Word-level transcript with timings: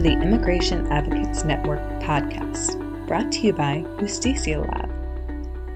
to 0.00 0.08
the 0.08 0.22
Immigration 0.22 0.86
Advocates 0.86 1.44
Network 1.44 1.80
podcast, 2.00 3.06
brought 3.06 3.30
to 3.32 3.40
you 3.40 3.52
by 3.52 3.84
Justicia 3.98 4.58
Lab. 4.58 4.88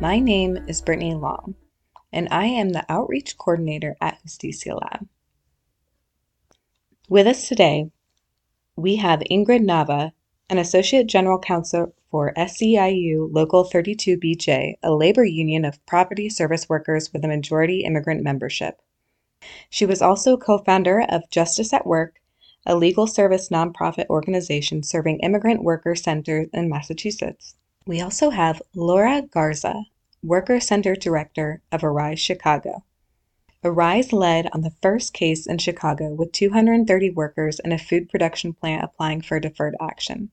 My 0.00 0.18
name 0.18 0.56
is 0.66 0.80
Brittany 0.80 1.12
Long, 1.12 1.54
and 2.10 2.26
I 2.30 2.46
am 2.46 2.70
the 2.70 2.86
Outreach 2.88 3.36
Coordinator 3.36 3.96
at 4.00 4.22
Justicia 4.22 4.76
Lab. 4.76 5.06
With 7.06 7.26
us 7.26 7.46
today, 7.46 7.90
we 8.76 8.96
have 8.96 9.20
Ingrid 9.30 9.60
Nava, 9.62 10.12
an 10.48 10.56
Associate 10.56 11.06
General 11.06 11.38
Counsel 11.38 11.94
for 12.10 12.32
SEIU 12.34 13.28
Local 13.30 13.66
32BJ, 13.66 14.76
a 14.82 14.94
labor 14.94 15.26
union 15.26 15.66
of 15.66 15.84
property 15.84 16.30
service 16.30 16.66
workers 16.66 17.12
with 17.12 17.26
a 17.26 17.28
majority 17.28 17.80
immigrant 17.80 18.22
membership. 18.22 18.80
She 19.68 19.84
was 19.84 20.00
also 20.00 20.38
co 20.38 20.56
founder 20.56 21.02
of 21.10 21.28
Justice 21.28 21.74
at 21.74 21.86
Work, 21.86 22.22
a 22.66 22.76
legal 22.76 23.06
service 23.06 23.48
nonprofit 23.48 24.06
organization 24.08 24.82
serving 24.82 25.20
immigrant 25.20 25.62
worker 25.62 25.94
centers 25.94 26.48
in 26.52 26.68
Massachusetts. 26.68 27.54
We 27.86 28.00
also 28.00 28.30
have 28.30 28.62
Laura 28.74 29.22
Garza, 29.22 29.84
Worker 30.22 30.60
Center 30.60 30.94
Director 30.94 31.60
of 31.70 31.84
Arise 31.84 32.20
Chicago. 32.20 32.82
Arise 33.62 34.12
led 34.12 34.48
on 34.52 34.62
the 34.62 34.74
first 34.82 35.12
case 35.12 35.46
in 35.46 35.58
Chicago 35.58 36.14
with 36.14 36.32
230 36.32 37.10
workers 37.10 37.60
in 37.60 37.72
a 37.72 37.78
food 37.78 38.08
production 38.08 38.52
plant 38.52 38.84
applying 38.84 39.20
for 39.20 39.40
deferred 39.40 39.76
action. 39.80 40.30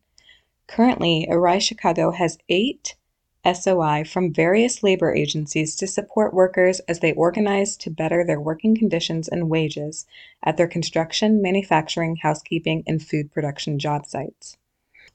Currently, 0.68 1.27
Arise 1.29 1.63
Chicago 1.63 2.12
has 2.12 2.38
eight 2.48 2.95
SOI 3.45 4.04
from 4.04 4.31
various 4.31 4.84
labor 4.84 5.16
agencies 5.16 5.76
to 5.76 5.88
support 5.88 6.34
workers 6.34 6.80
as 6.82 6.99
they 6.99 7.13
organize 7.13 7.76
to 7.77 7.90
better 7.90 8.23
their 8.23 8.40
working 8.40 8.76
conditions 8.76 9.27
and 9.27 9.49
wages 9.49 10.05
at 10.44 10.58
their 10.58 10.68
construction, 10.68 11.41
manufacturing, 11.41 12.18
housekeeping, 12.18 12.84
and 12.85 13.02
food 13.02 13.32
production 13.32 13.80
job 13.80 14.05
sites. 14.05 14.57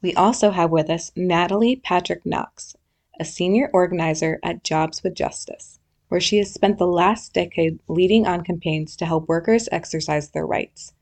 We 0.03 0.15
also 0.15 0.51
have 0.51 0.71
with 0.71 0.91
us 0.91 1.13
Natalie 1.15 1.77
Patrick 1.77 2.27
Knox, 2.27 2.77
a 3.21 3.25
senior 3.25 3.71
organizer 3.73 4.41
at 4.43 4.65
Jobs 4.65 5.03
with 5.03 5.15
Justice, 5.15 5.79
where 6.09 6.21
she 6.21 6.39
has 6.39 6.53
spent 6.53 6.79
the 6.79 6.87
last 6.87 7.33
decade 7.33 7.79
leading 7.89 8.27
on 8.27 8.45
campaigns 8.45 8.97
to 8.97 9.07
help 9.07 9.29
workers 9.29 9.69
exercise 9.71 10.31
their 10.31 10.47
rights. 10.47 10.93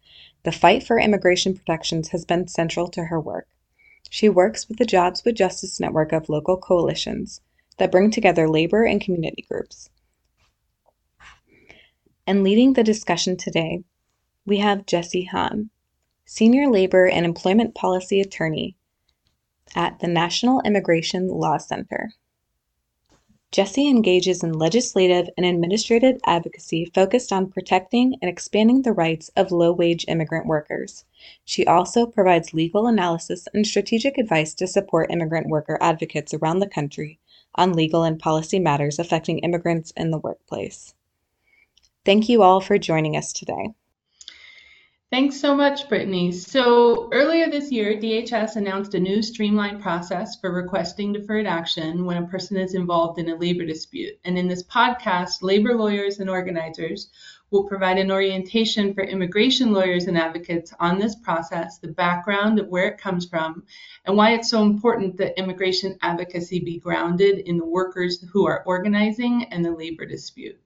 The 0.43 0.53
fight 0.53 0.83
for 0.83 0.99
immigration 0.99 1.55
protections 1.55 2.09
has 2.09 2.25
been 2.25 2.49
central 2.49 2.89
to 2.89 3.05
her 3.05 3.19
work. 3.19 3.49
She 4.15 4.29
works 4.29 4.69
with 4.69 4.79
the 4.79 4.85
Jobs 4.85 5.25
with 5.25 5.35
Justice 5.35 5.81
network 5.81 6.13
of 6.13 6.29
local 6.29 6.57
coalitions 6.57 7.41
that 7.79 7.91
bring 7.91 8.13
together 8.13 8.49
labor 8.49 8.85
and 8.85 9.01
community 9.01 9.45
groups. 9.51 9.91
And 12.25 12.45
leading 12.45 12.75
the 12.75 12.85
discussion 12.85 13.37
today, 13.37 13.83
we 14.47 14.59
have 14.59 14.87
Jesse 14.87 15.25
Hahn, 15.25 15.71
Senior 16.27 16.69
Labor 16.69 17.09
and 17.09 17.27
Employment 17.27 17.75
Policy 17.75 18.21
Attorney 18.21 18.77
at 19.75 19.99
the 19.99 20.07
National 20.07 20.61
Immigration 20.61 21.27
Law 21.27 21.59
Center. 21.59 22.13
Jesse 23.55 23.89
engages 23.89 24.43
in 24.43 24.53
legislative 24.53 25.31
and 25.37 25.47
administrative 25.47 26.21
advocacy 26.27 26.91
focused 26.93 27.33
on 27.33 27.53
protecting 27.53 28.17
and 28.21 28.29
expanding 28.29 28.83
the 28.83 28.93
rights 28.93 29.31
of 29.37 29.53
low 29.53 29.71
wage 29.71 30.05
immigrant 30.09 30.45
workers. 30.45 31.05
She 31.45 31.65
also 31.65 32.05
provides 32.05 32.53
legal 32.53 32.89
analysis 32.89 33.47
and 33.55 33.65
strategic 33.65 34.19
advice 34.19 34.55
to 34.55 34.67
support 34.67 35.13
immigrant 35.13 35.47
worker 35.47 35.79
advocates 35.81 36.35
around 36.35 36.59
the 36.59 36.67
country 36.67 37.21
on 37.55 37.75
legal 37.75 38.03
and 38.03 38.19
policy 38.19 38.59
matters 38.59 38.99
affecting 38.99 39.39
immigrants 39.39 39.93
in 39.97 40.11
the 40.11 40.19
workplace. 40.19 40.97
Thank 42.05 42.29
you 42.29 42.43
all 42.43 42.61
for 42.61 42.77
joining 42.77 43.17
us 43.17 43.33
today. 43.33 43.69
Thanks 45.15 45.41
so 45.41 45.55
much, 45.55 45.89
Brittany. 45.89 46.33
So 46.33 47.09
earlier 47.13 47.49
this 47.49 47.71
year, 47.71 47.95
DHS 47.95 48.57
announced 48.57 48.95
a 48.95 48.99
new 48.99 49.23
streamlined 49.23 49.81
process 49.81 50.35
for 50.41 50.51
requesting 50.51 51.13
deferred 51.13 51.47
action 51.47 52.05
when 52.05 52.17
a 52.17 52.27
person 52.27 52.57
is 52.57 52.75
involved 52.75 53.21
in 53.21 53.29
a 53.29 53.37
labor 53.37 53.65
dispute. 53.65 54.19
And 54.25 54.37
in 54.37 54.49
this 54.49 54.65
podcast, 54.65 55.41
labor 55.41 55.77
lawyers 55.77 56.19
and 56.19 56.29
organizers 56.29 57.11
will 57.53 57.63
provide 57.63 57.99
an 57.99 58.11
orientation 58.11 58.93
for 58.93 59.05
immigration 59.05 59.73
lawyers 59.73 60.09
and 60.09 60.19
advocates 60.19 60.75
on 60.81 60.99
this 60.99 61.15
process, 61.15 61.79
the 61.79 61.87
background 61.87 62.59
of 62.59 62.67
where 62.67 62.89
it 62.89 62.99
comes 62.99 63.25
from, 63.25 63.63
and 64.07 64.17
why 64.17 64.33
it's 64.33 64.51
so 64.51 64.65
important 64.65 65.17
that 65.19 65.39
immigration 65.39 65.97
advocacy 66.03 66.59
be 66.59 66.81
grounded 66.81 67.39
in 67.39 67.57
the 67.57 67.65
workers 67.65 68.21
who 68.33 68.49
are 68.49 68.65
organizing 68.67 69.45
and 69.53 69.65
the 69.65 69.71
labor 69.71 70.07
dispute. 70.07 70.59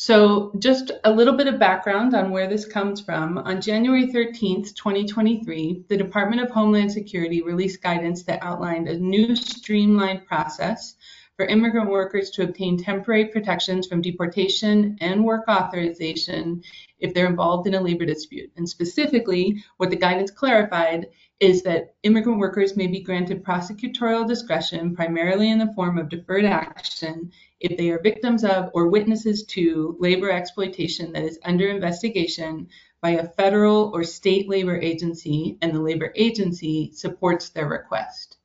So, 0.00 0.52
just 0.60 0.92
a 1.02 1.10
little 1.10 1.36
bit 1.36 1.48
of 1.48 1.58
background 1.58 2.14
on 2.14 2.30
where 2.30 2.46
this 2.46 2.64
comes 2.64 3.00
from. 3.00 3.36
On 3.36 3.60
January 3.60 4.06
13th, 4.06 4.76
2023, 4.76 5.86
the 5.88 5.96
Department 5.96 6.40
of 6.40 6.50
Homeland 6.50 6.92
Security 6.92 7.42
released 7.42 7.82
guidance 7.82 8.22
that 8.22 8.38
outlined 8.40 8.86
a 8.86 8.96
new 8.96 9.34
streamlined 9.34 10.24
process 10.24 10.94
for 11.36 11.46
immigrant 11.46 11.90
workers 11.90 12.30
to 12.30 12.44
obtain 12.44 12.78
temporary 12.78 13.24
protections 13.24 13.88
from 13.88 14.00
deportation 14.00 14.96
and 15.00 15.24
work 15.24 15.48
authorization 15.48 16.62
if 17.00 17.12
they're 17.12 17.26
involved 17.26 17.66
in 17.66 17.74
a 17.74 17.80
labor 17.80 18.06
dispute. 18.06 18.52
And 18.56 18.68
specifically, 18.68 19.64
what 19.78 19.90
the 19.90 19.96
guidance 19.96 20.30
clarified 20.30 21.08
is 21.40 21.62
that 21.62 21.94
immigrant 22.04 22.38
workers 22.38 22.76
may 22.76 22.86
be 22.86 23.00
granted 23.00 23.44
prosecutorial 23.44 24.28
discretion 24.28 24.94
primarily 24.94 25.50
in 25.50 25.58
the 25.58 25.72
form 25.74 25.98
of 25.98 26.08
deferred 26.08 26.44
action 26.44 27.32
if 27.60 27.76
they 27.76 27.90
are 27.90 28.00
victims 28.00 28.44
of 28.44 28.70
or 28.72 28.88
witnesses 28.88 29.44
to 29.44 29.96
labor 29.98 30.30
exploitation 30.30 31.12
that 31.12 31.24
is 31.24 31.38
under 31.44 31.68
investigation 31.68 32.68
by 33.00 33.10
a 33.10 33.28
federal 33.28 33.90
or 33.94 34.04
state 34.04 34.48
labor 34.48 34.76
agency 34.76 35.56
and 35.60 35.74
the 35.74 35.80
labor 35.80 36.12
agency 36.16 36.90
supports 36.92 37.50
their 37.50 37.68
request. 37.68 38.36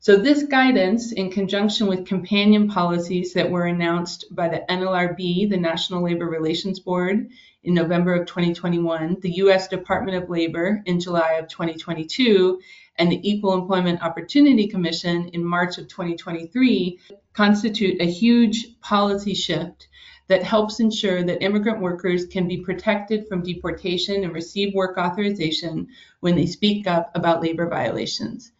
So 0.00 0.16
this 0.16 0.42
guidance, 0.42 1.12
in 1.12 1.30
conjunction 1.30 1.86
with 1.86 2.06
companion 2.06 2.68
policies 2.68 3.32
that 3.32 3.50
were 3.50 3.64
announced 3.64 4.26
by 4.30 4.48
the 4.48 4.62
NLRB, 4.68 5.48
the 5.48 5.56
National 5.56 6.02
Labor 6.02 6.26
Relations 6.26 6.78
Board, 6.78 7.30
in 7.64 7.74
November 7.74 8.14
of 8.14 8.26
2021, 8.26 9.18
the 9.20 9.30
U.S. 9.36 9.68
Department 9.68 10.22
of 10.22 10.30
Labor 10.30 10.82
in 10.84 11.00
July 11.00 11.32
of 11.34 11.48
2022, 11.48 12.60
and 12.96 13.10
the 13.10 13.28
Equal 13.28 13.54
Employment 13.54 14.02
Opportunity 14.02 14.68
Commission 14.68 15.28
in 15.28 15.44
March 15.44 15.78
of 15.78 15.88
2023 15.88 17.00
constitute 17.32 18.00
a 18.00 18.10
huge 18.10 18.78
policy 18.80 19.34
shift 19.34 19.88
that 20.28 20.42
helps 20.42 20.80
ensure 20.80 21.22
that 21.22 21.42
immigrant 21.42 21.80
workers 21.80 22.26
can 22.26 22.48
be 22.48 22.58
protected 22.58 23.28
from 23.28 23.42
deportation 23.42 24.24
and 24.24 24.32
receive 24.32 24.72
work 24.74 24.96
authorization 24.96 25.88
when 26.20 26.36
they 26.36 26.46
speak 26.46 26.86
up 26.86 27.10
about 27.14 27.42
labor 27.42 27.68
violations. 27.68 28.52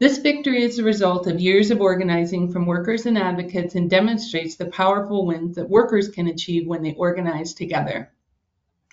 This 0.00 0.16
victory 0.16 0.62
is 0.62 0.78
the 0.78 0.82
result 0.82 1.26
of 1.26 1.40
years 1.40 1.70
of 1.70 1.82
organizing 1.82 2.50
from 2.50 2.64
workers 2.64 3.04
and 3.04 3.18
advocates 3.18 3.74
and 3.74 3.90
demonstrates 3.90 4.56
the 4.56 4.70
powerful 4.70 5.26
wins 5.26 5.56
that 5.56 5.68
workers 5.68 6.08
can 6.08 6.26
achieve 6.26 6.66
when 6.66 6.82
they 6.82 6.94
organize 6.94 7.52
together. 7.52 8.10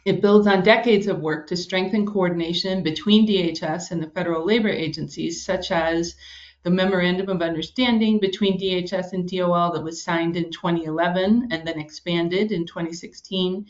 It 0.04 0.22
builds 0.22 0.48
on 0.48 0.64
decades 0.64 1.08
of 1.08 1.22
work 1.22 1.48
to 1.48 1.56
strengthen 1.56 2.06
coordination 2.06 2.84
between 2.84 3.26
DHS 3.26 3.92
and 3.92 4.04
the 4.04 4.10
federal 4.10 4.46
labor 4.46 4.68
agencies, 4.68 5.46
such 5.46 5.72
as 5.72 6.14
the 6.64 6.72
Memorandum 6.72 7.30
of 7.30 7.42
Understanding 7.42 8.20
between 8.20 8.60
DHS 8.60 9.14
and 9.14 9.30
DOL 9.30 9.72
that 9.72 9.84
was 9.86 10.04
signed 10.04 10.36
in 10.36 10.52
2011 10.52 11.48
and 11.52 11.66
then 11.66 11.80
expanded 11.80 12.52
in 12.52 12.66
2016, 12.66 13.66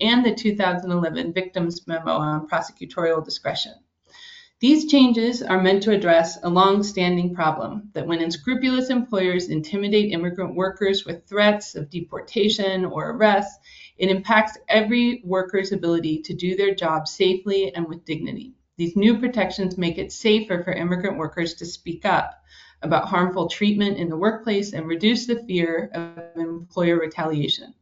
and 0.00 0.26
the 0.26 0.34
2011 0.34 1.32
Victims 1.34 1.86
Memo 1.86 2.10
on 2.10 2.48
Prosecutorial 2.48 3.24
Discretion. 3.24 3.74
These 4.60 4.90
changes 4.90 5.42
are 5.42 5.62
meant 5.62 5.82
to 5.84 5.90
address 5.90 6.38
a 6.42 6.50
long-standing 6.50 7.34
problem 7.34 7.88
that 7.94 8.06
when 8.06 8.20
unscrupulous 8.20 8.90
employers 8.90 9.48
intimidate 9.48 10.12
immigrant 10.12 10.54
workers 10.54 11.06
with 11.06 11.26
threats 11.26 11.74
of 11.74 11.88
deportation 11.88 12.84
or 12.84 13.12
arrest, 13.12 13.58
it 13.96 14.10
impacts 14.10 14.58
every 14.68 15.22
worker's 15.24 15.72
ability 15.72 16.20
to 16.24 16.34
do 16.34 16.56
their 16.56 16.74
job 16.74 17.08
safely 17.08 17.74
and 17.74 17.88
with 17.88 18.04
dignity. 18.04 18.52
These 18.76 18.96
new 18.96 19.18
protections 19.18 19.78
make 19.78 19.96
it 19.96 20.12
safer 20.12 20.62
for 20.62 20.72
immigrant 20.74 21.16
workers 21.16 21.54
to 21.54 21.64
speak 21.64 22.04
up 22.04 22.42
about 22.82 23.08
harmful 23.08 23.48
treatment 23.48 23.96
in 23.96 24.10
the 24.10 24.18
workplace 24.18 24.74
and 24.74 24.86
reduce 24.86 25.24
the 25.24 25.42
fear 25.44 25.90
of 25.94 26.36
employer 26.36 27.00
retaliation. 27.00 27.72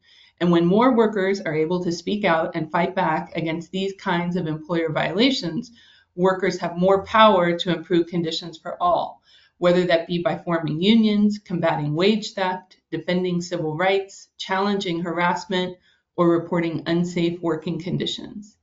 And 0.41 0.53
when 0.53 0.65
more 0.65 0.95
workers 0.95 1.41
are 1.41 1.57
able 1.57 1.83
to 1.83 1.91
speak 1.91 2.25
out 2.25 2.55
and 2.55 2.71
fight 2.71 2.95
back 2.95 3.35
against 3.35 3.73
these 3.73 3.95
kinds 3.95 4.37
of 4.37 4.47
employer 4.47 4.93
violations, 4.93 5.73
workers 6.19 6.59
have 6.59 6.77
more 6.77 7.05
power 7.05 7.57
to 7.57 7.75
improve 7.75 8.09
conditions 8.09 8.59
for 8.59 8.77
all, 8.83 9.23
whether 9.59 9.85
that 9.87 10.09
be 10.09 10.21
by 10.21 10.37
forming 10.37 10.83
unions, 10.83 11.39
combating 11.39 11.95
wage 11.95 12.35
theft, 12.35 12.77
defending 12.91 13.41
civil 13.41 13.77
rights, 13.77 14.29
challenging 14.37 15.01
harassment, 15.01 15.79
or 16.17 16.29
reporting 16.29 16.83
unsafe 16.87 17.41
working 17.41 17.81
conditions. 17.81 18.57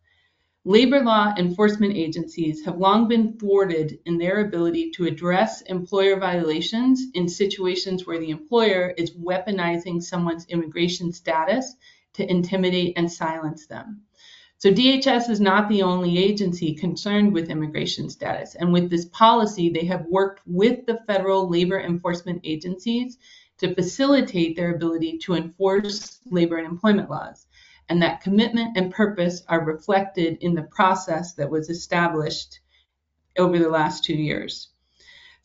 Labor 0.68 1.02
law 1.02 1.34
enforcement 1.38 1.96
agencies 1.96 2.66
have 2.66 2.78
long 2.78 3.08
been 3.08 3.38
thwarted 3.38 4.00
in 4.06 4.18
their 4.18 4.46
ability 4.46 4.92
to 4.92 5.06
address 5.06 5.62
employer 5.62 6.20
violations 6.20 7.06
in 7.14 7.30
situations 7.30 8.06
where 8.06 8.20
the 8.20 8.32
employer 8.32 8.94
is 8.98 9.12
weaponizing 9.12 10.02
someone's 10.02 10.48
immigration 10.48 11.14
status 11.14 11.76
to 12.14 12.30
intimidate 12.30 12.94
and 12.98 13.12
silence 13.12 13.68
them. 13.68 14.02
So 14.58 14.72
DHS 14.72 15.30
is 15.30 15.42
not 15.42 15.68
the 15.68 15.82
only 15.82 16.18
agency 16.18 16.74
concerned 16.74 17.34
with 17.34 17.50
immigration 17.50 18.10
status. 18.10 18.56
And 18.56 18.72
with 18.72 18.90
this 18.90 19.06
policy, 19.06 19.70
they 19.70 19.86
have 19.86 20.06
worked 20.06 20.42
with 20.46 20.86
the 20.86 21.02
federal 21.06 21.50
labor 21.50 21.80
enforcement 21.80 22.42
agencies 22.44 23.18
to 23.58 23.76
facilitate 23.76 24.56
their 24.56 24.74
ability 24.74 25.18
to 25.20 25.36
enforce 25.36 26.20
labor 26.26 26.58
and 26.58 26.68
employment 26.68 27.10
laws. 27.10 27.48
And 27.90 28.02
that 28.02 28.22
commitment 28.22 28.78
and 28.78 28.94
purpose 28.94 29.44
are 29.48 29.64
reflected 29.64 30.38
in 30.42 30.56
the 30.56 30.64
process 30.64 31.34
that 31.34 31.52
was 31.52 31.70
established 31.70 32.60
over 33.38 33.60
the 33.60 33.70
last 33.70 34.04
two 34.04 34.16
years. 34.16 34.70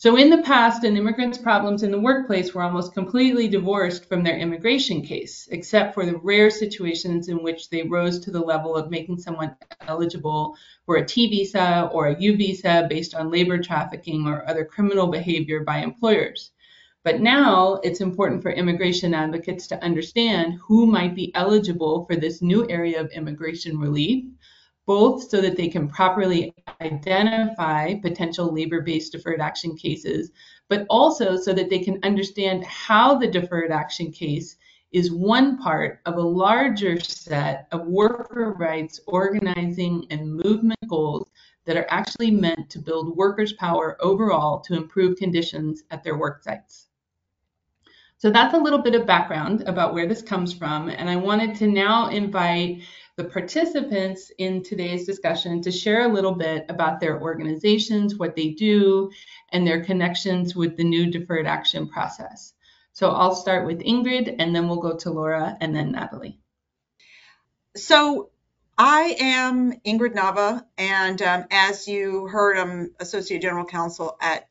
So, 0.03 0.17
in 0.17 0.31
the 0.31 0.39
past, 0.39 0.83
an 0.85 0.97
immigrant's 0.97 1.37
problems 1.37 1.83
in 1.83 1.91
the 1.91 2.01
workplace 2.01 2.55
were 2.55 2.63
almost 2.63 2.95
completely 2.95 3.49
divorced 3.49 4.07
from 4.07 4.25
their 4.25 4.39
immigration 4.39 5.03
case, 5.03 5.47
except 5.51 5.93
for 5.93 6.07
the 6.07 6.17
rare 6.17 6.49
situations 6.49 7.29
in 7.29 7.43
which 7.43 7.69
they 7.69 7.83
rose 7.83 8.19
to 8.21 8.31
the 8.31 8.41
level 8.41 8.75
of 8.75 8.91
making 8.91 9.19
someone 9.19 9.55
eligible 9.83 10.57
for 10.87 10.97
a 10.97 11.05
T 11.05 11.29
visa 11.29 11.91
or 11.93 12.07
a 12.07 12.19
U 12.19 12.35
visa 12.35 12.87
based 12.89 13.15
on 13.15 13.31
labor 13.31 13.59
trafficking 13.59 14.27
or 14.27 14.49
other 14.49 14.65
criminal 14.65 15.09
behavior 15.09 15.65
by 15.65 15.81
employers. 15.81 16.51
But 17.05 17.21
now 17.21 17.75
it's 17.85 18.01
important 18.01 18.41
for 18.41 18.53
immigration 18.53 19.13
advocates 19.13 19.67
to 19.67 19.85
understand 19.85 20.55
who 20.63 20.87
might 20.87 21.15
be 21.15 21.31
eligible 21.35 22.07
for 22.07 22.17
this 22.17 22.41
new 22.41 22.67
area 22.71 23.03
of 23.03 23.13
immigration 23.13 23.79
relief 23.79 24.25
both 24.91 25.31
so 25.31 25.41
that 25.41 25.57
they 25.57 25.69
can 25.69 25.87
properly 25.87 26.53
identify 26.81 27.95
potential 28.01 28.53
labor 28.53 28.81
based 28.81 29.13
deferred 29.13 29.41
action 29.41 29.77
cases, 29.77 30.33
but 30.69 30.85
also 30.91 31.37
so 31.37 31.53
that 31.53 31.71
they 31.71 31.79
can 31.79 32.01
understand 32.03 32.65
how 32.65 33.15
the 33.15 33.29
deferred 33.29 33.71
action 33.71 34.11
case 34.11 34.57
is 34.91 35.13
one 35.13 35.57
part 35.59 36.01
of 36.07 36.17
a 36.17 36.21
larger 36.21 36.99
set 36.99 37.69
of 37.71 37.87
worker 37.87 38.57
rights 38.59 38.99
organizing 39.07 40.05
and 40.11 40.35
movement 40.35 40.89
goals 40.89 41.31
that 41.67 41.77
are 41.77 41.87
actually 41.89 42.33
meant 42.33 42.69
to 42.69 42.81
build 42.81 43.17
workers' 43.17 43.53
power 43.53 43.97
overall 44.01 44.59
to 44.59 44.75
improve 44.75 45.17
conditions 45.17 45.85
at 45.93 46.03
their 46.03 46.19
work 46.19 46.43
sites. 46.43 46.89
So 48.19 48.29
that's 48.29 48.55
a 48.55 48.59
little 48.59 48.83
bit 48.83 48.97
of 48.97 49.07
background 49.07 49.63
about 49.69 49.95
where 49.95 50.09
this 50.09 50.21
comes 50.21 50.53
from. 50.53 50.89
And 50.89 51.09
I 51.09 51.15
wanted 51.15 51.55
to 51.59 51.69
now 51.69 52.09
invite 52.09 52.83
the 53.21 53.29
participants 53.29 54.33
in 54.39 54.63
today's 54.63 55.05
discussion 55.05 55.61
to 55.61 55.71
share 55.71 56.09
a 56.09 56.13
little 56.13 56.33
bit 56.33 56.65
about 56.71 57.01
their 57.01 57.21
organizations, 57.21 58.17
what 58.17 58.35
they 58.35 58.49
do, 58.49 59.11
and 59.51 59.67
their 59.67 59.85
connections 59.85 60.57
with 60.57 60.79
the 60.79 60.85
new 60.85 61.11
deferred 61.11 61.47
action 61.47 61.87
process. 61.87 62.55
So 62.95 63.11
I'll 63.11 63.35
start 63.35 63.67
with 63.67 63.81
Ingrid, 63.81 64.37
and 64.39 64.57
then 64.57 64.69
we'll 64.69 64.81
go 64.81 64.97
to 64.97 65.11
Laura 65.11 65.55
and 65.61 65.77
then 65.77 65.93
Natalie. 65.93 66.39
So 67.77 68.31
I 68.79 69.17
am 69.21 69.73
Ingrid 69.81 70.15
Nava, 70.15 70.65
and 70.79 71.21
um, 71.21 71.45
as 71.51 71.87
you 71.87 72.27
heard, 72.27 72.57
I'm 72.57 72.95
Associate 73.01 73.43
General 73.43 73.67
Counsel 73.67 74.17
at 74.19 74.49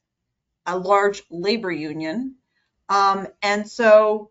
a 0.68 0.78
large 0.78 1.24
labor 1.32 1.72
union. 1.72 2.36
Um, 2.88 3.30
and 3.42 3.68
so 3.68 4.30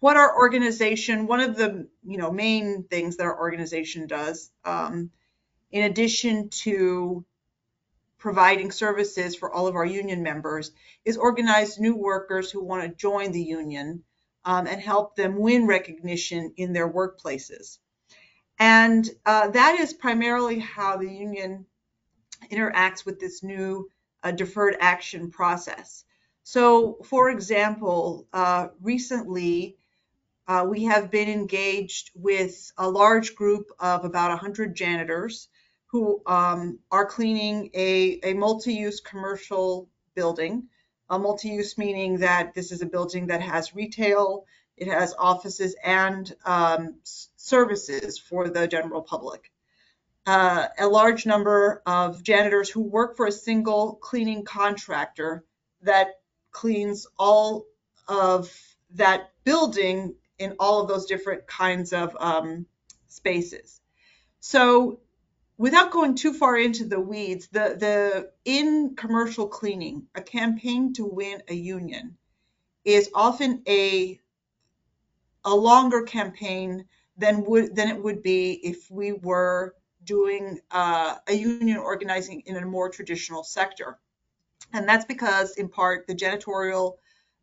what 0.00 0.16
our 0.16 0.36
organization, 0.36 1.26
one 1.26 1.40
of 1.40 1.56
the 1.56 1.88
you 2.04 2.18
know 2.18 2.30
main 2.30 2.84
things 2.84 3.16
that 3.16 3.24
our 3.24 3.38
organization 3.38 4.06
does, 4.06 4.50
um, 4.64 5.10
in 5.70 5.84
addition 5.84 6.48
to 6.50 7.24
providing 8.18 8.70
services 8.72 9.36
for 9.36 9.52
all 9.52 9.66
of 9.66 9.76
our 9.76 9.86
union 9.86 10.22
members, 10.22 10.72
is 11.04 11.16
organize 11.16 11.78
new 11.78 11.96
workers 11.96 12.50
who 12.50 12.64
want 12.64 12.82
to 12.82 12.96
join 12.96 13.32
the 13.32 13.42
union 13.42 14.02
um, 14.44 14.66
and 14.66 14.80
help 14.80 15.14
them 15.14 15.38
win 15.38 15.66
recognition 15.66 16.52
in 16.56 16.72
their 16.72 16.90
workplaces. 16.90 17.78
And 18.58 19.08
uh, 19.24 19.48
that 19.48 19.78
is 19.78 19.92
primarily 19.92 20.58
how 20.58 20.96
the 20.96 21.08
union 21.08 21.66
interacts 22.50 23.04
with 23.04 23.20
this 23.20 23.42
new 23.42 23.88
uh, 24.22 24.32
deferred 24.32 24.76
action 24.80 25.30
process. 25.30 26.04
So, 26.42 26.98
for 27.04 27.30
example, 27.30 28.26
uh, 28.32 28.68
recently 28.80 29.76
uh, 30.48 30.64
we 30.66 30.84
have 30.84 31.10
been 31.10 31.28
engaged 31.28 32.10
with 32.14 32.72
a 32.78 32.88
large 32.88 33.34
group 33.34 33.70
of 33.78 34.04
about 34.04 34.30
100 34.30 34.74
janitors 34.74 35.48
who 35.86 36.22
um, 36.26 36.78
are 36.90 37.04
cleaning 37.04 37.70
a, 37.74 38.18
a 38.22 38.32
multi-use 38.32 39.00
commercial 39.00 39.88
building. 40.14 40.64
A 41.10 41.18
multi-use 41.18 41.76
meaning 41.76 42.18
that 42.18 42.54
this 42.54 42.72
is 42.72 42.82
a 42.82 42.86
building 42.86 43.26
that 43.28 43.42
has 43.42 43.74
retail, 43.74 44.44
it 44.76 44.88
has 44.88 45.14
offices 45.18 45.76
and 45.84 46.34
um, 46.44 46.94
services 47.04 48.18
for 48.18 48.48
the 48.48 48.66
general 48.66 49.02
public. 49.02 49.50
Uh, 50.26 50.66
a 50.78 50.86
large 50.86 51.26
number 51.26 51.82
of 51.86 52.22
janitors 52.22 52.68
who 52.68 52.82
work 52.82 53.16
for 53.16 53.26
a 53.26 53.32
single 53.32 53.94
cleaning 54.02 54.44
contractor 54.44 55.44
that 55.82 56.20
cleans 56.50 57.06
all 57.18 57.64
of 58.08 58.54
that 58.90 59.30
building 59.44 60.14
in 60.38 60.56
all 60.58 60.80
of 60.80 60.88
those 60.88 61.06
different 61.06 61.46
kinds 61.46 61.92
of 61.92 62.16
um, 62.20 62.66
spaces. 63.08 63.80
So 64.40 65.00
without 65.56 65.90
going 65.90 66.14
too 66.14 66.32
far 66.32 66.56
into 66.56 66.84
the 66.84 67.00
weeds, 67.00 67.48
the, 67.48 67.76
the 67.78 68.30
in 68.44 68.94
commercial 68.96 69.48
cleaning, 69.48 70.06
a 70.14 70.22
campaign 70.22 70.92
to 70.94 71.04
win 71.04 71.42
a 71.48 71.54
union 71.54 72.16
is 72.84 73.10
often 73.14 73.62
a 73.68 74.20
a 75.44 75.54
longer 75.54 76.02
campaign 76.02 76.84
than 77.16 77.44
would 77.44 77.74
than 77.74 77.88
it 77.88 78.02
would 78.02 78.22
be 78.22 78.52
if 78.52 78.90
we 78.90 79.12
were 79.12 79.74
doing 80.04 80.58
uh, 80.70 81.16
a 81.26 81.34
union 81.34 81.76
organizing 81.76 82.42
in 82.46 82.56
a 82.56 82.64
more 82.64 82.88
traditional 82.88 83.44
sector. 83.44 83.98
And 84.72 84.88
that's 84.88 85.04
because, 85.04 85.56
in 85.56 85.68
part, 85.68 86.06
the 86.06 86.14
janitorial 86.14 86.96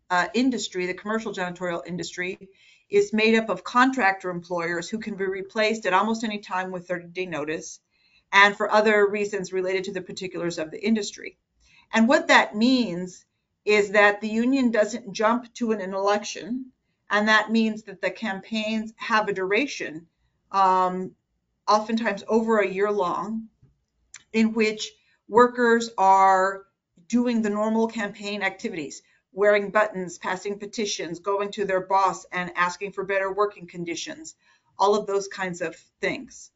uh, 0.09 0.27
industry, 0.33 0.85
the 0.85 0.93
commercial 0.93 1.33
janitorial 1.33 1.85
industry, 1.85 2.49
is 2.89 3.13
made 3.13 3.35
up 3.35 3.49
of 3.49 3.63
contractor 3.63 4.29
employers 4.29 4.89
who 4.89 4.99
can 4.99 5.15
be 5.15 5.25
replaced 5.25 5.85
at 5.85 5.93
almost 5.93 6.23
any 6.23 6.39
time 6.39 6.71
with 6.71 6.87
30 6.87 7.07
day 7.07 7.25
notice 7.25 7.79
and 8.31 8.55
for 8.55 8.71
other 8.71 9.07
reasons 9.07 9.53
related 9.53 9.85
to 9.85 9.93
the 9.93 10.01
particulars 10.01 10.57
of 10.57 10.71
the 10.71 10.83
industry. 10.83 11.37
And 11.93 12.07
what 12.07 12.27
that 12.27 12.55
means 12.55 13.25
is 13.63 13.91
that 13.91 14.21
the 14.21 14.27
union 14.27 14.71
doesn't 14.71 15.13
jump 15.13 15.51
to 15.55 15.71
an 15.71 15.81
election, 15.81 16.71
and 17.09 17.27
that 17.27 17.51
means 17.51 17.83
that 17.83 18.01
the 18.01 18.11
campaigns 18.11 18.93
have 18.97 19.27
a 19.27 19.33
duration, 19.33 20.07
um, 20.51 21.15
oftentimes 21.67 22.23
over 22.27 22.59
a 22.59 22.67
year 22.67 22.91
long, 22.91 23.47
in 24.33 24.53
which 24.53 24.91
workers 25.27 25.89
are 25.97 26.65
doing 27.07 27.41
the 27.41 27.49
normal 27.49 27.87
campaign 27.87 28.43
activities 28.43 29.01
wearing 29.35 29.69
buttons, 29.69 30.17
passing 30.17 30.57
petitions, 30.57 31.19
going 31.19 31.51
to 31.51 31.65
their 31.65 31.81
boss 31.81 32.25
and 32.31 32.51
asking 32.55 32.93
for 32.93 33.03
better 33.03 33.31
working 33.31 33.67
conditions, 33.67 34.35
all 34.79 34.95
of 34.95 35.05
those 35.05 35.27
kinds 35.27 35.61
of 35.61 35.75
things. 36.01 36.51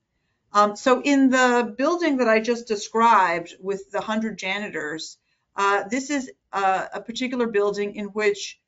Um, 0.53 0.75
so 0.75 1.01
in 1.03 1.29
the 1.29 1.75
building 1.77 2.17
that 2.17 2.29
I 2.29 2.39
just 2.39 2.67
described 2.67 3.55
with 3.59 3.91
the 3.91 3.99
100 3.99 4.37
janitors, 4.37 5.17
uh, 5.55 5.83
this 5.89 6.09
is 6.09 6.31
a, 6.51 6.87
a, 6.93 7.01
particular 7.01 7.47
building 7.47 7.95
in 7.95 8.05
which 8.05 8.59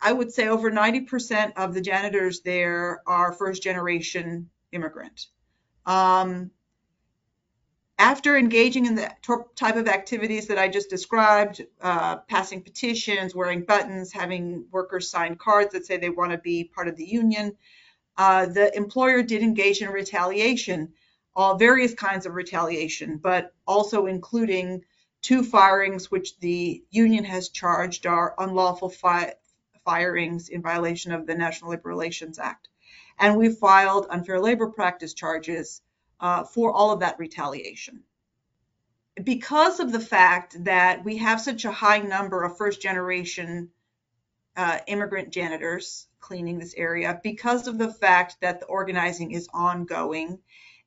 I 0.00 0.12
would 0.12 0.32
say 0.32 0.48
over 0.48 0.70
90% 0.70 1.52
of 1.56 1.72
the 1.72 1.80
janitors 1.80 2.40
there 2.40 3.02
are 3.06 3.32
first 3.32 3.62
generation 3.62 4.50
immigrant. 4.72 5.26
Um, 5.86 6.50
after 7.98 8.36
engaging 8.36 8.84
in 8.84 8.94
the 8.94 9.10
type 9.54 9.76
of 9.76 9.88
activities 9.88 10.48
that 10.48 10.58
I 10.58 10.68
just 10.68 10.90
described, 10.90 11.64
uh, 11.80 12.16
passing 12.28 12.62
petitions, 12.62 13.34
wearing 13.34 13.64
buttons, 13.64 14.12
having 14.12 14.66
workers 14.70 15.08
sign 15.08 15.36
cards 15.36 15.72
that 15.72 15.86
say 15.86 15.96
they 15.96 16.10
want 16.10 16.32
to 16.32 16.38
be 16.38 16.64
part 16.64 16.88
of 16.88 16.96
the 16.96 17.06
union, 17.06 17.56
uh, 18.18 18.46
the 18.46 18.74
employer 18.76 19.22
did 19.22 19.42
engage 19.42 19.80
in 19.80 19.88
retaliation, 19.88 20.92
all 21.34 21.56
various 21.56 21.94
kinds 21.94 22.26
of 22.26 22.34
retaliation, 22.34 23.16
but 23.16 23.54
also 23.66 24.06
including 24.06 24.82
two 25.22 25.42
firings, 25.42 26.10
which 26.10 26.38
the 26.40 26.82
union 26.90 27.24
has 27.24 27.48
charged 27.48 28.06
are 28.06 28.34
unlawful 28.38 28.90
fi 28.90 29.34
firings 29.84 30.48
in 30.48 30.60
violation 30.60 31.12
of 31.12 31.26
the 31.26 31.34
National 31.34 31.70
Labor 31.70 31.88
Relations 31.88 32.38
Act. 32.38 32.68
And 33.18 33.36
we 33.36 33.48
filed 33.48 34.06
unfair 34.10 34.40
labor 34.40 34.68
practice 34.68 35.14
charges 35.14 35.80
uh, 36.20 36.44
for 36.44 36.72
all 36.72 36.90
of 36.90 37.00
that 37.00 37.18
retaliation. 37.18 38.02
Because 39.22 39.80
of 39.80 39.92
the 39.92 40.00
fact 40.00 40.62
that 40.64 41.04
we 41.04 41.16
have 41.16 41.40
such 41.40 41.64
a 41.64 41.72
high 41.72 41.98
number 41.98 42.42
of 42.42 42.56
first 42.56 42.82
generation 42.82 43.70
uh, 44.56 44.78
immigrant 44.86 45.30
janitors 45.30 46.08
cleaning 46.20 46.58
this 46.58 46.74
area, 46.76 47.20
because 47.22 47.66
of 47.66 47.78
the 47.78 47.92
fact 47.92 48.36
that 48.40 48.60
the 48.60 48.66
organizing 48.66 49.32
is 49.32 49.48
ongoing, 49.52 50.38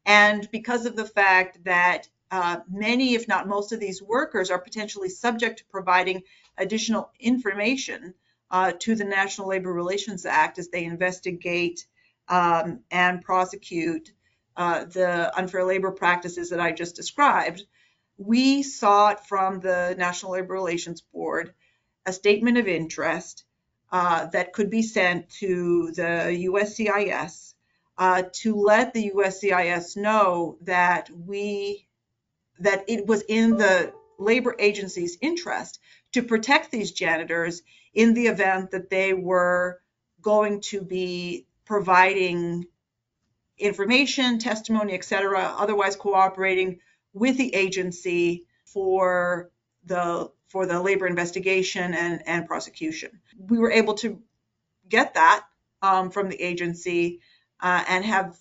and 0.05 0.49
because 0.51 0.85
of 0.85 0.95
the 0.95 1.05
fact 1.05 1.63
that 1.63 2.07
uh, 2.31 2.57
many, 2.69 3.15
if 3.15 3.27
not 3.27 3.47
most 3.47 3.71
of 3.71 3.79
these 3.79 4.01
workers 4.01 4.51
are 4.51 4.59
potentially 4.59 5.09
subject 5.09 5.59
to 5.59 5.65
providing 5.65 6.21
additional 6.57 7.11
information 7.19 8.13
uh, 8.51 8.71
to 8.79 8.95
the 8.95 9.03
National 9.03 9.47
Labor 9.47 9.73
Relations 9.73 10.25
Act 10.25 10.59
as 10.59 10.69
they 10.69 10.83
investigate 10.83 11.87
um, 12.27 12.81
and 12.91 13.21
prosecute 13.21 14.11
uh, 14.59 14.83
the 14.83 15.35
unfair 15.37 15.63
labor 15.63 15.89
practices 15.89 16.49
that 16.49 16.59
I 16.59 16.73
just 16.73 16.97
described, 16.97 17.63
we 18.17 18.61
sought 18.61 19.25
from 19.25 19.61
the 19.61 19.95
National 19.97 20.33
Labor 20.33 20.53
Relations 20.53 20.99
Board 20.99 21.53
a 22.05 22.11
statement 22.11 22.57
of 22.57 22.67
interest 22.67 23.45
uh, 23.89 24.25
that 24.27 24.51
could 24.51 24.69
be 24.69 24.81
sent 24.81 25.29
to 25.39 25.93
the 25.95 26.49
USCIS 26.51 27.53
uh, 27.97 28.23
to 28.33 28.55
let 28.55 28.93
the 28.93 29.11
USCIS 29.15 29.95
know 29.95 30.57
that 30.63 31.09
we 31.09 31.87
that 32.59 32.83
it 32.89 33.07
was 33.07 33.21
in 33.29 33.55
the 33.55 33.93
labor 34.17 34.53
agency's 34.59 35.17
interest 35.21 35.79
to 36.11 36.21
protect 36.21 36.69
these 36.69 36.91
janitors 36.91 37.61
in 37.93 38.13
the 38.13 38.27
event 38.27 38.71
that 38.71 38.89
they 38.89 39.13
were 39.13 39.79
going 40.21 40.59
to 40.59 40.81
be 40.81 41.45
providing 41.63 42.65
information, 43.59 44.39
testimony, 44.39 44.93
etc., 44.93 45.53
otherwise 45.57 45.95
cooperating 45.95 46.79
with 47.13 47.37
the 47.37 47.53
agency 47.53 48.45
for 48.65 49.49
the 49.85 50.31
for 50.47 50.65
the 50.65 50.81
labor 50.81 51.05
investigation 51.05 51.93
and, 51.93 52.23
and 52.25 52.47
prosecution. 52.47 53.21
We 53.37 53.59
were 53.59 53.71
able 53.71 53.93
to 53.95 54.19
get 54.87 55.13
that 55.13 55.45
um, 55.81 56.09
from 56.09 56.29
the 56.29 56.41
agency 56.41 57.21
uh, 57.59 57.83
and 57.87 58.03
have 58.05 58.37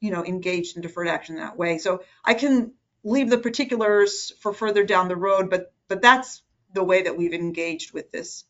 you 0.00 0.10
know 0.10 0.24
engaged 0.24 0.76
in 0.76 0.82
deferred 0.82 1.08
action 1.08 1.36
that 1.36 1.56
way. 1.56 1.78
So 1.78 2.02
I 2.24 2.34
can 2.34 2.72
leave 3.04 3.30
the 3.30 3.38
particulars 3.38 4.32
for 4.40 4.52
further 4.52 4.84
down 4.84 5.08
the 5.08 5.16
road, 5.16 5.50
but 5.50 5.72
but 5.88 6.02
that's 6.02 6.42
the 6.72 6.84
way 6.84 7.02
that 7.02 7.16
we've 7.16 7.34
engaged 7.34 7.92
with 7.92 8.10
this. 8.12 8.44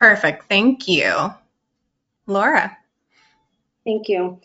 Perfect. 0.00 0.48
Thank 0.48 0.88
you. 0.88 1.32
Laura. 2.26 2.76
Thank 3.84 4.08
you. 4.08 4.40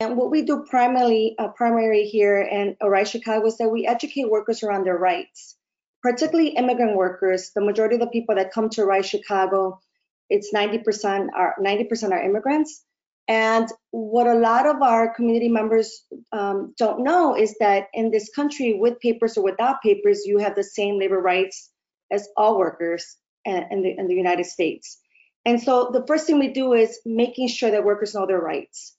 And 0.00 0.16
what 0.16 0.30
we 0.30 0.42
do 0.42 0.64
primarily, 0.68 1.36
uh, 1.38 1.48
primary 1.48 2.04
here 2.04 2.40
in 2.40 2.76
Arise 2.82 3.10
Chicago 3.10 3.46
is 3.46 3.58
that 3.58 3.68
we 3.68 3.86
educate 3.86 4.30
workers 4.30 4.62
around 4.62 4.84
their 4.84 4.98
rights, 4.98 5.56
particularly 6.02 6.50
immigrant 6.50 6.96
workers. 6.96 7.52
The 7.54 7.60
majority 7.60 7.94
of 7.94 8.00
the 8.00 8.08
people 8.08 8.34
that 8.34 8.52
come 8.52 8.68
to 8.70 8.82
Arise 8.82 9.06
Chicago, 9.06 9.80
it's 10.28 10.52
90% 10.52 11.28
are 11.34 11.54
90% 11.60 12.10
are 12.10 12.22
immigrants. 12.22 12.84
And 13.28 13.68
what 13.90 14.26
a 14.26 14.34
lot 14.34 14.66
of 14.66 14.82
our 14.82 15.14
community 15.14 15.48
members 15.48 16.04
um, 16.32 16.74
don't 16.76 17.04
know 17.04 17.36
is 17.36 17.54
that 17.60 17.86
in 17.94 18.10
this 18.10 18.28
country, 18.34 18.74
with 18.74 19.00
papers 19.00 19.38
or 19.38 19.44
without 19.44 19.80
papers, 19.80 20.26
you 20.26 20.38
have 20.38 20.56
the 20.56 20.64
same 20.64 20.98
labor 20.98 21.20
rights 21.20 21.70
as 22.10 22.28
all 22.36 22.58
workers 22.58 23.16
in 23.46 23.82
the, 23.82 23.94
in 23.96 24.08
the 24.08 24.14
United 24.14 24.46
States. 24.46 24.98
And 25.46 25.62
so 25.62 25.90
the 25.92 26.04
first 26.06 26.26
thing 26.26 26.38
we 26.38 26.52
do 26.52 26.72
is 26.72 27.00
making 27.06 27.48
sure 27.48 27.70
that 27.70 27.84
workers 27.84 28.14
know 28.14 28.26
their 28.26 28.40
rights. 28.40 28.94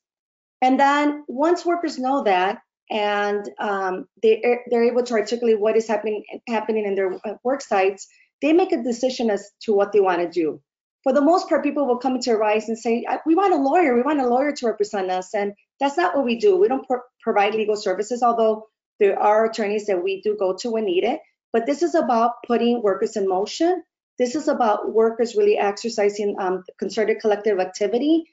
And 0.62 0.78
then 0.80 1.24
once 1.28 1.64
workers 1.64 1.98
know 1.98 2.24
that 2.24 2.60
and 2.90 3.48
um, 3.58 4.06
they, 4.22 4.42
they're 4.70 4.84
able 4.84 5.02
to 5.04 5.14
articulate 5.14 5.60
what 5.60 5.76
is 5.76 5.88
happening, 5.88 6.24
happening 6.48 6.86
in 6.86 6.94
their 6.94 7.14
uh, 7.14 7.34
work 7.44 7.60
sites, 7.60 8.06
they 8.42 8.52
make 8.52 8.72
a 8.72 8.82
decision 8.82 9.30
as 9.30 9.50
to 9.62 9.72
what 9.72 9.92
they 9.92 10.00
want 10.00 10.20
to 10.20 10.28
do 10.28 10.60
for 11.06 11.12
the 11.12 11.20
most 11.20 11.48
part, 11.48 11.62
people 11.62 11.86
will 11.86 11.98
come 11.98 12.16
into 12.16 12.32
Arise 12.32 12.68
and 12.68 12.76
say, 12.76 13.06
we 13.24 13.36
want 13.36 13.54
a 13.54 13.56
lawyer, 13.56 13.94
we 13.94 14.02
want 14.02 14.18
a 14.18 14.26
lawyer 14.26 14.50
to 14.50 14.66
represent 14.66 15.08
us. 15.08 15.34
And 15.34 15.52
that's 15.78 15.96
not 15.96 16.16
what 16.16 16.24
we 16.24 16.36
do. 16.36 16.56
We 16.56 16.66
don't 16.66 16.84
pro 16.84 16.98
provide 17.20 17.54
legal 17.54 17.76
services, 17.76 18.24
although 18.24 18.66
there 18.98 19.16
are 19.16 19.44
attorneys 19.44 19.86
that 19.86 20.02
we 20.02 20.20
do 20.22 20.36
go 20.36 20.56
to 20.58 20.70
when 20.72 20.86
needed. 20.86 21.20
But 21.52 21.64
this 21.64 21.84
is 21.84 21.94
about 21.94 22.32
putting 22.44 22.82
workers 22.82 23.16
in 23.16 23.28
motion. 23.28 23.84
This 24.18 24.34
is 24.34 24.48
about 24.48 24.92
workers 24.92 25.36
really 25.36 25.56
exercising 25.56 26.34
um, 26.40 26.64
concerted 26.76 27.20
collective 27.20 27.60
activity 27.60 28.24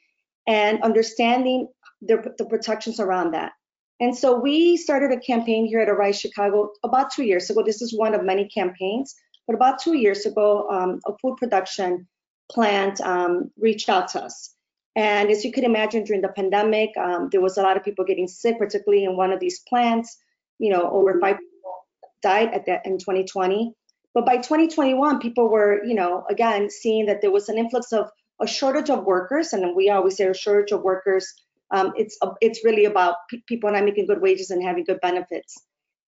and 0.48 0.82
understanding 0.82 1.68
the, 2.06 2.34
the 2.38 2.44
protections 2.44 3.00
around 3.00 3.32
that. 3.32 3.52
And 4.00 4.16
so 4.16 4.38
we 4.38 4.76
started 4.76 5.12
a 5.12 5.20
campaign 5.20 5.66
here 5.66 5.80
at 5.80 5.88
Arise 5.88 6.18
Chicago 6.18 6.70
about 6.82 7.12
two 7.12 7.24
years 7.24 7.48
ago. 7.48 7.62
This 7.62 7.80
is 7.80 7.96
one 7.96 8.14
of 8.14 8.24
many 8.24 8.48
campaigns, 8.48 9.14
but 9.46 9.54
about 9.54 9.80
two 9.80 9.96
years 9.96 10.26
ago, 10.26 10.68
um, 10.68 11.00
a 11.06 11.12
food 11.18 11.36
production 11.36 12.08
plant 12.50 13.00
um, 13.00 13.50
reached 13.56 13.88
out 13.88 14.08
to 14.08 14.24
us. 14.24 14.54
And 14.96 15.30
as 15.30 15.44
you 15.44 15.52
can 15.52 15.64
imagine, 15.64 16.04
during 16.04 16.22
the 16.22 16.28
pandemic, 16.28 16.96
um, 16.96 17.28
there 17.30 17.40
was 17.40 17.58
a 17.58 17.62
lot 17.62 17.76
of 17.76 17.84
people 17.84 18.04
getting 18.04 18.28
sick, 18.28 18.58
particularly 18.58 19.04
in 19.04 19.16
one 19.16 19.32
of 19.32 19.40
these 19.40 19.60
plants. 19.68 20.16
You 20.58 20.70
know, 20.70 20.88
over 20.88 21.18
five 21.20 21.38
people 21.38 21.72
died 22.22 22.54
at 22.54 22.66
that 22.66 22.86
in 22.86 22.98
2020. 22.98 23.74
But 24.14 24.24
by 24.24 24.36
2021, 24.36 25.18
people 25.18 25.48
were, 25.48 25.84
you 25.84 25.94
know, 25.94 26.24
again 26.30 26.70
seeing 26.70 27.06
that 27.06 27.20
there 27.20 27.32
was 27.32 27.48
an 27.48 27.58
influx 27.58 27.92
of 27.92 28.08
a 28.40 28.46
shortage 28.46 28.90
of 28.90 29.04
workers, 29.04 29.52
and 29.52 29.74
we 29.74 29.90
always 29.90 30.16
say 30.16 30.26
a 30.26 30.34
shortage 30.34 30.72
of 30.72 30.82
workers. 30.82 31.32
Um, 31.74 31.92
it's 31.96 32.16
it's 32.40 32.64
really 32.64 32.84
about 32.84 33.16
people 33.48 33.70
not 33.72 33.84
making 33.84 34.06
good 34.06 34.22
wages 34.22 34.50
and 34.50 34.62
having 34.62 34.84
good 34.84 35.00
benefits. 35.02 35.54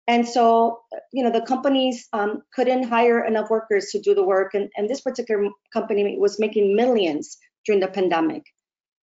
And 0.08 0.26
so, 0.26 0.82
you 1.12 1.24
know, 1.24 1.32
the 1.32 1.40
companies 1.40 2.08
um, 2.12 2.42
couldn't 2.54 2.84
hire 2.84 3.24
enough 3.24 3.50
workers 3.50 3.86
to 3.86 4.00
do 4.00 4.14
the 4.14 4.24
work. 4.24 4.54
And, 4.54 4.70
and 4.76 4.88
this 4.88 5.00
particular 5.00 5.48
company 5.72 6.16
was 6.18 6.38
making 6.38 6.76
millions 6.76 7.38
during 7.64 7.80
the 7.80 7.88
pandemic. 7.88 8.44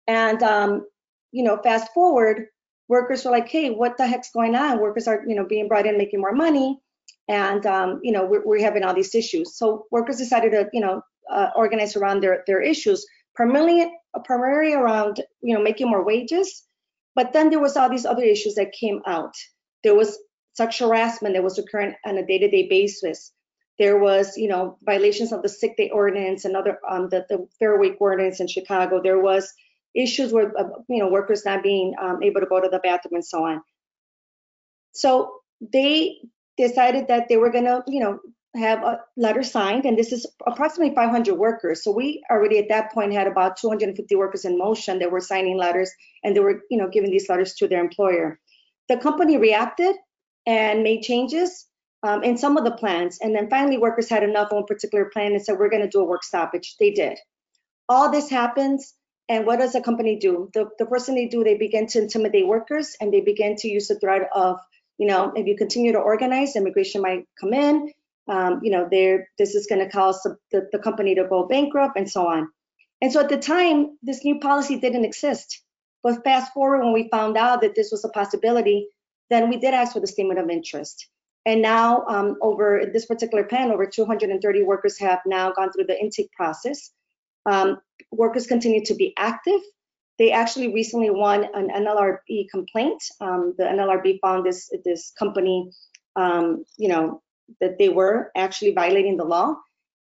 And, 0.08 0.42
um, 0.42 0.86
you 1.30 1.44
know, 1.44 1.60
fast 1.62 1.92
forward, 1.94 2.46
workers 2.88 3.24
were 3.24 3.30
like, 3.30 3.48
hey, 3.48 3.70
what 3.70 3.96
the 3.96 4.08
heck's 4.08 4.32
going 4.32 4.56
on? 4.56 4.80
Workers 4.80 5.06
are, 5.06 5.22
you 5.26 5.36
know, 5.36 5.46
being 5.46 5.68
brought 5.68 5.86
in, 5.86 5.98
making 5.98 6.20
more 6.20 6.34
money. 6.34 6.80
And, 7.28 7.64
um, 7.66 8.00
you 8.02 8.10
know, 8.10 8.26
we're, 8.26 8.44
we're, 8.44 8.60
having 8.60 8.82
all 8.82 8.94
these 8.94 9.14
issues. 9.14 9.56
So 9.56 9.84
workers 9.92 10.16
decided 10.16 10.50
to, 10.52 10.68
you 10.72 10.80
know, 10.80 11.02
uh, 11.30 11.50
organize 11.54 11.94
around 11.94 12.22
their, 12.22 12.42
their 12.46 12.62
issues, 12.62 13.06
primarily, 13.38 13.88
primarily 14.24 14.74
around, 14.74 15.22
you 15.40 15.54
know, 15.54 15.62
making 15.62 15.88
more 15.88 16.04
wages. 16.04 16.64
But 17.14 17.32
then 17.32 17.50
there 17.50 17.60
was 17.60 17.76
all 17.76 17.88
these 17.88 18.04
other 18.04 18.24
issues 18.24 18.56
that 18.56 18.72
came 18.72 19.00
out. 19.06 19.34
There 19.84 19.94
was 19.94 20.18
sexual 20.54 20.88
harassment 20.88 21.36
that 21.36 21.44
was 21.44 21.56
occurring 21.56 21.94
on 22.04 22.18
a 22.18 22.26
day-to-day 22.26 22.66
basis. 22.68 23.32
There 23.78 23.96
was, 23.96 24.36
you 24.36 24.48
know, 24.48 24.76
violations 24.82 25.32
of 25.32 25.42
the 25.42 25.48
sick 25.48 25.76
day 25.76 25.88
ordinance 25.90 26.44
and 26.46 26.56
other 26.56 26.80
um, 26.90 27.10
the, 27.10 27.26
the 27.28 27.46
fair 27.60 27.78
wage 27.78 27.94
ordinance 28.00 28.40
in 28.40 28.48
Chicago. 28.48 29.00
There 29.00 29.20
was 29.20 29.54
issues 29.94 30.32
with, 30.32 30.48
uh, 30.58 30.64
you 30.88 30.98
know, 30.98 31.08
workers 31.08 31.44
not 31.44 31.62
being 31.62 31.94
um, 32.02 32.24
able 32.24 32.40
to 32.40 32.46
go 32.46 32.60
to 32.60 32.68
the 32.68 32.80
bathroom 32.80 33.14
and 33.14 33.24
so 33.24 33.44
on. 33.44 33.62
So 34.94 35.32
they 35.60 36.16
decided 36.56 37.06
that 37.06 37.28
they 37.28 37.36
were 37.36 37.52
going 37.52 37.66
to, 37.66 37.84
you 37.86 38.00
know, 38.00 38.18
have 38.58 38.82
a 38.82 39.00
letter 39.16 39.42
signed, 39.42 39.84
and 39.84 39.96
this 39.96 40.12
is 40.12 40.26
approximately 40.46 40.94
500 40.94 41.34
workers. 41.34 41.84
So 41.84 41.92
we 41.92 42.22
already 42.30 42.58
at 42.58 42.68
that 42.68 42.92
point 42.92 43.12
had 43.12 43.26
about 43.26 43.56
250 43.56 44.14
workers 44.16 44.44
in 44.44 44.58
motion 44.58 44.98
that 44.98 45.10
were 45.10 45.20
signing 45.20 45.56
letters, 45.56 45.90
and 46.22 46.34
they 46.34 46.40
were, 46.40 46.62
you 46.70 46.78
know, 46.78 46.88
giving 46.88 47.10
these 47.10 47.28
letters 47.28 47.54
to 47.54 47.68
their 47.68 47.80
employer. 47.80 48.38
The 48.88 48.96
company 48.96 49.36
reacted 49.36 49.96
and 50.46 50.82
made 50.82 51.02
changes 51.02 51.66
um, 52.02 52.22
in 52.22 52.38
some 52.38 52.56
of 52.56 52.64
the 52.64 52.72
plans. 52.72 53.18
And 53.20 53.34
then 53.34 53.50
finally, 53.50 53.78
workers 53.78 54.08
had 54.08 54.22
enough 54.22 54.52
on 54.52 54.62
a 54.62 54.66
particular 54.66 55.06
plan 55.06 55.32
and 55.32 55.42
said, 55.42 55.58
we're 55.58 55.70
going 55.70 55.82
to 55.82 55.88
do 55.88 56.00
a 56.00 56.04
work 56.04 56.24
stoppage. 56.24 56.76
They 56.78 56.90
did. 56.90 57.18
All 57.88 58.10
this 58.10 58.30
happens. 58.30 58.94
And 59.28 59.46
what 59.46 59.58
does 59.58 59.74
a 59.74 59.80
company 59.82 60.16
do? 60.18 60.48
The, 60.54 60.70
the 60.78 60.86
first 60.86 61.06
thing 61.06 61.14
they 61.14 61.26
do, 61.26 61.44
they 61.44 61.56
begin 61.56 61.86
to 61.88 61.98
intimidate 61.98 62.46
workers 62.46 62.96
and 63.00 63.12
they 63.12 63.20
begin 63.20 63.56
to 63.56 63.68
use 63.68 63.88
the 63.88 63.98
threat 63.98 64.28
of, 64.34 64.58
you 64.96 65.06
know, 65.06 65.32
if 65.36 65.46
you 65.46 65.56
continue 65.56 65.92
to 65.92 65.98
organize, 65.98 66.56
immigration 66.56 67.02
might 67.02 67.26
come 67.38 67.52
in. 67.52 67.92
Um, 68.28 68.60
you 68.62 68.70
know, 68.70 68.88
there 68.90 69.28
this 69.38 69.54
is 69.54 69.66
going 69.66 69.84
to 69.84 69.90
cause 69.90 70.20
the, 70.22 70.68
the, 70.72 70.78
company 70.78 71.14
to 71.14 71.26
go 71.28 71.46
bankrupt 71.46 71.96
and 71.96 72.10
so 72.10 72.26
on. 72.26 72.48
And 73.00 73.12
so 73.12 73.20
at 73.20 73.28
the 73.28 73.38
time, 73.38 73.96
this 74.02 74.24
new 74.24 74.38
policy 74.40 74.78
didn't 74.78 75.04
exist. 75.04 75.62
But 76.02 76.24
fast 76.24 76.52
forward 76.52 76.84
when 76.84 76.92
we 76.92 77.08
found 77.08 77.36
out 77.36 77.62
that 77.62 77.74
this 77.74 77.90
was 77.90 78.04
a 78.04 78.08
possibility, 78.08 78.88
then 79.30 79.48
we 79.48 79.58
did 79.58 79.74
ask 79.74 79.92
for 79.92 80.00
the 80.00 80.06
statement 80.06 80.40
of 80.40 80.50
interest. 80.50 81.08
And 81.46 81.62
now, 81.62 82.04
um, 82.08 82.36
over 82.42 82.82
this 82.92 83.06
particular 83.06 83.44
plan, 83.44 83.70
over 83.70 83.86
230 83.86 84.62
workers 84.64 84.98
have 84.98 85.20
now 85.26 85.52
gone 85.52 85.72
through 85.72 85.86
the 85.86 85.98
intake 85.98 86.30
process. 86.32 86.90
Um, 87.46 87.78
workers 88.10 88.46
continue 88.46 88.84
to 88.84 88.94
be 88.94 89.14
active. 89.16 89.60
They 90.18 90.32
actually 90.32 90.74
recently 90.74 91.10
won 91.10 91.46
an 91.54 91.68
NLRB 91.70 92.50
complaint. 92.50 93.02
Um, 93.20 93.54
the 93.56 93.64
NLRB 93.64 94.18
found 94.20 94.44
this 94.44 94.68
this 94.84 95.12
company, 95.18 95.70
um, 96.16 96.64
you 96.76 96.88
know, 96.88 97.22
that 97.60 97.78
they 97.78 97.88
were 97.88 98.30
actually 98.36 98.72
violating 98.72 99.16
the 99.16 99.24
law. 99.24 99.56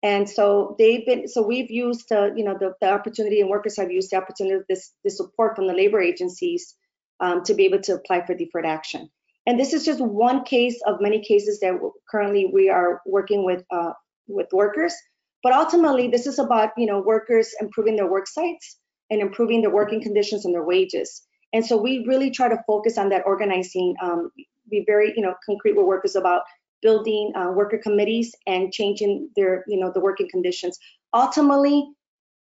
And 0.02 0.28
so 0.28 0.76
they've 0.78 1.04
been, 1.04 1.28
so 1.28 1.42
we've 1.42 1.70
used, 1.70 2.10
uh, 2.10 2.30
you 2.34 2.44
know, 2.44 2.56
the, 2.58 2.72
the 2.80 2.90
opportunity 2.90 3.40
and 3.40 3.50
workers 3.50 3.76
have 3.76 3.92
used 3.92 4.10
the 4.10 4.16
opportunity 4.16 4.56
of 4.56 4.64
this, 4.68 4.92
support 5.08 5.56
from 5.56 5.66
the 5.66 5.74
labor 5.74 6.00
agencies 6.00 6.74
um, 7.20 7.42
to 7.44 7.54
be 7.54 7.66
able 7.66 7.80
to 7.80 7.94
apply 7.94 8.24
for 8.24 8.34
deferred 8.34 8.64
action. 8.64 9.10
And 9.46 9.58
this 9.58 9.72
is 9.72 9.84
just 9.84 10.00
one 10.00 10.44
case 10.44 10.80
of 10.86 11.00
many 11.00 11.20
cases 11.22 11.60
that 11.60 11.74
currently 12.10 12.50
we 12.52 12.68
are 12.68 13.00
working 13.06 13.44
with 13.44 13.64
uh, 13.70 13.92
with 14.28 14.46
workers. 14.52 14.94
But 15.42 15.52
ultimately, 15.52 16.08
this 16.08 16.26
is 16.26 16.38
about 16.38 16.70
you 16.76 16.86
know 16.86 17.00
workers 17.00 17.54
improving 17.60 17.96
their 17.96 18.10
work 18.10 18.28
sites 18.28 18.76
and 19.10 19.20
improving 19.20 19.62
their 19.62 19.70
working 19.70 20.02
conditions 20.02 20.44
and 20.44 20.54
their 20.54 20.64
wages. 20.64 21.22
And 21.52 21.64
so 21.66 21.76
we 21.76 22.04
really 22.06 22.30
try 22.30 22.48
to 22.48 22.62
focus 22.66 22.96
on 22.96 23.08
that 23.08 23.24
organizing, 23.26 23.96
um, 24.02 24.30
be 24.70 24.84
very 24.86 25.12
you 25.16 25.22
know 25.22 25.34
concrete 25.44 25.76
with 25.76 25.86
workers 25.86 26.16
about 26.16 26.42
building 26.82 27.32
uh, 27.36 27.50
worker 27.50 27.78
committees 27.78 28.34
and 28.46 28.72
changing 28.72 29.30
their 29.36 29.64
you 29.66 29.78
know 29.78 29.90
the 29.92 30.00
working 30.00 30.28
conditions. 30.30 30.78
Ultimately, 31.14 31.88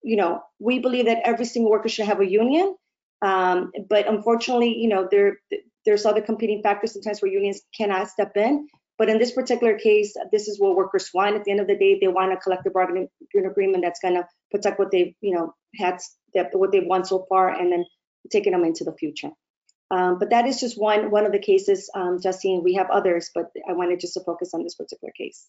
you 0.04 0.16
know 0.16 0.42
we 0.60 0.80
believe 0.80 1.06
that 1.06 1.22
every 1.24 1.46
single 1.46 1.72
worker 1.72 1.90
should 1.90 2.06
have 2.06 2.20
a 2.20 2.30
union 2.30 2.76
um, 3.22 3.72
but 3.90 4.08
unfortunately, 4.08 4.78
you 4.78 4.88
know, 4.88 5.08
there 5.10 5.38
there's 5.86 6.06
other 6.06 6.22
competing 6.22 6.62
factors 6.62 6.94
sometimes 6.94 7.22
where 7.22 7.32
unions 7.32 7.62
cannot 7.76 8.10
step 8.10 8.36
in. 8.36 8.68
But 8.98 9.10
in 9.10 9.18
this 9.18 9.32
particular 9.32 9.78
case, 9.80 10.16
this 10.32 10.48
is 10.48 10.60
what 10.60 10.76
workers 10.76 11.10
want. 11.14 11.36
At 11.36 11.44
the 11.44 11.52
end 11.52 11.60
of 11.60 11.68
the 11.68 11.78
day, 11.78 11.98
they 12.00 12.08
want 12.08 12.34
a 12.34 12.38
collective 12.38 12.74
bargaining 12.74 13.08
agreement 13.34 13.84
that's 13.84 14.00
going 14.00 14.14
to 14.14 14.28
protect 14.52 14.78
what 14.78 14.92
they've, 14.92 15.14
you 15.22 15.34
know, 15.34 15.56
had, 15.76 15.98
what 16.54 16.72
they've 16.72 16.86
won 16.86 17.04
so 17.04 17.26
far, 17.28 17.50
and 17.50 17.72
then 17.72 17.86
taking 18.32 18.52
them 18.52 18.64
into 18.64 18.84
the 18.84 18.94
future. 18.94 19.32
Um, 19.92 20.20
but 20.20 20.30
that 20.30 20.48
is 20.48 20.60
just 20.60 20.80
one 20.80 21.12
one 21.12 21.26
of 21.26 21.34
the 21.34 21.40
cases, 21.40 21.90
um, 21.94 22.20
Justine. 22.22 22.64
We 22.64 22.76
have 22.76 22.90
others, 22.90 23.30
but 23.36 23.52
I 23.68 23.74
wanted 23.74 24.00
just 24.00 24.14
to 24.14 24.22
focus 24.22 24.54
on 24.54 24.64
this 24.64 24.76
particular 24.76 25.12
case. 25.12 25.48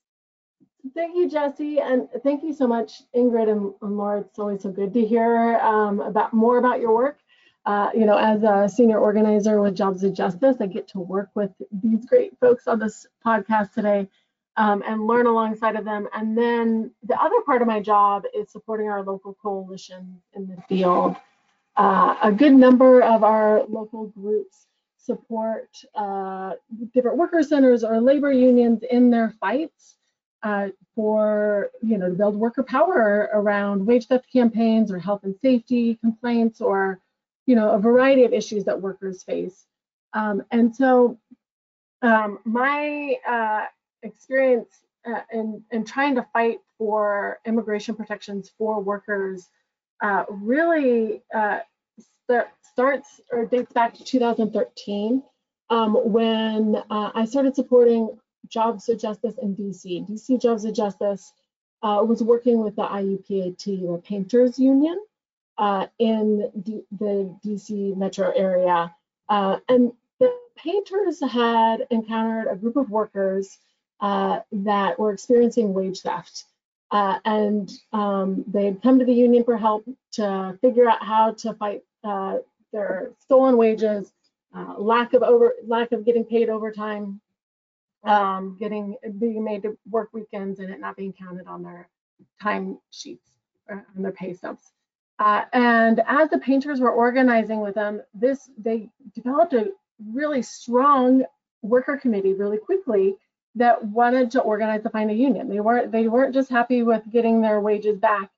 Thank 0.95 1.17
you, 1.17 1.31
Jesse, 1.31 1.79
and 1.79 2.09
thank 2.25 2.43
you 2.43 2.53
so 2.53 2.67
much, 2.67 3.03
Ingrid 3.15 3.49
and, 3.49 3.73
and 3.81 3.97
Laura. 3.97 4.21
It's 4.21 4.39
always 4.41 4.63
so 4.63 4.73
good 4.73 4.93
to 4.95 5.05
hear 5.05 5.59
um, 5.59 6.01
about 6.01 6.35
more 6.35 6.59
about 6.59 6.81
your 6.81 6.93
work. 6.93 7.19
Uh, 7.65 7.91
you 7.95 8.05
know, 8.05 8.17
as 8.17 8.43
a 8.43 8.69
senior 8.69 8.99
organizer 8.99 9.63
with 9.63 9.77
Jobs 9.77 10.03
of 10.03 10.13
Justice, 10.13 10.57
I 10.61 10.67
get 10.67 10.89
to 10.89 10.99
work 10.99 11.31
with 11.37 11.53
these 11.71 12.05
great 12.07 12.37
folks 12.41 12.67
on 12.67 12.81
this 12.81 13.07
podcast 13.25 13.73
today 13.75 14.09
um, 14.57 14.83
and 14.85 15.07
learn 15.07 15.27
alongside 15.27 15.77
of 15.77 15.85
them. 15.85 16.09
And 16.13 16.37
then 16.37 16.91
the 17.05 17.15
other 17.21 17.41
part 17.47 17.63
of 17.63 17.69
my 17.69 17.79
job 17.79 18.25
is 18.35 18.51
supporting 18.51 18.89
our 18.89 19.05
local 19.05 19.35
coalitions 19.41 20.21
in 20.35 20.49
the 20.49 20.61
field. 20.69 21.17
Uh, 21.77 22.17
a 22.23 22.33
good 22.33 22.53
number 22.53 23.03
of 23.03 23.25
our 23.25 23.65
local 23.67 24.07
groups 24.09 24.67
support 24.99 25.69
uh, 25.95 26.53
different 26.93 27.17
worker 27.17 27.43
centers 27.43 27.83
or 27.83 28.01
labor 28.01 28.31
unions 28.31 28.83
in 28.91 29.11
their 29.11 29.31
fights 29.41 29.97
uh, 30.43 30.69
for, 30.95 31.71
you 31.83 31.99
know, 31.99 32.09
to 32.09 32.15
build 32.15 32.37
worker 32.37 32.63
power 32.63 33.31
around 33.33 33.85
wage 33.87 34.07
theft 34.07 34.27
campaigns 34.33 34.93
or 34.93 34.99
health 34.99 35.25
and 35.25 35.35
safety 35.41 35.97
complaints 35.97 36.61
or 36.61 37.01
you 37.47 37.57
know, 37.57 37.71
a 37.71 37.79
variety 37.79 38.25
of 38.25 38.33
issues 38.33 38.65
that 38.65 38.81
workers 38.81 39.23
face. 39.23 39.67
Um, 40.13 40.45
and 40.51 40.75
so 40.75 41.19
um, 42.03 42.39
my 42.45 43.17
uh, 43.27 43.67
experience 44.03 44.69
uh, 45.07 45.23
in, 45.33 45.63
in 45.71 45.85
trying 45.85 46.15
to 46.15 46.27
fight 46.33 46.61
for 46.79 47.41
immigration 47.45 47.95
protections 47.95 48.51
for 48.57 48.81
workers 48.81 49.49
uh, 50.03 50.25
really 50.29 51.23
uh, 51.35 51.61
start, 52.25 52.49
starts 52.63 53.21
or 53.31 53.47
dates 53.47 53.73
back 53.73 53.95
to 53.95 54.05
2013 54.05 55.23
um, 55.71 55.95
when 55.95 56.77
uh, 56.91 57.11
I 57.15 57.25
started 57.25 57.55
supporting 57.55 58.19
Jobs 58.49 58.89
of 58.89 58.99
Justice 58.99 59.37
in 59.41 59.55
DC. 59.55 60.09
DC 60.11 60.43
Jobs 60.43 60.65
of 60.65 60.75
Justice 60.75 61.33
uh, 61.83 62.05
was 62.05 62.23
working 62.23 62.63
with 62.63 62.75
the 62.77 62.83
IUPAT, 62.83 63.65
the 63.65 64.03
Painters 64.05 64.59
Union, 64.59 65.01
uh, 65.57 65.87
in 65.99 66.51
D 66.63 66.83
the 66.99 67.35
DC 67.45 67.97
metro 67.97 68.33
area. 68.35 68.93
And 69.29 69.93
the 70.19 70.37
painters 70.57 71.21
had 71.21 71.87
encountered 71.91 72.51
a 72.51 72.57
group 72.57 72.77
of 72.77 72.91
workers 72.91 73.57
that 74.01 74.99
were 74.99 75.13
experiencing 75.13 75.73
wage 75.73 76.01
theft. 76.01 76.45
Uh, 76.93 77.19
and 77.25 77.73
um, 77.95 78.45
they 78.47 78.67
had 78.67 78.83
come 78.83 78.99
to 78.99 79.05
the 79.05 79.15
union 79.15 79.43
for 79.43 79.57
help 79.57 79.83
to 80.13 80.57
figure 80.61 80.89
out 80.89 81.03
how 81.03 81.33
to 81.33 81.55
fight 81.55 81.83
uh, 82.05 82.37
their 82.71 83.13
stolen 83.19 83.57
wages, 83.57 84.13
uh, 84.55 84.75
lack 84.79 85.15
of 85.15 85.23
over 85.23 85.55
lack 85.67 85.91
of 85.93 86.05
getting 86.05 86.23
paid 86.23 86.51
overtime, 86.51 87.19
um, 88.05 88.59
getting 88.61 88.95
being 89.19 89.43
made 89.43 89.63
to 89.63 89.77
work 89.91 90.11
weekends, 90.13 90.61
and 90.61 90.71
it 90.71 90.81
not 90.81 90.95
being 90.95 91.15
counted 91.15 91.47
on 91.47 91.63
their 91.63 91.89
time 92.43 92.79
sheets 92.91 93.31
on 93.71 94.03
their 94.03 94.13
pay 94.13 94.35
stubs. 94.35 94.73
Uh, 95.19 95.45
and 95.55 96.03
as 96.07 96.29
the 96.29 96.39
painters 96.39 96.79
were 96.79 96.93
organizing 96.93 97.61
with 97.61 97.75
them, 97.75 98.03
this 98.13 98.51
they 98.59 98.91
developed 99.15 99.55
a 99.55 99.71
really 100.11 100.43
strong 100.43 101.25
worker 101.63 101.97
committee 101.97 102.35
really 102.35 102.59
quickly 102.59 103.15
that 103.55 103.85
wanted 103.85 104.31
to 104.33 104.41
organize 104.41 104.83
to 104.83 104.91
find 104.91 105.11
a 105.11 105.15
union. 105.15 105.49
They 105.49 105.61
weren't 105.61 105.93
they 105.93 106.09
weren't 106.09 106.35
just 106.35 106.51
happy 106.51 106.83
with 106.83 107.03
getting 107.11 107.41
their 107.41 107.61
wages 107.61 107.99
back 107.99 108.31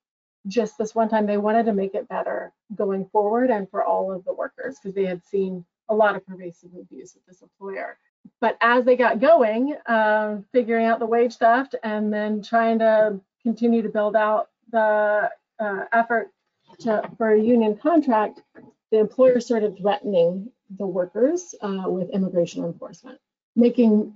just 0.47 0.77
this 0.77 0.93
one 0.93 1.09
time. 1.09 1.25
They 1.25 1.37
wanted 1.37 1.65
to 1.65 1.73
make 1.73 1.95
it 1.95 2.07
better 2.07 2.51
going 2.75 3.05
forward 3.05 3.49
and 3.49 3.69
for 3.69 3.83
all 3.83 4.11
of 4.11 4.25
the 4.25 4.33
workers 4.33 4.77
because 4.77 4.95
they 4.95 5.05
had 5.05 5.23
seen 5.25 5.65
a 5.89 5.95
lot 5.95 6.15
of 6.15 6.25
pervasive 6.25 6.71
abuse 6.79 7.15
at 7.15 7.21
this 7.27 7.41
employer. 7.41 7.97
But 8.41 8.57
as 8.59 8.85
they 8.85 8.95
got 8.95 9.19
going, 9.19 9.75
um, 9.85 10.45
figuring 10.51 10.85
out 10.85 10.99
the 10.99 11.05
wage 11.05 11.35
theft 11.35 11.75
and 11.83 12.11
then 12.11 12.41
trying 12.41 12.79
to 12.79 13.19
continue 13.43 13.83
to 13.83 13.89
build 13.89 14.15
out 14.15 14.49
the 14.71 15.29
uh, 15.59 15.85
effort 15.93 16.31
to, 16.79 17.09
for 17.17 17.33
a 17.33 17.39
union 17.39 17.77
contract, 17.77 18.41
the 18.91 18.99
employer 18.99 19.39
started 19.39 19.77
threatening 19.77 20.51
the 20.77 20.87
workers 20.87 21.53
uh, 21.61 21.83
with 21.85 22.09
immigration 22.09 22.65
enforcement, 22.65 23.19
making 23.55 24.13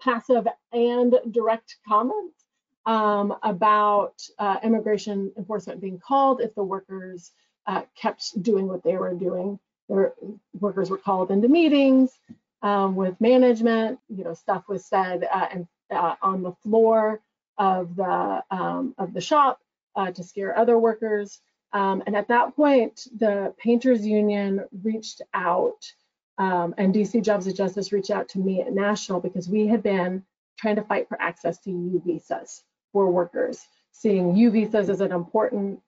passive 0.00 0.46
and 0.72 1.14
direct 1.30 1.76
comments 1.86 2.44
um, 2.86 3.34
about 3.42 4.14
uh, 4.38 4.56
immigration 4.62 5.32
enforcement 5.36 5.80
being 5.80 5.98
called 5.98 6.40
if 6.40 6.54
the 6.54 6.64
workers 6.64 7.32
uh, 7.66 7.82
kept 7.94 8.42
doing 8.42 8.66
what 8.66 8.82
they 8.82 8.96
were 8.96 9.14
doing. 9.14 9.58
Their 9.88 10.14
workers 10.58 10.90
were 10.90 10.98
called 10.98 11.30
into 11.30 11.48
meetings 11.48 12.18
um, 12.62 12.96
with 12.96 13.20
management. 13.20 13.98
You 14.08 14.24
know, 14.24 14.34
stuff 14.34 14.68
was 14.68 14.84
said 14.84 15.28
uh, 15.32 15.48
and 15.52 15.66
uh, 15.90 16.14
on 16.22 16.42
the 16.42 16.52
floor 16.62 17.20
of 17.58 17.94
the 17.96 18.42
um, 18.50 18.94
of 18.98 19.12
the 19.12 19.20
shop 19.20 19.60
uh, 19.96 20.10
to 20.12 20.22
scare 20.22 20.56
other 20.56 20.78
workers. 20.78 21.40
Um, 21.72 22.02
and 22.06 22.16
at 22.16 22.28
that 22.28 22.56
point, 22.56 23.06
the 23.16 23.54
Painters 23.58 24.04
Union 24.04 24.64
reached 24.82 25.22
out 25.34 25.92
um, 26.40 26.74
and 26.78 26.94
DC 26.94 27.22
Jobs 27.22 27.46
of 27.46 27.54
Justice 27.54 27.92
reached 27.92 28.10
out 28.10 28.26
to 28.30 28.38
me 28.38 28.62
at 28.62 28.72
National 28.72 29.20
because 29.20 29.46
we 29.46 29.66
had 29.66 29.82
been 29.82 30.24
trying 30.58 30.76
to 30.76 30.82
fight 30.82 31.06
for 31.06 31.20
access 31.20 31.58
to 31.60 31.70
U 31.70 32.02
visas 32.04 32.64
for 32.94 33.10
workers, 33.10 33.60
seeing 33.92 34.34
U 34.34 34.50
visas 34.50 34.88
as 34.88 35.02
an 35.02 35.12
important 35.12 35.80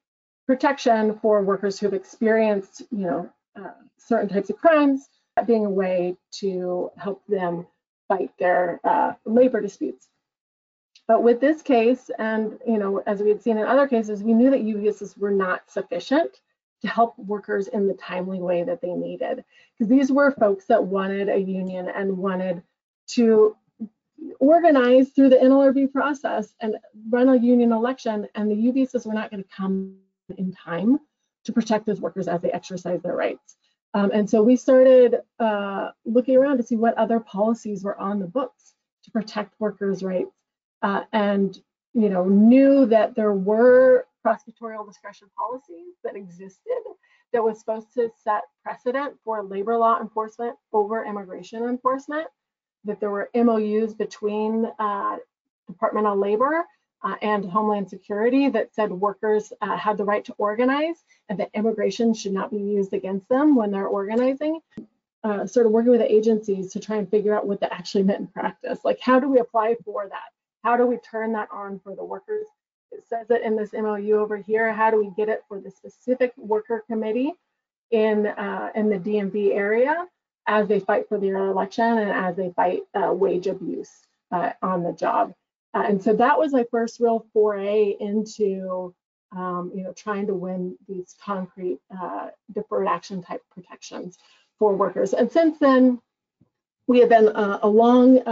protection 0.46 1.18
for 1.20 1.42
workers 1.42 1.80
who've 1.80 1.94
experienced, 1.94 2.82
you 2.90 3.06
know, 3.06 3.30
uh, 3.56 3.70
certain 3.96 4.28
types 4.28 4.50
of 4.50 4.58
crimes, 4.58 5.08
being 5.46 5.64
a 5.64 5.70
way 5.70 6.18
to 6.32 6.90
help 6.98 7.22
them 7.26 7.66
fight 8.08 8.30
their 8.38 8.78
uh, 8.84 9.14
labor 9.24 9.62
disputes. 9.62 10.08
But 11.08 11.22
with 11.22 11.40
this 11.40 11.62
case, 11.62 12.10
and 12.18 12.58
you 12.66 12.76
know, 12.76 13.02
as 13.06 13.22
we 13.22 13.30
had 13.30 13.42
seen 13.42 13.56
in 13.56 13.66
other 13.66 13.88
cases, 13.88 14.22
we 14.22 14.34
knew 14.34 14.50
that 14.50 14.60
U 14.60 14.78
visas 14.78 15.16
were 15.16 15.30
not 15.30 15.62
sufficient 15.70 16.40
to 16.82 16.88
help 16.88 17.18
workers 17.18 17.68
in 17.68 17.86
the 17.86 17.94
timely 17.94 18.40
way 18.40 18.62
that 18.64 18.80
they 18.80 18.92
needed. 18.92 19.44
Because 19.78 19.88
these 19.88 20.12
were 20.12 20.32
folks 20.32 20.66
that 20.66 20.82
wanted 20.82 21.28
a 21.28 21.38
union 21.38 21.88
and 21.88 22.16
wanted 22.18 22.62
to 23.08 23.56
organize 24.38 25.10
through 25.10 25.30
the 25.30 25.36
NLRB 25.36 25.92
process 25.92 26.54
and 26.60 26.76
run 27.08 27.28
a 27.28 27.36
union 27.36 27.72
election, 27.72 28.28
and 28.34 28.50
the 28.50 28.54
U 28.54 28.72
visas 28.72 29.06
were 29.06 29.14
not 29.14 29.30
going 29.30 29.42
to 29.42 29.48
come 29.48 29.96
in 30.36 30.52
time 30.52 30.98
to 31.44 31.52
protect 31.52 31.86
those 31.86 32.00
workers 32.00 32.28
as 32.28 32.40
they 32.40 32.50
exercise 32.52 33.02
their 33.02 33.16
rights. 33.16 33.56
Um, 33.94 34.10
and 34.12 34.28
so 34.28 34.42
we 34.42 34.56
started 34.56 35.20
uh, 35.38 35.90
looking 36.04 36.36
around 36.36 36.56
to 36.58 36.62
see 36.62 36.76
what 36.76 36.96
other 36.96 37.20
policies 37.20 37.84
were 37.84 37.98
on 37.98 38.20
the 38.20 38.26
books 38.26 38.74
to 39.04 39.10
protect 39.10 39.54
workers' 39.58 40.02
rights 40.02 40.30
uh, 40.82 41.02
and 41.12 41.60
you 41.94 42.08
know 42.08 42.24
knew 42.24 42.86
that 42.86 43.14
there 43.14 43.32
were 43.32 44.06
prosecutorial 44.24 44.86
discretion 44.86 45.28
policies 45.36 45.94
that 46.04 46.16
existed 46.16 46.82
that 47.32 47.42
was 47.42 47.58
supposed 47.58 47.92
to 47.94 48.10
set 48.22 48.42
precedent 48.62 49.14
for 49.24 49.42
labor 49.42 49.76
law 49.76 50.00
enforcement 50.00 50.56
over 50.72 51.04
immigration 51.04 51.64
enforcement, 51.64 52.26
that 52.84 53.00
there 53.00 53.10
were 53.10 53.30
MOUs 53.34 53.94
between 53.94 54.66
uh, 54.78 55.16
Department 55.66 56.06
of 56.06 56.18
Labor 56.18 56.64
uh, 57.04 57.14
and 57.22 57.44
Homeland 57.44 57.88
Security 57.88 58.48
that 58.50 58.74
said 58.74 58.90
workers 58.90 59.52
uh, 59.60 59.76
had 59.76 59.96
the 59.96 60.04
right 60.04 60.24
to 60.24 60.34
organize 60.38 61.04
and 61.28 61.38
that 61.40 61.50
immigration 61.54 62.14
should 62.14 62.32
not 62.32 62.50
be 62.50 62.58
used 62.58 62.92
against 62.92 63.28
them 63.28 63.56
when 63.56 63.70
they're 63.70 63.86
organizing. 63.86 64.60
Uh, 65.24 65.46
sort 65.46 65.66
of 65.66 65.72
working 65.72 65.92
with 65.92 66.00
the 66.00 66.12
agencies 66.12 66.72
to 66.72 66.80
try 66.80 66.96
and 66.96 67.08
figure 67.08 67.32
out 67.32 67.46
what 67.46 67.60
that 67.60 67.72
actually 67.72 68.02
meant 68.02 68.18
in 68.18 68.26
practice. 68.26 68.80
Like, 68.84 68.98
how 69.00 69.20
do 69.20 69.28
we 69.28 69.38
apply 69.38 69.76
for 69.84 70.08
that? 70.08 70.32
How 70.64 70.76
do 70.76 70.84
we 70.84 70.96
turn 70.96 71.32
that 71.34 71.48
on 71.52 71.78
for 71.78 71.94
the 71.94 72.04
workers? 72.04 72.46
It 72.92 73.04
says 73.08 73.30
it 73.30 73.42
in 73.42 73.56
this 73.56 73.72
MOU 73.72 74.18
over 74.18 74.36
here. 74.36 74.72
How 74.72 74.90
do 74.90 74.98
we 74.98 75.10
get 75.16 75.28
it 75.28 75.42
for 75.48 75.60
the 75.60 75.70
specific 75.70 76.32
worker 76.36 76.84
committee 76.86 77.32
in 77.90 78.26
uh, 78.26 78.70
in 78.74 78.88
the 78.88 78.98
DMV 78.98 79.54
area 79.54 80.06
as 80.46 80.68
they 80.68 80.80
fight 80.80 81.08
for 81.08 81.18
their 81.18 81.36
election 81.36 81.84
and 81.84 82.10
as 82.10 82.36
they 82.36 82.50
fight 82.50 82.82
uh, 82.94 83.12
wage 83.12 83.46
abuse 83.46 83.90
uh, 84.30 84.52
on 84.62 84.82
the 84.82 84.92
job? 84.92 85.32
Uh, 85.74 85.84
and 85.88 86.02
so 86.02 86.14
that 86.14 86.38
was 86.38 86.52
my 86.52 86.64
first 86.70 87.00
real 87.00 87.26
foray 87.32 87.96
into 88.00 88.94
um, 89.34 89.72
you 89.74 89.82
know 89.82 89.92
trying 89.92 90.26
to 90.26 90.34
win 90.34 90.76
these 90.86 91.14
concrete 91.22 91.78
uh, 91.98 92.28
deferred 92.52 92.86
action 92.86 93.22
type 93.22 93.42
protections 93.50 94.18
for 94.58 94.74
workers. 94.74 95.14
And 95.14 95.30
since 95.32 95.58
then, 95.58 96.00
we 96.86 97.00
have 97.00 97.08
been 97.08 97.28
uh, 97.28 97.58
along 97.62 98.22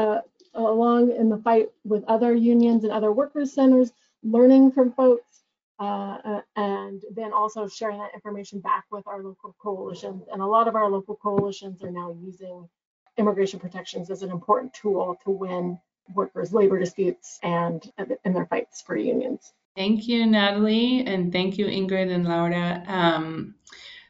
along 0.54 1.12
in 1.12 1.28
the 1.28 1.38
fight 1.38 1.70
with 1.84 2.04
other 2.04 2.34
unions 2.34 2.84
and 2.84 2.92
other 2.92 3.12
workers 3.12 3.52
centers, 3.52 3.92
learning 4.22 4.72
from 4.72 4.92
folks, 4.92 5.42
uh, 5.78 6.18
uh, 6.24 6.40
and 6.56 7.02
then 7.14 7.32
also 7.32 7.66
sharing 7.66 7.98
that 7.98 8.14
information 8.14 8.60
back 8.60 8.84
with 8.90 9.06
our 9.06 9.22
local 9.22 9.54
coalitions. 9.60 10.24
And 10.32 10.42
a 10.42 10.46
lot 10.46 10.68
of 10.68 10.76
our 10.76 10.90
local 10.90 11.16
coalitions 11.16 11.82
are 11.82 11.90
now 11.90 12.16
using 12.22 12.68
immigration 13.16 13.60
protections 13.60 14.10
as 14.10 14.22
an 14.22 14.30
important 14.30 14.74
tool 14.74 15.18
to 15.24 15.30
win 15.30 15.78
workers' 16.14 16.52
labor 16.52 16.78
disputes 16.78 17.38
and 17.42 17.90
in 18.24 18.32
their 18.32 18.46
fights 18.46 18.82
for 18.82 18.96
unions. 18.96 19.52
Thank 19.76 20.08
you, 20.08 20.26
Natalie, 20.26 21.04
and 21.06 21.32
thank 21.32 21.56
you, 21.56 21.66
Ingrid 21.66 22.12
and 22.12 22.26
Laura. 22.26 22.82
Um, 22.86 23.54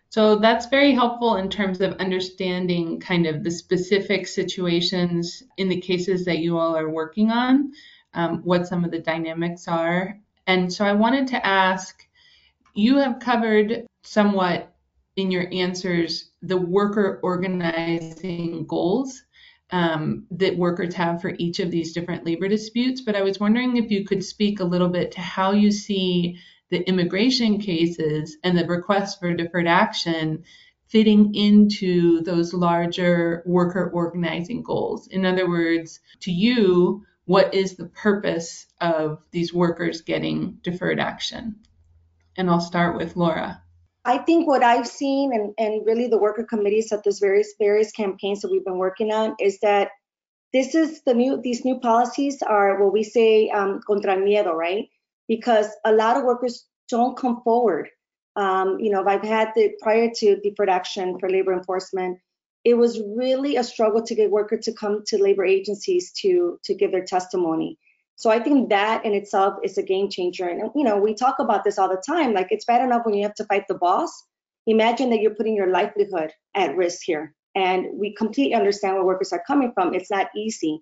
so 0.08 0.36
that's 0.36 0.66
very 0.66 0.92
helpful 0.92 1.36
in 1.36 1.48
terms 1.48 1.80
of 1.80 1.92
understanding 1.94 2.98
kind 2.98 3.26
of 3.26 3.44
the 3.44 3.50
specific 3.50 4.26
situations 4.26 5.42
in 5.56 5.68
the 5.68 5.80
cases 5.80 6.24
that 6.24 6.38
you 6.38 6.58
all 6.58 6.76
are 6.76 6.88
working 6.88 7.30
on, 7.30 7.72
um, 8.14 8.42
what 8.42 8.66
some 8.66 8.84
of 8.84 8.90
the 8.90 8.98
dynamics 8.98 9.68
are. 9.68 10.18
And 10.46 10.72
so 10.72 10.84
I 10.84 10.92
wanted 10.92 11.28
to 11.28 11.46
ask 11.46 12.06
you 12.74 12.98
have 12.98 13.18
covered 13.20 13.86
somewhat 14.02 14.72
in 15.16 15.30
your 15.30 15.46
answers 15.52 16.30
the 16.42 16.56
worker 16.56 17.20
organizing 17.22 18.66
goals 18.66 19.22
um, 19.70 20.26
that 20.30 20.56
workers 20.56 20.94
have 20.94 21.20
for 21.20 21.34
each 21.38 21.60
of 21.60 21.70
these 21.70 21.92
different 21.92 22.24
labor 22.24 22.48
disputes. 22.48 23.00
But 23.00 23.16
I 23.16 23.22
was 23.22 23.38
wondering 23.38 23.76
if 23.76 23.90
you 23.90 24.04
could 24.04 24.24
speak 24.24 24.60
a 24.60 24.64
little 24.64 24.88
bit 24.88 25.12
to 25.12 25.20
how 25.20 25.52
you 25.52 25.70
see 25.70 26.38
the 26.70 26.80
immigration 26.88 27.58
cases 27.58 28.36
and 28.42 28.56
the 28.56 28.66
requests 28.66 29.16
for 29.16 29.34
deferred 29.34 29.66
action 29.66 30.44
fitting 30.88 31.34
into 31.34 32.20
those 32.22 32.52
larger 32.52 33.42
worker 33.46 33.90
organizing 33.94 34.62
goals. 34.62 35.06
In 35.08 35.24
other 35.24 35.48
words, 35.48 36.00
to 36.20 36.32
you, 36.32 37.04
what 37.30 37.54
is 37.54 37.76
the 37.76 37.86
purpose 37.86 38.66
of 38.80 39.24
these 39.30 39.54
workers 39.54 40.02
getting 40.02 40.58
deferred 40.62 40.98
action? 40.98 41.56
And 42.36 42.50
I'll 42.50 42.60
start 42.60 42.96
with 42.96 43.16
Laura. 43.16 43.62
I 44.04 44.18
think 44.18 44.48
what 44.48 44.64
I've 44.64 44.86
seen 44.86 45.32
and, 45.32 45.54
and 45.58 45.86
really 45.86 46.08
the 46.08 46.18
worker 46.18 46.44
committees 46.44 46.90
at 46.90 47.04
these 47.04 47.20
various 47.20 47.54
various 47.58 47.92
campaigns 47.92 48.40
that 48.40 48.50
we've 48.50 48.64
been 48.64 48.78
working 48.78 49.12
on 49.12 49.36
is 49.38 49.60
that 49.60 49.90
this 50.52 50.74
is 50.74 51.02
the 51.04 51.14
new 51.14 51.40
these 51.40 51.64
new 51.64 51.78
policies 51.78 52.42
are 52.42 52.82
what 52.82 52.92
we 52.92 53.04
say 53.04 53.48
um, 53.50 53.80
contra 53.86 54.16
miedo, 54.16 54.52
right? 54.52 54.88
because 55.30 55.68
a 55.84 55.92
lot 55.92 56.16
of 56.16 56.24
workers 56.24 56.66
don't 56.88 57.16
come 57.16 57.40
forward. 57.44 57.88
Um, 58.34 58.80
you 58.80 58.90
know, 58.90 59.06
I've 59.06 59.22
had 59.22 59.50
the 59.54 59.70
prior 59.80 60.10
to 60.16 60.40
deferred 60.40 60.68
action 60.68 61.16
for 61.20 61.30
labor 61.30 61.52
enforcement, 61.52 62.18
it 62.64 62.74
was 62.74 63.00
really 63.16 63.56
a 63.56 63.64
struggle 63.64 64.02
to 64.02 64.14
get 64.14 64.30
workers 64.30 64.64
to 64.64 64.72
come 64.72 65.02
to 65.06 65.22
labor 65.22 65.44
agencies 65.44 66.12
to 66.20 66.58
to 66.64 66.74
give 66.74 66.92
their 66.92 67.04
testimony. 67.04 67.78
So 68.16 68.30
I 68.30 68.38
think 68.38 68.68
that 68.68 69.04
in 69.04 69.14
itself 69.14 69.54
is 69.64 69.78
a 69.78 69.82
game 69.82 70.10
changer. 70.10 70.48
And 70.48 70.70
you 70.74 70.84
know, 70.84 70.98
we 70.98 71.14
talk 71.14 71.36
about 71.38 71.64
this 71.64 71.78
all 71.78 71.88
the 71.88 72.02
time. 72.06 72.34
Like 72.34 72.48
it's 72.50 72.66
bad 72.66 72.84
enough 72.84 73.02
when 73.04 73.14
you 73.14 73.22
have 73.22 73.34
to 73.36 73.44
fight 73.44 73.64
the 73.68 73.74
boss. 73.74 74.10
Imagine 74.66 75.10
that 75.10 75.20
you're 75.20 75.34
putting 75.34 75.56
your 75.56 75.70
livelihood 75.70 76.32
at 76.54 76.76
risk 76.76 77.00
here. 77.04 77.34
And 77.54 77.86
we 77.98 78.14
completely 78.14 78.54
understand 78.54 78.94
where 78.94 79.04
workers 79.04 79.32
are 79.32 79.42
coming 79.46 79.72
from. 79.72 79.94
It's 79.94 80.10
not 80.10 80.28
easy. 80.36 80.80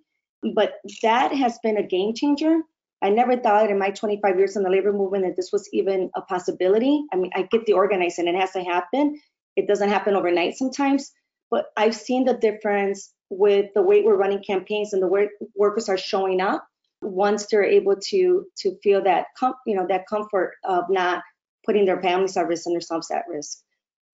But 0.54 0.74
that 1.02 1.32
has 1.32 1.58
been 1.62 1.78
a 1.78 1.82
game 1.82 2.12
changer 2.14 2.60
I 3.00 3.10
never 3.10 3.36
thought 3.36 3.70
in 3.70 3.78
my 3.78 3.90
25 3.90 4.38
years 4.38 4.56
in 4.56 4.62
the 4.64 4.70
labor 4.70 4.92
movement 4.92 5.24
that 5.24 5.36
this 5.36 5.50
was 5.52 5.68
even 5.72 6.10
a 6.16 6.22
possibility. 6.22 7.04
I 7.12 7.16
mean, 7.16 7.30
I 7.34 7.42
get 7.42 7.64
the 7.66 7.74
organizing, 7.74 8.26
it 8.26 8.34
has 8.34 8.52
to 8.52 8.62
happen. 8.62 9.20
It 9.56 9.68
doesn't 9.68 9.88
happen 9.88 10.16
overnight 10.16 10.56
sometimes, 10.56 11.12
but 11.50 11.66
I've 11.76 11.94
seen 11.94 12.24
the 12.24 12.34
difference 12.34 13.12
with 13.30 13.72
the 13.74 13.82
way 13.82 14.02
we're 14.02 14.16
running 14.16 14.42
campaigns 14.42 14.92
and 14.92 15.02
the 15.02 15.08
way 15.08 15.28
workers 15.54 15.88
are 15.88 15.98
showing 15.98 16.40
up 16.40 16.66
once 17.02 17.46
they're 17.46 17.64
able 17.64 17.96
to 17.96 18.46
to 18.58 18.76
feel 18.82 19.02
that 19.04 19.26
com- 19.38 19.54
you 19.66 19.76
know 19.76 19.86
that 19.88 20.06
comfort 20.08 20.54
of 20.64 20.84
not 20.88 21.22
putting 21.64 21.84
their 21.84 22.00
families 22.00 22.36
at 22.36 22.46
risk 22.46 22.66
and 22.66 22.74
themselves 22.74 23.10
at 23.10 23.24
risk. 23.28 23.58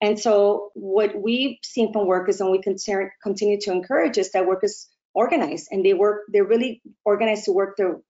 And 0.01 0.19
so 0.19 0.71
what 0.75 1.15
we've 1.15 1.57
seen 1.63 1.93
from 1.93 2.07
workers 2.07 2.41
and 2.41 2.51
we 2.51 2.61
continue 2.61 3.61
to 3.61 3.73
encourage 3.73 4.19
is 4.19 4.33
that 4.33 4.47
workers 4.47 4.89
organize 5.15 5.69
and 5.71 5.85
they 5.85 5.95
work 5.95 6.23
they're 6.29 6.45
really 6.45 6.83
organized 7.05 7.45
to 7.45 7.53
work 7.53 7.77
their 7.77 8.01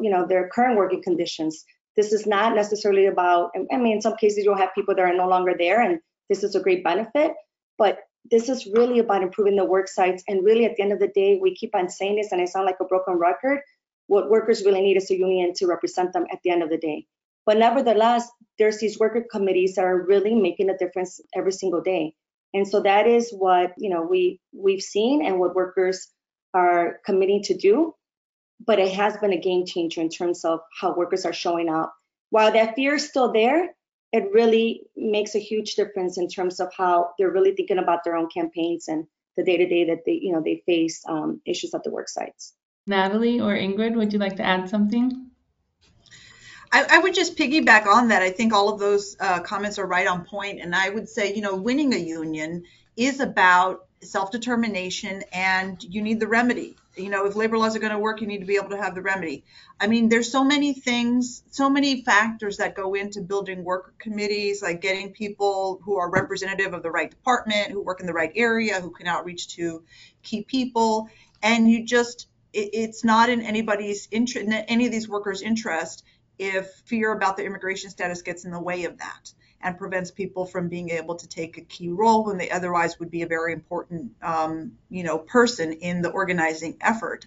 you 0.00 0.10
know, 0.10 0.26
their 0.26 0.48
current 0.48 0.76
working 0.76 1.02
conditions. 1.02 1.64
This 1.94 2.12
is 2.12 2.26
not 2.26 2.54
necessarily 2.54 3.06
about, 3.06 3.50
I 3.72 3.76
mean, 3.76 3.94
in 3.94 4.02
some 4.02 4.16
cases 4.16 4.44
you'll 4.44 4.56
have 4.56 4.74
people 4.74 4.94
that 4.94 5.02
are 5.02 5.14
no 5.14 5.28
longer 5.28 5.54
there 5.56 5.80
and 5.80 6.00
this 6.28 6.42
is 6.42 6.54
a 6.54 6.60
great 6.60 6.82
benefit, 6.82 7.32
but 7.78 8.00
this 8.30 8.48
is 8.48 8.66
really 8.66 8.98
about 8.98 9.22
improving 9.22 9.56
the 9.56 9.64
work 9.64 9.88
sites. 9.88 10.22
And 10.28 10.44
really 10.44 10.64
at 10.64 10.76
the 10.76 10.82
end 10.82 10.92
of 10.92 10.98
the 10.98 11.08
day, 11.08 11.38
we 11.40 11.54
keep 11.54 11.74
on 11.74 11.88
saying 11.88 12.16
this 12.16 12.32
and 12.32 12.40
I 12.40 12.44
sound 12.44 12.66
like 12.66 12.80
a 12.80 12.84
broken 12.84 13.14
record. 13.14 13.60
What 14.06 14.30
workers 14.30 14.64
really 14.64 14.82
need 14.82 14.96
is 14.96 15.10
a 15.10 15.16
union 15.16 15.52
to 15.56 15.66
represent 15.66 16.12
them 16.12 16.26
at 16.32 16.38
the 16.42 16.50
end 16.50 16.62
of 16.62 16.70
the 16.70 16.78
day. 16.78 17.06
But 17.44 17.58
nevertheless, 17.58 18.28
there's 18.58 18.78
these 18.78 18.98
worker 18.98 19.24
committees 19.30 19.74
that 19.74 19.84
are 19.84 20.06
really 20.06 20.34
making 20.34 20.70
a 20.70 20.76
difference 20.76 21.20
every 21.34 21.52
single 21.52 21.80
day. 21.80 22.14
And 22.54 22.66
so 22.66 22.82
that 22.82 23.06
is 23.06 23.30
what 23.30 23.72
you 23.76 23.90
know 23.90 24.02
we 24.02 24.40
we've 24.54 24.80
seen 24.80 25.24
and 25.24 25.38
what 25.38 25.54
workers 25.54 26.08
are 26.54 27.00
committing 27.04 27.42
to 27.44 27.56
do 27.56 27.94
but 28.64 28.78
it 28.78 28.92
has 28.92 29.16
been 29.18 29.32
a 29.32 29.40
game 29.40 29.66
changer 29.66 30.00
in 30.00 30.08
terms 30.08 30.44
of 30.44 30.60
how 30.80 30.94
workers 30.94 31.24
are 31.24 31.32
showing 31.32 31.68
up. 31.68 31.94
While 32.30 32.52
that 32.52 32.74
fear 32.74 32.94
is 32.94 33.08
still 33.08 33.32
there, 33.32 33.74
it 34.12 34.32
really 34.32 34.82
makes 34.96 35.34
a 35.34 35.38
huge 35.38 35.74
difference 35.74 36.18
in 36.18 36.28
terms 36.28 36.60
of 36.60 36.72
how 36.74 37.10
they're 37.18 37.30
really 37.30 37.54
thinking 37.54 37.78
about 37.78 38.04
their 38.04 38.16
own 38.16 38.28
campaigns 38.28 38.88
and 38.88 39.06
the 39.36 39.44
day 39.44 39.56
to 39.58 39.68
day 39.68 39.84
that 39.86 40.04
they, 40.06 40.12
you 40.12 40.32
know, 40.32 40.40
they 40.42 40.62
face 40.64 41.02
um, 41.08 41.40
issues 41.44 41.74
at 41.74 41.82
the 41.84 41.90
work 41.90 42.08
sites. 42.08 42.54
Natalie 42.86 43.40
or 43.40 43.54
Ingrid, 43.54 43.94
would 43.94 44.12
you 44.12 44.18
like 44.18 44.36
to 44.36 44.44
add 44.44 44.68
something? 44.68 45.30
I, 46.72 46.86
I 46.90 46.98
would 46.98 47.14
just 47.14 47.36
piggyback 47.36 47.86
on 47.86 48.08
that. 48.08 48.22
I 48.22 48.30
think 48.30 48.52
all 48.52 48.72
of 48.72 48.78
those 48.78 49.16
uh, 49.20 49.40
comments 49.40 49.78
are 49.78 49.86
right 49.86 50.06
on 50.06 50.24
point, 50.24 50.60
and 50.60 50.74
I 50.74 50.88
would 50.88 51.08
say, 51.08 51.34
you 51.34 51.42
know, 51.42 51.56
winning 51.56 51.94
a 51.94 51.98
union 51.98 52.64
is 52.96 53.20
about 53.20 53.86
self-determination 54.02 55.24
and 55.32 55.82
you 55.82 56.02
need 56.02 56.20
the 56.20 56.28
remedy 56.28 56.76
you 56.96 57.10
know 57.10 57.26
if 57.26 57.36
labor 57.36 57.58
laws 57.58 57.76
are 57.76 57.80
going 57.80 57.92
to 57.92 57.98
work 57.98 58.20
you 58.20 58.26
need 58.26 58.40
to 58.40 58.46
be 58.46 58.56
able 58.56 58.70
to 58.70 58.76
have 58.76 58.94
the 58.94 59.02
remedy. 59.02 59.44
I 59.78 59.86
mean 59.86 60.08
there's 60.08 60.30
so 60.30 60.44
many 60.44 60.72
things 60.72 61.42
so 61.50 61.68
many 61.68 62.02
factors 62.02 62.56
that 62.56 62.74
go 62.74 62.94
into 62.94 63.20
building 63.20 63.64
worker 63.64 63.94
committees 63.98 64.62
like 64.62 64.80
getting 64.80 65.12
people 65.12 65.80
who 65.84 65.96
are 65.98 66.10
representative 66.10 66.72
of 66.74 66.82
the 66.82 66.90
right 66.90 67.10
department 67.10 67.70
who 67.70 67.82
work 67.82 68.00
in 68.00 68.06
the 68.06 68.12
right 68.12 68.32
area 68.34 68.80
who 68.80 68.90
can 68.90 69.06
outreach 69.06 69.48
to 69.56 69.84
key 70.22 70.42
people. 70.42 71.08
And 71.42 71.70
you 71.70 71.84
just 71.84 72.28
it, 72.52 72.70
it's 72.72 73.04
not 73.04 73.28
in 73.28 73.42
anybody's 73.42 74.08
interest 74.10 74.48
any 74.68 74.86
of 74.86 74.92
these 74.92 75.08
workers 75.08 75.42
interest 75.42 76.04
if 76.38 76.70
fear 76.84 77.12
about 77.12 77.36
their 77.36 77.46
immigration 77.46 77.90
status 77.90 78.22
gets 78.22 78.44
in 78.44 78.50
the 78.50 78.60
way 78.60 78.84
of 78.84 78.98
that 78.98 79.32
and 79.66 79.76
prevents 79.76 80.12
people 80.12 80.46
from 80.46 80.68
being 80.68 80.90
able 80.90 81.16
to 81.16 81.26
take 81.26 81.58
a 81.58 81.60
key 81.60 81.88
role 81.88 82.24
when 82.24 82.38
they 82.38 82.48
otherwise 82.48 83.00
would 83.00 83.10
be 83.10 83.22
a 83.22 83.26
very 83.26 83.52
important, 83.52 84.12
um, 84.22 84.70
you 84.88 85.02
know, 85.02 85.18
person 85.18 85.72
in 85.72 86.02
the 86.02 86.08
organizing 86.08 86.76
effort. 86.80 87.26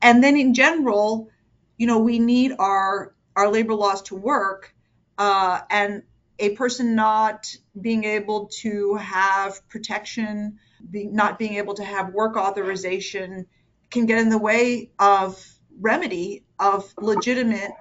And 0.00 0.22
then 0.22 0.36
in 0.36 0.54
general, 0.54 1.30
you 1.78 1.88
know, 1.88 1.98
we 1.98 2.20
need 2.20 2.52
our 2.60 3.12
our 3.34 3.50
labor 3.50 3.74
laws 3.74 4.02
to 4.02 4.14
work, 4.14 4.72
uh, 5.18 5.62
and 5.68 6.04
a 6.38 6.50
person 6.50 6.94
not 6.94 7.52
being 7.80 8.04
able 8.04 8.46
to 8.60 8.94
have 8.94 9.68
protection, 9.68 10.60
be, 10.88 11.06
not 11.06 11.40
being 11.40 11.54
able 11.54 11.74
to 11.74 11.84
have 11.84 12.14
work 12.14 12.36
authorization, 12.36 13.46
can 13.90 14.06
get 14.06 14.18
in 14.18 14.28
the 14.28 14.38
way 14.38 14.92
of 15.00 15.44
remedy 15.80 16.44
of 16.60 16.92
legitimate 16.98 17.72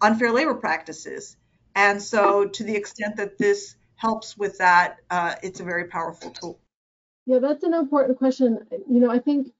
unfair 0.00 0.32
labor 0.32 0.54
practices. 0.54 1.36
And 1.74 2.00
so, 2.00 2.46
to 2.46 2.64
the 2.64 2.74
extent 2.74 3.16
that 3.16 3.38
this 3.38 3.76
helps 3.96 4.36
with 4.36 4.58
that, 4.58 4.98
uh, 5.10 5.34
it's 5.42 5.60
a 5.60 5.64
very 5.64 5.86
powerful 5.86 6.30
tool. 6.30 6.58
Yeah, 7.26 7.38
that's 7.38 7.64
an 7.64 7.74
important 7.74 8.18
question. 8.18 8.66
You 8.70 9.00
know, 9.00 9.10
I 9.10 9.18
think 9.18 9.52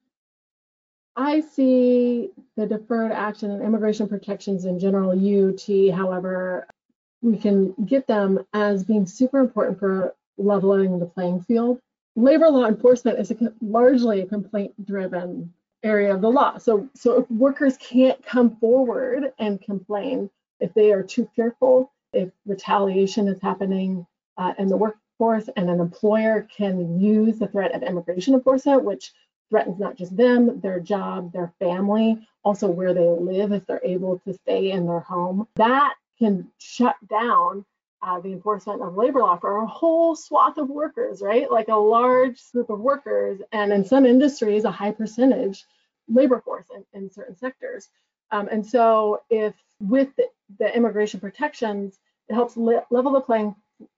I 1.15 1.39
see 1.39 2.29
the 2.57 2.67
deferred 2.67 3.11
action 3.11 3.51
and 3.51 3.63
immigration 3.63 4.07
protections 4.07 4.65
in 4.65 4.79
general, 4.79 5.11
UT, 5.11 5.95
however, 5.95 6.67
we 7.21 7.37
can 7.37 7.73
get 7.85 8.05
them 8.05 8.45
as 8.53 8.83
being 8.83 9.05
super 9.05 9.39
important 9.39 9.79
for 9.79 10.13
leveling 10.37 10.99
the 10.99 11.05
playing 11.05 11.41
field. 11.41 11.79
Labor 12.15 12.49
law 12.49 12.65
enforcement 12.65 13.19
is 13.19 13.31
a, 13.31 13.53
largely 13.61 14.21
a 14.21 14.25
complaint 14.25 14.73
driven 14.85 15.53
area 15.83 16.13
of 16.13 16.21
the 16.21 16.29
law. 16.29 16.57
So, 16.57 16.89
so 16.93 17.21
if 17.21 17.31
workers 17.31 17.77
can't 17.77 18.23
come 18.25 18.57
forward 18.57 19.33
and 19.39 19.61
complain, 19.61 20.29
if 20.59 20.73
they 20.73 20.91
are 20.91 21.03
too 21.03 21.29
fearful, 21.35 21.91
if 22.15 22.29
retaliation 22.45 23.27
is 23.27 23.41
happening 23.41 24.05
uh, 24.37 24.53
in 24.57 24.67
the 24.67 24.77
workforce 24.77 25.49
and 25.55 25.69
an 25.69 25.79
employer 25.79 26.47
can 26.55 26.99
use 26.99 27.37
the 27.39 27.47
threat 27.47 27.75
of 27.75 27.83
immigration 27.83 28.33
enforcement, 28.33 28.83
which 28.83 29.11
threatens 29.49 29.79
not 29.79 29.95
just 29.95 30.15
them, 30.17 30.59
their 30.61 30.79
job, 30.79 31.31
their 31.31 31.53
family, 31.59 32.27
also 32.43 32.67
where 32.67 32.93
they 32.93 33.07
live 33.07 33.51
if 33.51 33.65
they're 33.65 33.81
able 33.83 34.19
to 34.19 34.33
stay 34.33 34.71
in 34.71 34.85
their 34.85 34.99
home. 34.99 35.47
That 35.55 35.95
can 36.17 36.49
shut 36.57 36.95
down 37.09 37.65
uh, 38.01 38.19
the 38.19 38.31
enforcement 38.31 38.81
of 38.81 38.95
labor 38.95 39.19
law 39.19 39.37
for 39.37 39.61
a 39.61 39.67
whole 39.67 40.15
swath 40.15 40.57
of 40.57 40.69
workers, 40.69 41.21
right? 41.21 41.51
Like 41.51 41.69
a 41.69 41.75
large 41.75 42.39
group 42.51 42.69
of 42.69 42.79
workers, 42.79 43.41
and 43.51 43.73
in 43.73 43.83
some 43.83 44.05
industries, 44.05 44.63
a 44.63 44.71
high 44.71 44.91
percentage 44.91 45.65
labor 46.07 46.39
force 46.39 46.65
in, 46.75 46.85
in 46.93 47.09
certain 47.09 47.35
sectors. 47.35 47.89
Um, 48.31 48.47
and 48.51 48.65
so, 48.65 49.21
if 49.29 49.53
with 49.79 50.09
the, 50.17 50.25
the 50.59 50.75
immigration 50.75 51.19
protections, 51.19 51.99
it 52.29 52.33
helps 52.33 52.57
le- 52.57 52.85
level 52.89 53.11
the 53.11 53.21
playing 53.21 53.55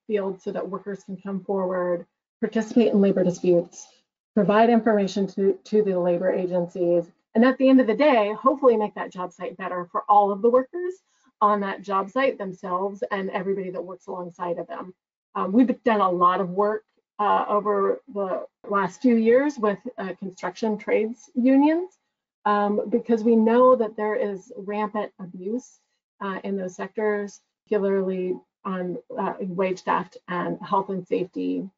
field 0.08 0.42
so 0.42 0.52
that 0.52 0.68
workers 0.68 1.04
can 1.04 1.18
come 1.18 1.44
forward, 1.44 2.06
participate 2.42 2.94
in 2.94 3.02
labor 3.02 3.24
disputes, 3.24 3.88
provide 4.36 4.70
information 4.70 5.28
to, 5.28 5.58
to 5.64 5.84
the 5.84 5.98
labor 5.98 6.32
agencies, 6.32 7.06
and 7.38 7.46
at 7.46 7.58
the 7.60 7.70
end 7.70 7.80
of 7.80 7.86
the 7.86 7.94
day, 7.94 8.34
hopefully 8.34 8.78
make 8.78 8.96
that 8.96 9.12
job 9.12 9.32
site 9.32 9.56
better 9.58 9.88
for 9.92 10.04
all 10.10 10.32
of 10.32 10.42
the 10.42 10.50
workers 10.50 10.94
on 11.40 11.60
that 11.60 11.84
job 11.84 12.10
site 12.10 12.38
themselves 12.40 13.04
and 13.12 13.30
everybody 13.30 13.70
that 13.70 13.84
works 13.84 14.08
alongside 14.08 14.58
of 14.58 14.66
them. 14.66 14.92
Um, 15.36 15.52
we've 15.52 15.84
done 15.84 16.02
a 16.02 16.10
lot 16.10 16.42
of 16.42 16.50
work 16.50 16.84
uh, 17.20 17.46
over 17.48 18.02
the 18.12 18.46
last 18.68 19.04
few 19.04 19.18
years 19.18 19.60
with 19.60 19.78
uh, 20.00 20.14
construction 20.18 20.80
trades 20.80 21.30
unions 21.36 22.00
um, 22.46 22.90
because 22.90 23.24
we 23.24 23.36
know 23.36 23.76
that 23.76 23.96
there 23.96 24.16
is 24.16 24.52
rampant 24.58 25.12
abuse 25.20 25.80
uh, 26.22 26.40
in 26.44 26.58
those 26.58 26.76
sectors, 26.76 27.42
particularly 27.68 28.36
on 28.64 28.98
uh, 29.18 29.34
wage 29.40 29.82
theft 29.82 30.18
and 30.28 30.58
health 30.62 30.90
and 30.90 31.06
safety 31.08 31.70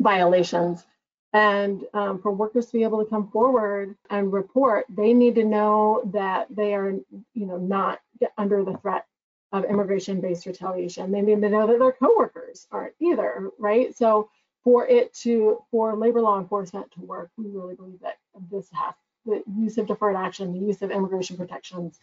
violations. 0.00 0.84
And 1.32 1.84
um, 1.94 2.20
for 2.20 2.32
workers 2.32 2.66
to 2.66 2.72
be 2.72 2.82
able 2.82 3.02
to 3.02 3.08
come 3.08 3.30
forward 3.30 3.96
and 4.10 4.32
report, 4.32 4.84
they 4.88 5.14
need 5.14 5.36
to 5.36 5.44
know 5.44 6.02
that 6.12 6.46
they 6.50 6.74
are, 6.74 6.90
you 6.90 7.46
know, 7.46 7.56
not 7.56 8.00
under 8.36 8.64
the 8.64 8.76
threat 8.78 9.06
of 9.52 9.64
immigration-based 9.64 10.46
retaliation. 10.46 11.10
They 11.10 11.22
need 11.22 11.40
to 11.40 11.48
know 11.48 11.66
that 11.66 11.78
their 11.78 11.92
coworkers 11.92 12.66
aren't 12.70 12.94
either, 13.00 13.50
right? 13.58 13.96
So 13.96 14.28
for 14.64 14.86
it 14.86 15.14
to, 15.22 15.62
for 15.70 15.96
labor 15.96 16.20
law 16.20 16.38
enforcement 16.38 16.90
to 16.92 17.00
work, 17.00 17.30
we 17.36 17.46
really 17.48 17.74
believe 17.74 18.00
that 18.00 18.18
this 18.50 18.68
has 18.72 18.94
the 19.24 19.42
use 19.56 19.78
of 19.78 19.86
deferred 19.86 20.16
action, 20.16 20.52
the 20.52 20.66
use 20.66 20.82
of 20.82 20.90
immigration 20.90 21.36
protections 21.36 21.98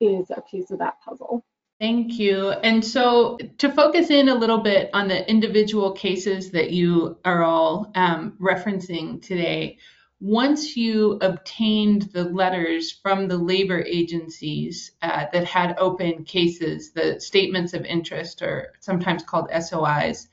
is 0.00 0.30
a 0.30 0.42
piece 0.42 0.70
of 0.70 0.80
that 0.80 1.00
puzzle. 1.02 1.44
Thank 1.80 2.18
you. 2.18 2.50
And 2.50 2.84
so, 2.84 3.36
to 3.58 3.70
focus 3.70 4.10
in 4.10 4.28
a 4.28 4.34
little 4.34 4.58
bit 4.58 4.90
on 4.94 5.08
the 5.08 5.28
individual 5.28 5.92
cases 5.92 6.52
that 6.52 6.70
you 6.70 7.18
are 7.24 7.42
all 7.42 7.90
um, 7.96 8.36
referencing 8.40 9.20
today, 9.20 9.78
once 10.20 10.76
you 10.76 11.18
obtained 11.20 12.02
the 12.12 12.24
letters 12.24 12.92
from 12.92 13.26
the 13.26 13.36
labor 13.36 13.82
agencies 13.82 14.92
uh, 15.02 15.26
that 15.32 15.44
had 15.44 15.76
open 15.78 16.24
cases, 16.24 16.92
the 16.92 17.20
statements 17.20 17.74
of 17.74 17.84
interest, 17.84 18.40
or 18.40 18.72
sometimes 18.80 19.24
called 19.24 19.50
SOIs, 19.50 20.28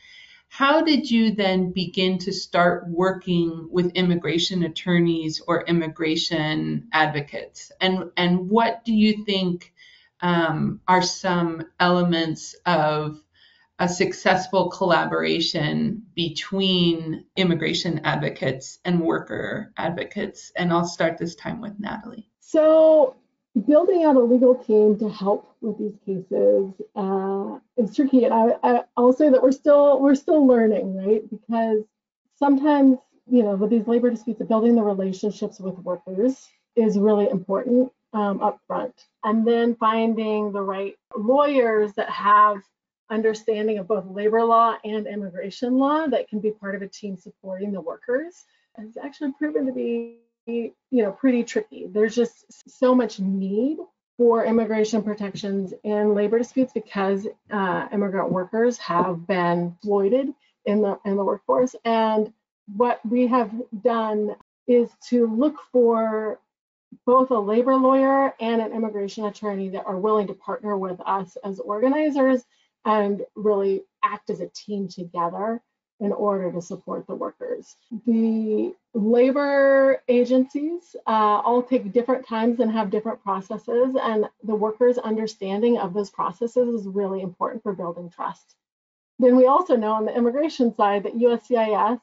how 0.48 0.82
did 0.82 1.10
you 1.10 1.32
then 1.32 1.72
begin 1.72 2.20
to 2.20 2.32
start 2.32 2.88
working 2.88 3.68
with 3.72 3.92
immigration 3.96 4.64
attorneys 4.64 5.42
or 5.48 5.64
immigration 5.64 6.88
advocates? 6.94 7.72
And, 7.82 8.12
and 8.16 8.50
what 8.50 8.86
do 8.86 8.94
you 8.94 9.26
think 9.26 9.74
um, 10.22 10.82
are 10.88 11.02
some 11.02 11.64
elements 11.80 12.56
of 12.66 13.22
a 13.80 13.90
successful 13.90 14.70
collaboration 14.70 16.04
between 16.16 17.26
immigration 17.36 18.00
advocates 18.04 18.80
and 18.86 19.02
worker 19.02 19.74
advocates? 19.78 20.52
And 20.56 20.72
I'll 20.72 20.86
start 20.86 21.18
this 21.18 21.36
time 21.36 21.62
with 21.62 21.80
Natalie. 21.80 22.30
So, 22.40 23.16
building 23.68 24.04
out 24.04 24.16
a 24.16 24.20
legal 24.20 24.56
team 24.56 24.98
to 25.00 25.10
help 25.10 25.56
with 25.62 25.78
these 25.78 25.98
cases 26.06 26.74
uh, 26.96 27.60
is 27.78 27.96
tricky, 27.96 28.26
and 28.26 28.34
I, 28.34 28.56
I, 28.64 28.84
I'll 28.96 29.14
say 29.14 29.30
that 29.30 29.42
we're 29.42 29.52
still 29.52 30.00
we're 30.00 30.16
still 30.16 30.46
learning, 30.46 30.96
right? 30.96 31.22
Because 31.30 31.84
sometimes, 32.38 32.98
you 33.28 33.44
know, 33.44 33.56
with 33.56 33.72
these 33.72 33.88
labor 33.88 34.10
disputes, 34.10 34.42
building 34.48 34.76
the 34.76 34.84
relationships 34.84 35.60
with 35.60 35.78
workers 35.80 36.48
is 36.76 36.98
really 36.98 37.30
important 37.30 37.92
um, 38.14 38.42
up 38.42 38.60
front, 38.68 38.94
and 39.24 39.48
then 39.48 39.76
finding 39.76 40.52
the 40.52 40.62
right 40.62 40.96
lawyers 41.16 41.94
that 41.94 42.10
have 42.10 42.62
understanding 43.10 43.78
of 43.78 43.88
both 43.88 44.06
labor 44.06 44.44
law 44.44 44.76
and 44.86 45.06
immigration 45.06 45.78
law 45.78 46.08
that 46.08 46.30
can 46.30 46.40
be 46.40 46.52
part 46.52 46.76
of 46.76 46.82
a 46.82 46.88
team 46.88 47.18
supporting 47.18 47.74
the 47.74 47.82
workers 47.82 48.46
has 48.78 48.96
actually 49.04 49.34
proven 49.38 49.66
to 49.66 49.74
be 49.74 50.18
you 50.48 50.74
know 50.92 51.12
pretty 51.12 51.44
tricky. 51.44 51.88
There's 51.88 52.16
just 52.16 52.46
so 52.70 52.96
much 52.96 53.20
need 53.20 53.78
for 54.18 54.46
immigration 54.46 55.04
protections 55.04 55.74
in 55.84 56.14
labor 56.14 56.38
disputes 56.38 56.74
because 56.74 57.28
uh, 57.50 57.88
immigrant 57.92 58.32
workers 58.32 58.78
have 58.78 59.28
been 59.28 59.74
exploited 59.76 60.34
in 60.66 60.82
the 60.82 61.00
in 61.06 61.16
the 61.18 61.24
workforce. 61.24 61.76
And 61.86 62.32
what 62.76 63.00
we 63.06 63.28
have 63.28 63.52
done 63.84 64.36
is 64.68 64.90
to 65.10 65.28
look 65.28 65.56
for 65.72 66.40
both 67.06 67.32
a 67.32 67.40
labor 67.40 67.76
lawyer 67.76 68.34
and 68.40 68.62
an 68.62 68.74
immigration 68.74 69.26
attorney 69.26 69.70
that 69.70 69.86
are 69.86 69.98
willing 69.98 70.28
to 70.28 70.34
partner 70.34 70.78
with 70.78 71.00
us 71.06 71.38
as 71.44 71.60
organizers 71.60 72.44
and 72.86 73.24
really 73.36 73.84
act 74.04 74.30
as 74.30 74.42
a 74.42 74.50
team 74.50 74.88
together 74.88 75.62
in 76.00 76.12
order 76.12 76.52
to 76.52 76.62
support 76.62 77.06
the 77.06 77.14
workers. 77.14 77.76
The 78.08 78.74
labor 78.96 80.02
agencies 80.08 80.96
uh, 81.06 81.42
all 81.46 81.62
take 81.62 81.94
different 81.94 82.28
times 82.28 82.60
and 82.60 82.72
have 82.72 82.90
different 82.90 83.22
processes, 83.22 83.96
and 84.02 84.26
the 84.44 84.56
workers' 84.56 84.98
understanding 84.98 85.78
of 85.78 85.94
those 85.94 86.10
processes 86.10 86.82
is 86.82 86.88
really 86.88 87.22
important 87.22 87.62
for 87.62 87.74
building 87.74 88.10
trust. 88.10 88.56
Then 89.20 89.36
we 89.36 89.46
also 89.46 89.76
know 89.76 89.92
on 89.92 90.06
the 90.06 90.16
immigration 90.16 90.76
side 90.76 91.04
that 91.04 91.14
USCIS 91.14 92.00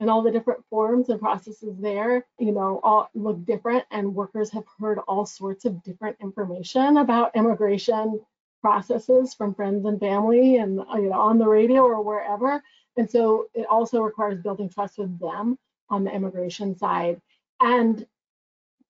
and 0.00 0.10
all 0.10 0.22
the 0.22 0.30
different 0.30 0.64
forms 0.68 1.08
and 1.08 1.20
processes 1.20 1.76
there, 1.78 2.26
you 2.38 2.52
know, 2.52 2.80
all 2.82 3.08
look 3.14 3.44
different, 3.44 3.84
and 3.90 4.14
workers 4.14 4.50
have 4.50 4.64
heard 4.80 4.98
all 5.06 5.24
sorts 5.24 5.64
of 5.64 5.82
different 5.82 6.16
information 6.20 6.96
about 6.96 7.36
immigration 7.36 8.20
processes 8.60 9.34
from 9.34 9.54
friends 9.54 9.84
and 9.84 10.00
family 10.00 10.56
and 10.56 10.80
you 10.94 11.10
know 11.10 11.20
on 11.20 11.38
the 11.38 11.46
radio 11.46 11.82
or 11.82 12.02
wherever. 12.02 12.62
And 12.96 13.10
so 13.10 13.46
it 13.54 13.66
also 13.66 14.00
requires 14.00 14.42
building 14.42 14.68
trust 14.68 14.98
with 14.98 15.18
them 15.20 15.58
on 15.90 16.04
the 16.04 16.10
immigration 16.10 16.76
side. 16.78 17.20
And 17.60 18.06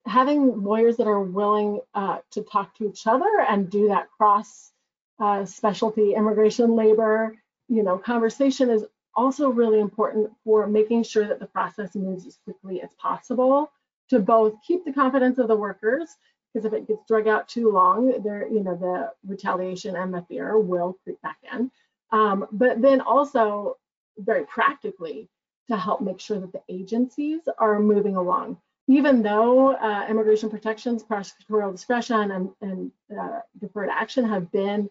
having 0.07 0.63
lawyers 0.63 0.99
that 0.99 1.07
are 1.07 1.23
willing 1.23 1.81
uh, 1.95 2.19
to 2.33 2.43
talk 2.43 2.77
to 2.77 2.89
each 2.89 3.07
other 3.07 3.41
and 3.49 3.71
do 3.71 3.89
that 3.89 4.09
cross 4.17 4.71
uh, 5.19 5.45
specialty 5.45 6.15
immigration 6.15 6.75
labor 6.75 7.37
you 7.69 7.83
know 7.83 7.97
conversation 7.97 8.71
is 8.71 8.85
also 9.17 9.49
really 9.49 9.81
important 9.81 10.31
for 10.45 10.67
making 10.67 11.03
sure 11.03 11.27
that 11.27 11.41
the 11.41 11.47
process 11.47 11.95
moves 11.95 12.27
as 12.27 12.39
quickly 12.45 12.83
as 12.83 12.91
possible 12.95 13.71
to 14.11 14.19
both 14.19 14.55
keep 14.67 14.85
the 14.85 14.93
confidence 14.93 15.39
of 15.39 15.49
the 15.49 15.57
workers 15.57 16.11
because 16.53 16.65
if 16.65 16.73
it 16.73 16.87
gets 16.87 17.07
drug 17.07 17.27
out 17.27 17.49
too 17.49 17.71
long 17.71 18.23
there 18.23 18.47
you 18.49 18.63
know 18.63 18.77
the 18.77 19.11
retaliation 19.27 19.97
and 19.97 20.13
the 20.13 20.23
fear 20.29 20.59
will 20.59 20.99
creep 21.05 21.21
back 21.23 21.39
in 21.53 21.71
um, 22.13 22.47
but 22.53 22.81
then 22.81 23.01
also 23.01 23.77
very 24.19 24.45
practically 24.45 25.29
to 25.69 25.77
help 25.77 26.01
make 26.01 26.21
sure 26.21 26.39
that 26.39 26.53
the 26.53 26.63
agencies 26.69 27.41
are 27.59 27.81
moving 27.81 28.17
along. 28.17 28.59
Even 28.87 29.23
though 29.23 29.75
uh, 29.75 30.07
immigration 30.09 30.51
protections, 30.51 31.03
prosecutorial 31.03 31.73
discretion, 31.73 32.31
and, 32.33 32.51
and 32.61 32.93
uh, 33.19 33.41
deferred 33.59 33.89
action 33.89 34.29
have 34.29 34.53
been 34.53 34.91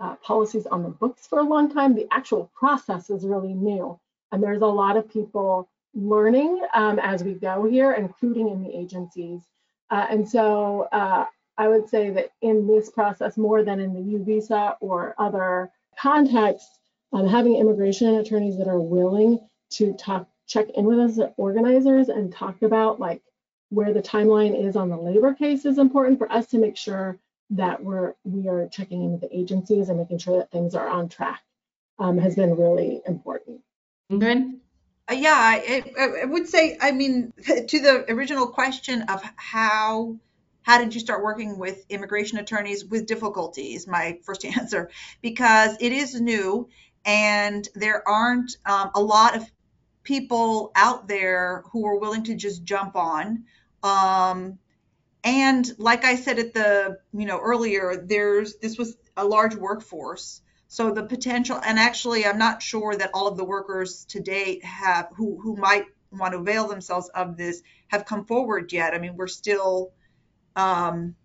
uh, 0.00 0.16
policies 0.16 0.66
on 0.66 0.82
the 0.82 0.88
books 0.88 1.26
for 1.26 1.38
a 1.38 1.44
long 1.44 1.72
time, 1.72 1.94
the 1.94 2.08
actual 2.10 2.50
process 2.54 3.10
is 3.10 3.26
really 3.26 3.54
new. 3.54 3.98
And 4.32 4.42
there's 4.42 4.62
a 4.62 4.66
lot 4.66 4.96
of 4.96 5.08
people 5.08 5.68
learning 5.94 6.60
um, 6.74 6.98
as 6.98 7.22
we 7.22 7.34
go 7.34 7.64
here, 7.64 7.92
including 7.92 8.48
in 8.48 8.62
the 8.62 8.76
agencies. 8.76 9.42
Uh, 9.90 10.06
and 10.10 10.28
so 10.28 10.88
uh, 10.92 11.26
I 11.56 11.68
would 11.68 11.88
say 11.88 12.10
that 12.10 12.30
in 12.42 12.66
this 12.66 12.90
process, 12.90 13.36
more 13.36 13.62
than 13.62 13.78
in 13.80 13.94
the 13.94 14.00
U 14.00 14.24
visa 14.24 14.76
or 14.80 15.14
other 15.18 15.70
contexts, 15.98 16.78
um, 17.12 17.28
having 17.28 17.56
immigration 17.56 18.16
attorneys 18.16 18.58
that 18.58 18.66
are 18.66 18.80
willing 18.80 19.38
to 19.70 19.92
talk, 19.94 20.28
check 20.46 20.68
in 20.70 20.84
with 20.84 20.98
us 20.98 21.18
organizers 21.36 22.08
and 22.08 22.32
talk 22.32 22.62
about 22.62 22.98
like 22.98 23.22
where 23.70 23.92
the 23.92 24.02
timeline 24.02 24.60
is 24.60 24.76
on 24.76 24.88
the 24.88 24.96
labor 24.96 25.32
case 25.32 25.64
is 25.64 25.78
important 25.78 26.18
for 26.18 26.30
us 26.30 26.46
to 26.48 26.58
make 26.58 26.76
sure 26.76 27.18
that 27.50 27.82
we're 27.82 28.14
we 28.24 28.48
are 28.48 28.68
checking 28.68 29.04
in 29.04 29.12
with 29.12 29.20
the 29.20 29.36
agencies 29.36 29.88
and 29.88 29.98
making 29.98 30.18
sure 30.18 30.38
that 30.38 30.50
things 30.50 30.74
are 30.74 30.88
on 30.88 31.08
track 31.08 31.42
um, 31.98 32.18
has 32.18 32.36
been 32.36 32.56
really 32.56 33.00
important. 33.06 33.60
Good. 34.10 34.60
Uh, 35.10 35.14
yeah, 35.14 35.34
I, 35.36 35.92
I, 36.22 36.24
would 36.24 36.48
say, 36.48 36.78
I 36.80 36.92
mean, 36.92 37.32
to 37.44 37.80
the 37.80 38.10
original 38.10 38.46
question 38.46 39.02
of 39.02 39.22
how 39.36 40.16
how 40.62 40.78
did 40.78 40.94
you 40.94 41.00
start 41.00 41.22
working 41.22 41.58
with 41.58 41.84
immigration 41.90 42.38
attorneys 42.38 42.86
with 42.86 43.06
difficulty 43.06 43.74
is 43.74 43.86
my 43.86 44.18
first 44.24 44.44
answer 44.44 44.90
because 45.20 45.76
it 45.80 45.92
is 45.92 46.18
new 46.20 46.68
and 47.04 47.68
there 47.74 48.06
aren't 48.08 48.56
um, 48.64 48.90
a 48.94 49.00
lot 49.00 49.36
of 49.36 49.44
people 50.04 50.72
out 50.74 51.06
there 51.06 51.64
who 51.70 51.86
are 51.86 51.98
willing 51.98 52.24
to 52.24 52.34
just 52.34 52.64
jump 52.64 52.96
on. 52.96 53.44
Um, 53.82 54.58
and 55.24 55.68
like 55.78 56.04
I 56.04 56.16
said 56.16 56.38
at 56.38 56.54
the 56.54 56.98
you 57.12 57.26
know 57.26 57.40
earlier, 57.40 57.96
there's 58.06 58.56
this 58.56 58.78
was 58.78 58.96
a 59.16 59.24
large 59.24 59.54
workforce, 59.54 60.42
so 60.68 60.92
the 60.92 61.02
potential. 61.02 61.60
And 61.64 61.78
actually, 61.78 62.26
I'm 62.26 62.38
not 62.38 62.62
sure 62.62 62.94
that 62.94 63.10
all 63.14 63.26
of 63.26 63.36
the 63.36 63.44
workers 63.44 64.04
to 64.06 64.20
date 64.20 64.64
have 64.64 65.08
who 65.16 65.40
who 65.40 65.56
might 65.56 65.86
want 66.12 66.32
to 66.32 66.38
avail 66.38 66.68
themselves 66.68 67.08
of 67.08 67.36
this 67.36 67.62
have 67.88 68.04
come 68.04 68.24
forward 68.24 68.72
yet. 68.72 68.94
I 68.94 68.98
mean, 68.98 69.16
we're 69.16 69.26
still. 69.26 69.92
Um, 70.56 71.16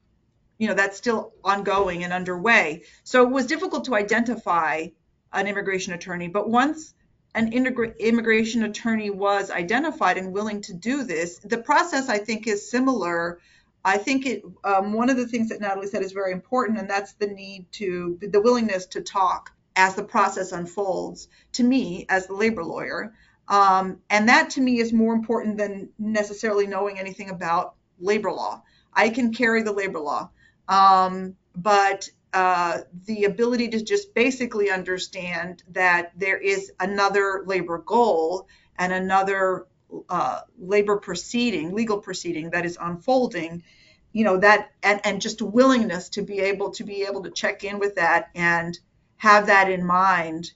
you 0.58 0.68
know 0.68 0.74
that's 0.74 0.98
still 0.98 1.32
ongoing 1.42 2.04
and 2.04 2.12
underway 2.12 2.84
so 3.06 3.24
it 3.24 3.30
was 3.30 3.46
difficult 3.46 3.86
to 3.86 3.96
identify 3.96 4.88
an 5.34 5.48
immigration 5.48 5.94
attorney. 5.94 6.28
But 6.28 6.50
once 6.50 6.94
an 7.36 7.54
immigration 7.54 8.64
attorney 8.64 9.10
was 9.10 9.52
identified 9.52 10.18
and 10.18 10.34
willing 10.34 10.62
to 10.62 10.74
do 10.74 11.04
this, 11.04 11.38
the 11.40 11.60
process 11.60 12.10
I 12.10 12.18
think 12.18 12.48
is 12.48 12.70
similar. 12.70 13.40
I 13.84 13.98
think 13.98 14.26
it 14.26 14.44
um, 14.64 14.94
one 14.94 15.10
of 15.10 15.18
the 15.18 15.28
things 15.28 15.50
that 15.50 15.62
Natalie 15.62 15.88
said 15.88 16.04
is 16.04 16.12
very 16.12 16.32
important, 16.32 16.80
and 16.80 16.90
that's 16.90 17.14
the 17.14 17.28
need 17.28 17.72
to 17.74 18.18
the 18.22 18.42
willingness 18.42 18.88
to 18.88 19.02
talk 19.02 19.52
as 19.76 19.96
the 19.96 20.04
process 20.04 20.52
unfolds. 20.52 21.28
To 21.54 21.64
me, 21.64 22.06
as 22.10 22.28
the 22.28 22.34
labor 22.34 22.64
lawyer, 22.64 23.14
um, 23.48 24.00
and 24.10 24.30
that 24.30 24.52
to 24.52 24.62
me 24.62 24.80
is 24.80 24.94
more 24.94 25.14
important 25.14 25.58
than 25.58 25.90
necessarily 25.98 26.68
knowing 26.68 27.00
anything 27.00 27.30
about 27.30 27.76
labor 28.00 28.32
law. 28.32 28.62
I 28.94 29.10
can 29.10 29.34
carry 29.34 29.64
the 29.64 29.72
labor 29.72 30.00
law, 30.00 30.30
um, 30.68 31.36
but 31.56 32.10
uh, 32.34 32.80
the 33.06 33.24
ability 33.24 33.70
to 33.70 33.84
just 33.84 34.14
basically 34.14 34.70
understand 34.70 35.64
that 35.70 36.12
there 36.16 36.38
is 36.38 36.72
another 36.80 37.44
labor 37.46 37.80
goal 37.80 38.48
and 38.78 38.94
another 38.94 39.66
uh, 40.10 40.42
labor 40.58 40.98
proceeding, 40.98 41.74
legal 41.74 42.00
proceeding 42.00 42.52
that 42.52 42.66
is 42.66 42.78
unfolding, 42.80 43.64
you 44.12 44.24
know 44.24 44.38
that 44.38 44.72
and, 44.82 45.02
and 45.04 45.22
just 45.22 45.42
willingness 45.42 46.10
to 46.10 46.22
be 46.22 46.40
able 46.40 46.72
to 46.72 46.84
be 46.84 47.04
able 47.04 47.24
to 47.24 47.32
check 47.32 47.64
in 47.64 47.80
with 47.80 47.96
that 47.96 48.30
and 48.36 48.80
have 49.18 49.48
that 49.48 49.70
in 49.70 49.86
mind 49.86 50.52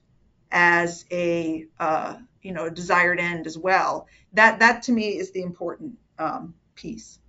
as 0.52 1.06
a 1.12 1.65
uh, 1.80 2.15
you 2.41 2.52
know 2.52 2.69
desired 2.69 3.19
end 3.19 3.48
as 3.48 3.58
well. 3.58 4.08
That 4.34 4.60
that 4.60 4.84
to 4.84 4.91
me 4.91 5.17
is 5.17 5.32
the 5.32 5.41
important 5.41 5.98
um, 6.17 6.54
piece. 6.76 7.19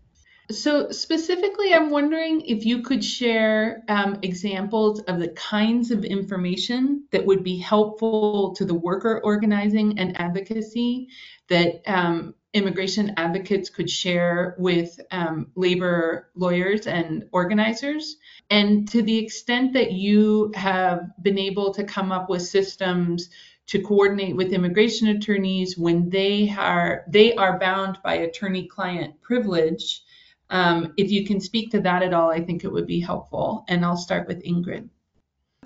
So, 0.50 0.90
specifically, 0.90 1.72
I'm 1.72 1.88
wondering 1.88 2.42
if 2.42 2.66
you 2.66 2.82
could 2.82 3.02
share 3.02 3.82
um, 3.88 4.18
examples 4.20 5.00
of 5.00 5.18
the 5.18 5.28
kinds 5.28 5.90
of 5.90 6.04
information 6.04 7.04
that 7.12 7.24
would 7.24 7.42
be 7.42 7.56
helpful 7.56 8.54
to 8.56 8.66
the 8.66 8.74
worker 8.74 9.20
organizing 9.24 9.98
and 9.98 10.20
advocacy 10.20 11.08
that 11.48 11.80
um, 11.86 12.34
immigration 12.52 13.14
advocates 13.16 13.70
could 13.70 13.88
share 13.88 14.54
with 14.58 15.00
um, 15.10 15.50
labor 15.54 16.30
lawyers 16.36 16.86
and 16.86 17.26
organizers. 17.32 18.16
And 18.50 18.86
to 18.88 19.00
the 19.00 19.16
extent 19.16 19.72
that 19.72 19.92
you 19.92 20.52
have 20.54 21.10
been 21.22 21.38
able 21.38 21.72
to 21.72 21.84
come 21.84 22.12
up 22.12 22.28
with 22.28 22.42
systems 22.42 23.30
to 23.66 23.80
coordinate 23.80 24.36
with 24.36 24.52
immigration 24.52 25.08
attorneys 25.08 25.78
when 25.78 26.10
they 26.10 26.54
are 26.56 27.04
they 27.08 27.34
are 27.34 27.58
bound 27.58 27.98
by 28.04 28.16
attorney-client 28.16 29.22
privilege 29.22 30.02
um, 30.54 30.94
if 30.96 31.10
you 31.10 31.26
can 31.26 31.40
speak 31.40 31.72
to 31.72 31.80
that 31.80 32.04
at 32.04 32.14
all, 32.14 32.30
I 32.30 32.40
think 32.40 32.62
it 32.62 32.70
would 32.70 32.86
be 32.86 33.00
helpful. 33.00 33.64
And 33.66 33.84
I'll 33.84 33.96
start 33.96 34.28
with 34.28 34.44
Ingrid. 34.44 34.88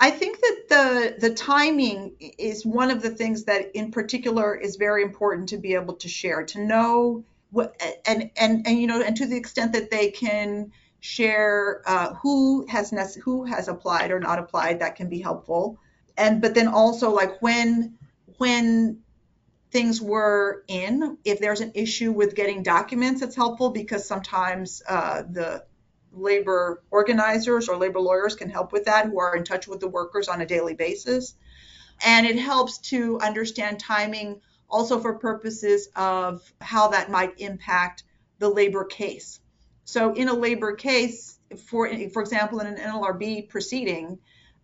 I 0.00 0.10
think 0.10 0.40
that 0.40 0.56
the 0.70 1.28
the 1.28 1.34
timing 1.34 2.16
is 2.38 2.64
one 2.64 2.90
of 2.90 3.02
the 3.02 3.10
things 3.10 3.44
that 3.44 3.76
in 3.76 3.90
particular 3.90 4.54
is 4.54 4.76
very 4.76 5.02
important 5.02 5.50
to 5.50 5.58
be 5.58 5.74
able 5.74 5.94
to 5.96 6.08
share, 6.08 6.42
to 6.44 6.64
know 6.64 7.22
what 7.50 7.78
and 8.06 8.30
and 8.36 8.66
and 8.66 8.80
you 8.80 8.86
know, 8.86 9.02
and 9.02 9.14
to 9.18 9.26
the 9.26 9.36
extent 9.36 9.72
that 9.72 9.90
they 9.90 10.10
can 10.10 10.72
share 11.00 11.82
uh, 11.86 12.14
who 12.14 12.66
has 12.68 12.90
who 13.16 13.44
has 13.44 13.68
applied 13.68 14.10
or 14.10 14.20
not 14.20 14.38
applied, 14.38 14.80
that 14.80 14.96
can 14.96 15.10
be 15.10 15.20
helpful. 15.20 15.78
And 16.16 16.40
but 16.40 16.54
then 16.54 16.68
also 16.68 17.10
like 17.10 17.42
when 17.42 17.98
when 18.38 19.02
things 19.70 20.00
were 20.00 20.64
in. 20.68 21.18
If 21.24 21.40
there's 21.40 21.60
an 21.60 21.72
issue 21.74 22.12
with 22.12 22.34
getting 22.34 22.62
documents, 22.62 23.22
it's 23.22 23.36
helpful 23.36 23.70
because 23.70 24.06
sometimes 24.06 24.82
uh, 24.88 25.22
the 25.30 25.64
labor 26.12 26.82
organizers 26.90 27.68
or 27.68 27.76
labor 27.76 28.00
lawyers 28.00 28.34
can 28.34 28.48
help 28.48 28.72
with 28.72 28.86
that 28.86 29.06
who 29.06 29.20
are 29.20 29.36
in 29.36 29.44
touch 29.44 29.68
with 29.68 29.80
the 29.80 29.88
workers 29.88 30.28
on 30.28 30.40
a 30.40 30.46
daily 30.46 30.74
basis. 30.74 31.34
And 32.04 32.26
it 32.26 32.38
helps 32.38 32.78
to 32.90 33.18
understand 33.20 33.80
timing 33.80 34.40
also 34.70 35.00
for 35.00 35.14
purposes 35.14 35.88
of 35.96 36.42
how 36.60 36.88
that 36.88 37.10
might 37.10 37.38
impact 37.38 38.04
the 38.38 38.48
labor 38.48 38.84
case. 38.84 39.40
So 39.84 40.12
in 40.14 40.28
a 40.28 40.34
labor 40.34 40.74
case, 40.74 41.38
for, 41.66 41.90
for 42.10 42.22
example, 42.22 42.60
in 42.60 42.66
an 42.66 42.76
NLRB 42.76 43.48
proceeding, 43.48 44.18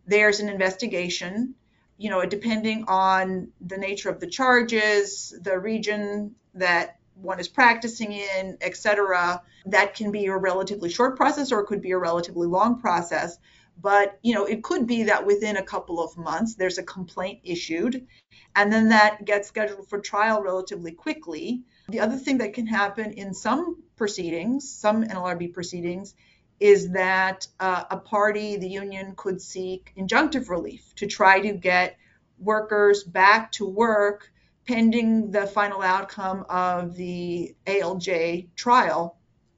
there's 0.07 0.41
an 0.41 0.49
investigation 0.49 1.55
you 1.97 2.11
know, 2.11 2.25
depending 2.25 2.85
on 2.89 3.49
the 3.61 3.77
nature 3.77 4.11
of 4.11 4.21
the 4.21 4.27
charges, 4.27 5.35
the 5.41 5.59
region 5.59 6.35
that 6.55 6.99
one 7.15 7.39
is 7.39 7.49
practicing 7.49 8.13
in, 8.13 8.59
et 8.61 8.77
cetera, 8.77 9.41
that 9.67 9.95
can 9.95 10.11
be 10.11 10.27
a 10.27 10.37
relatively 10.37 10.91
short 10.91 11.17
process 11.17 11.53
or 11.53 11.61
it 11.61 11.67
could 11.67 11.81
be 11.81 11.93
a 11.93 11.99
relatively 11.99 12.47
long 12.47 12.81
process. 12.81 13.39
But 13.81 14.19
you 14.23 14.35
know, 14.35 14.45
it 14.45 14.63
could 14.63 14.87
be 14.87 15.05
that 15.05 15.27
within 15.27 15.57
a 15.57 15.63
couple 15.63 16.03
of 16.03 16.17
months 16.17 16.55
there's 16.55 16.79
a 16.79 16.83
complaint 16.83 17.41
issued, 17.45 18.07
and 18.55 18.73
then 18.73 18.91
that 18.91 19.25
gets 19.25 19.49
scheduled 19.49 19.89
for 19.89 19.99
trial 19.99 20.43
relatively 20.43 20.93
quickly. 20.93 21.63
The 21.89 22.01
other 22.01 22.17
thing 22.17 22.39
that 22.39 22.55
can 22.55 22.67
happen 22.67 23.13
in 23.13 23.35
some 23.35 23.83
proceedings, 23.97 24.71
some 24.71 25.05
NLRB 25.05 25.53
proceedings, 25.53 26.15
is 26.61 26.91
that 26.91 27.47
uh, 27.61 27.85
a 27.91 27.97
party, 27.97 28.57
the 28.57 28.69
union, 28.69 29.15
could 29.17 29.41
seek 29.41 29.93
injunctive 29.97 30.49
relief 30.49 30.95
to 30.97 31.07
try 31.07 31.41
to 31.41 31.53
get 31.53 31.97
workers 32.39 33.05
back 33.05 33.53
to 33.53 33.67
work 33.67 34.31
pending 34.67 35.31
the 35.31 35.47
final 35.47 35.83
outcome 35.83 36.45
of 36.49 36.95
the 36.97 37.55
ALJ 37.67 38.49
trial. 38.57 39.17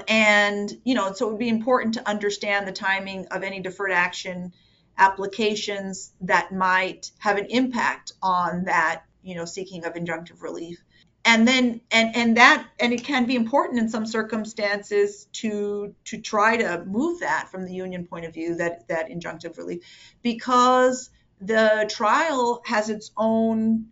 And, 0.09 0.71
you 0.85 0.95
know, 0.95 1.13
so 1.13 1.29
it 1.29 1.31
would 1.31 1.39
be 1.39 1.49
important 1.49 1.95
to 1.95 2.09
understand 2.09 2.67
the 2.67 2.73
timing 2.73 3.27
of 3.29 3.43
any 3.43 3.61
deferred 3.61 3.93
action 3.93 4.53
applications 4.99 6.13
that 6.23 6.53
might 6.53 7.11
have 7.19 7.39
an 7.39 7.47
impact 7.47 8.13
on 8.23 8.65
that, 8.65 9.05
you 9.23 9.35
know, 9.35 9.45
seeking 9.45 9.85
of 9.85 9.95
injunctive 9.95 10.43
relief 10.43 10.83
and 11.27 11.47
then 11.47 11.81
and 11.91 12.15
and 12.17 12.37
that 12.37 12.67
and 12.79 12.93
it 12.93 13.05
can 13.05 13.27
be 13.27 13.35
important 13.35 13.81
in 13.81 13.89
some 13.89 14.07
circumstances 14.07 15.27
to 15.33 15.95
to 16.05 16.19
try 16.19 16.57
to 16.57 16.85
move 16.87 17.21
that 17.21 17.51
from 17.51 17.67
the 17.67 17.75
union 17.75 18.07
point 18.07 18.25
of 18.25 18.33
view 18.33 18.55
that 18.55 18.87
that 18.89 19.11
injunctive 19.11 19.59
relief 19.59 19.83
because 20.23 21.11
the 21.41 21.87
trial 21.91 22.63
has 22.65 22.89
its 22.89 23.11
own 23.17 23.87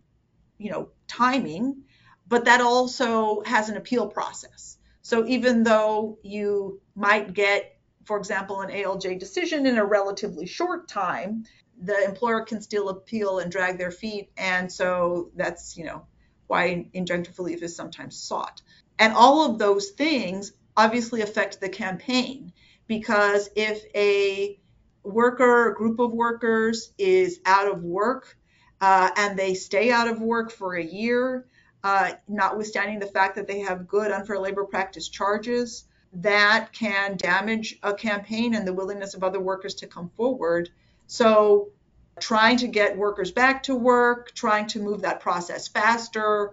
you 0.57 0.71
know 0.71 0.89
timing 1.07 1.83
but 2.27 2.45
that 2.45 2.61
also 2.61 3.43
has 3.45 3.69
an 3.69 3.77
appeal 3.77 4.07
process. 4.07 4.77
So 5.03 5.27
even 5.27 5.61
though 5.61 6.17
you 6.23 6.81
might 6.95 7.33
get 7.33 7.77
for 8.05 8.17
example 8.17 8.61
an 8.61 8.71
ALJ 8.71 9.19
decision 9.19 9.65
in 9.65 9.77
a 9.77 9.85
relatively 9.85 10.47
short 10.47 10.87
time 10.87 11.45
the 11.81 12.05
employer 12.05 12.41
can 12.45 12.61
still 12.61 12.87
appeal 12.87 13.39
and 13.39 13.51
drag 13.51 13.77
their 13.77 13.91
feet. 13.91 14.29
And 14.37 14.71
so 14.71 15.31
that's 15.35 15.75
you 15.75 15.83
know 15.83 16.07
why 16.47 16.87
injunctive 16.93 17.37
relief 17.37 17.63
is 17.63 17.75
sometimes 17.75 18.17
sought. 18.17 18.61
And 18.99 19.13
all 19.13 19.49
of 19.49 19.59
those 19.59 19.89
things 19.89 20.53
obviously 20.77 21.21
affect 21.21 21.59
the 21.59 21.69
campaign 21.69 22.53
because 22.87 23.49
if 23.55 23.83
a 23.95 24.59
worker, 25.03 25.71
a 25.71 25.75
group 25.75 25.99
of 25.99 26.11
workers 26.11 26.91
is 26.97 27.39
out 27.45 27.71
of 27.71 27.83
work 27.83 28.37
uh, 28.81 29.09
and 29.17 29.37
they 29.37 29.53
stay 29.53 29.91
out 29.91 30.07
of 30.07 30.21
work 30.21 30.51
for 30.51 30.75
a 30.75 30.83
year, 30.83 31.45
uh, 31.83 32.11
notwithstanding 32.27 32.99
the 32.99 33.05
fact 33.05 33.35
that 33.35 33.47
they 33.47 33.59
have 33.59 33.87
good 33.87 34.11
unfair 34.11 34.39
labor 34.39 34.65
practice 34.65 35.07
charges, 35.07 35.85
that 36.13 36.71
can 36.71 37.17
damage 37.17 37.77
a 37.83 37.93
campaign 37.93 38.55
and 38.55 38.67
the 38.67 38.73
willingness 38.73 39.13
of 39.13 39.23
other 39.23 39.39
workers 39.39 39.75
to 39.75 39.87
come 39.87 40.09
forward. 40.15 40.69
So 41.07 41.69
trying 42.19 42.57
to 42.57 42.67
get 42.67 42.97
workers 42.97 43.31
back 43.31 43.63
to 43.63 43.75
work, 43.75 44.33
trying 44.33 44.67
to 44.67 44.79
move 44.79 45.01
that 45.01 45.19
process 45.19 45.67
faster. 45.67 46.51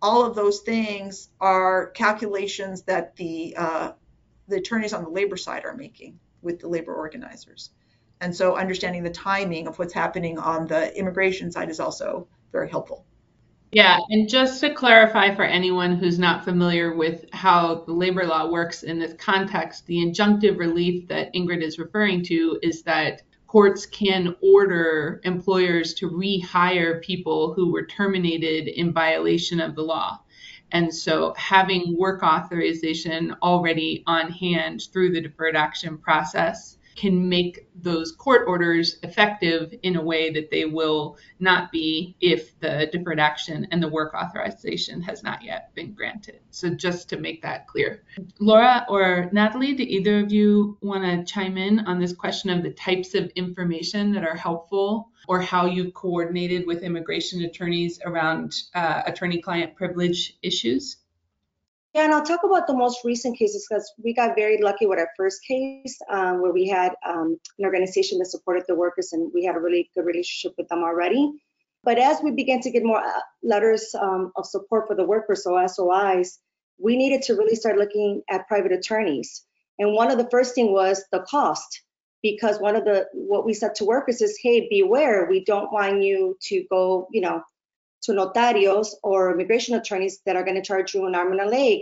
All 0.00 0.24
of 0.24 0.34
those 0.34 0.60
things 0.60 1.28
are 1.40 1.88
calculations 1.88 2.82
that 2.82 3.16
the 3.16 3.54
uh, 3.56 3.92
the 4.46 4.56
attorneys 4.56 4.92
on 4.92 5.02
the 5.04 5.10
labor 5.10 5.36
side 5.36 5.64
are 5.64 5.74
making 5.74 6.18
with 6.42 6.60
the 6.60 6.68
labor 6.68 6.94
organizers. 6.94 7.70
And 8.20 8.34
so 8.34 8.56
understanding 8.56 9.02
the 9.02 9.10
timing 9.10 9.66
of 9.66 9.78
what's 9.78 9.92
happening 9.92 10.38
on 10.38 10.66
the 10.66 10.96
immigration 10.96 11.52
side 11.52 11.70
is 11.70 11.80
also 11.80 12.26
very 12.52 12.68
helpful. 12.68 13.04
Yeah, 13.70 13.98
and 14.08 14.28
just 14.28 14.60
to 14.62 14.72
clarify 14.72 15.34
for 15.34 15.44
anyone 15.44 15.96
who's 15.96 16.18
not 16.18 16.44
familiar 16.44 16.96
with 16.96 17.26
how 17.32 17.84
the 17.86 17.92
labor 17.92 18.24
law 18.24 18.50
works 18.50 18.82
in 18.82 18.98
this 18.98 19.12
context, 19.18 19.86
the 19.86 19.98
injunctive 19.98 20.58
relief 20.58 21.06
that 21.08 21.34
Ingrid 21.34 21.62
is 21.62 21.78
referring 21.78 22.24
to 22.24 22.58
is 22.62 22.82
that 22.84 23.22
courts 23.48 23.86
can 23.86 24.36
order 24.40 25.20
employers 25.24 25.94
to 25.94 26.08
rehire 26.08 27.02
people 27.02 27.54
who 27.54 27.72
were 27.72 27.86
terminated 27.86 28.68
in 28.68 28.92
violation 28.92 29.58
of 29.58 29.74
the 29.74 29.82
law. 29.82 30.20
And 30.70 30.94
so 30.94 31.34
having 31.36 31.96
work 31.98 32.22
authorization 32.22 33.34
already 33.42 34.04
on 34.06 34.30
hand 34.30 34.86
through 34.92 35.12
the 35.12 35.20
deferred 35.22 35.56
action 35.56 35.98
process 35.98 36.77
can 36.98 37.28
make 37.28 37.68
those 37.76 38.10
court 38.10 38.42
orders 38.48 38.96
effective 39.04 39.72
in 39.84 39.94
a 39.94 40.02
way 40.02 40.32
that 40.32 40.50
they 40.50 40.64
will 40.64 41.16
not 41.38 41.70
be 41.70 42.16
if 42.20 42.58
the 42.58 42.88
deferred 42.90 43.20
action 43.20 43.68
and 43.70 43.80
the 43.80 43.88
work 43.88 44.14
authorization 44.14 45.00
has 45.00 45.22
not 45.22 45.44
yet 45.44 45.72
been 45.76 45.92
granted. 45.92 46.40
So 46.50 46.70
just 46.70 47.08
to 47.10 47.16
make 47.16 47.40
that 47.42 47.68
clear. 47.68 48.02
Laura 48.40 48.84
or 48.88 49.28
Natalie, 49.30 49.74
do 49.74 49.84
either 49.84 50.18
of 50.18 50.32
you 50.32 50.76
want 50.80 51.04
to 51.04 51.32
chime 51.32 51.56
in 51.56 51.78
on 51.86 52.00
this 52.00 52.12
question 52.12 52.50
of 52.50 52.64
the 52.64 52.72
types 52.72 53.14
of 53.14 53.30
information 53.36 54.12
that 54.14 54.24
are 54.24 54.34
helpful 54.36 55.10
or 55.28 55.40
how 55.40 55.66
you've 55.66 55.94
coordinated 55.94 56.66
with 56.66 56.82
immigration 56.82 57.44
attorneys 57.44 58.00
around 58.04 58.56
uh, 58.74 59.02
attorney-client 59.06 59.76
privilege 59.76 60.36
issues? 60.42 60.96
Yeah, 61.94 62.04
and 62.04 62.12
I'll 62.12 62.24
talk 62.24 62.40
about 62.44 62.66
the 62.66 62.76
most 62.76 62.98
recent 63.04 63.38
cases 63.38 63.66
because 63.68 63.90
we 64.02 64.12
got 64.12 64.36
very 64.36 64.60
lucky 64.60 64.86
with 64.86 64.98
our 64.98 65.08
first 65.16 65.40
case 65.46 65.98
um, 66.10 66.42
where 66.42 66.52
we 66.52 66.68
had 66.68 66.92
um, 67.06 67.38
an 67.58 67.64
organization 67.64 68.18
that 68.18 68.26
supported 68.26 68.64
the 68.68 68.74
workers 68.74 69.12
and 69.12 69.30
we 69.34 69.44
had 69.44 69.56
a 69.56 69.60
really 69.60 69.90
good 69.94 70.04
relationship 70.04 70.54
with 70.58 70.68
them 70.68 70.82
already. 70.82 71.32
But 71.84 71.98
as 71.98 72.20
we 72.22 72.32
began 72.32 72.60
to 72.60 72.70
get 72.70 72.84
more 72.84 73.02
uh, 73.02 73.20
letters 73.42 73.94
um, 73.98 74.32
of 74.36 74.44
support 74.44 74.86
for 74.86 74.96
the 74.96 75.06
workers, 75.06 75.44
so 75.44 75.52
SOIs, 75.66 76.38
we 76.78 76.96
needed 76.96 77.22
to 77.22 77.34
really 77.34 77.56
start 77.56 77.78
looking 77.78 78.22
at 78.28 78.46
private 78.48 78.72
attorneys. 78.72 79.44
And 79.78 79.94
one 79.94 80.10
of 80.10 80.18
the 80.18 80.28
first 80.30 80.54
thing 80.54 80.72
was 80.72 81.02
the 81.12 81.20
cost, 81.20 81.82
because 82.22 82.60
one 82.60 82.76
of 82.76 82.84
the 82.84 83.06
what 83.14 83.46
we 83.46 83.54
said 83.54 83.76
to 83.76 83.84
workers 83.84 84.20
is, 84.20 84.38
hey, 84.42 84.68
beware, 84.68 85.26
we 85.30 85.44
don't 85.44 85.72
want 85.72 86.02
you 86.02 86.36
to 86.42 86.64
go, 86.68 87.08
you 87.12 87.20
know, 87.20 87.42
to 88.02 88.12
notarios 88.12 88.94
or 89.02 89.32
immigration 89.32 89.74
attorneys 89.74 90.20
that 90.26 90.36
are 90.36 90.44
going 90.44 90.56
to 90.56 90.62
charge 90.62 90.94
you 90.94 91.06
an 91.06 91.14
arm 91.14 91.32
and 91.32 91.40
a 91.40 91.46
leg. 91.46 91.80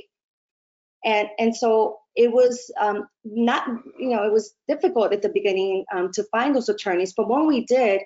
And, 1.05 1.29
and 1.39 1.55
so 1.55 1.99
it 2.15 2.33
was 2.33 2.71
um, 2.81 3.07
not, 3.25 3.69
you 3.99 4.11
know, 4.11 4.25
it 4.25 4.33
was 4.33 4.55
difficult 4.67 5.13
at 5.13 5.23
the 5.23 5.29
beginning 5.29 5.85
um, 5.95 6.11
to 6.13 6.25
find 6.25 6.55
those 6.55 6.69
attorneys. 6.69 7.13
But 7.13 7.29
when 7.29 7.47
we 7.47 7.65
did, 7.65 8.01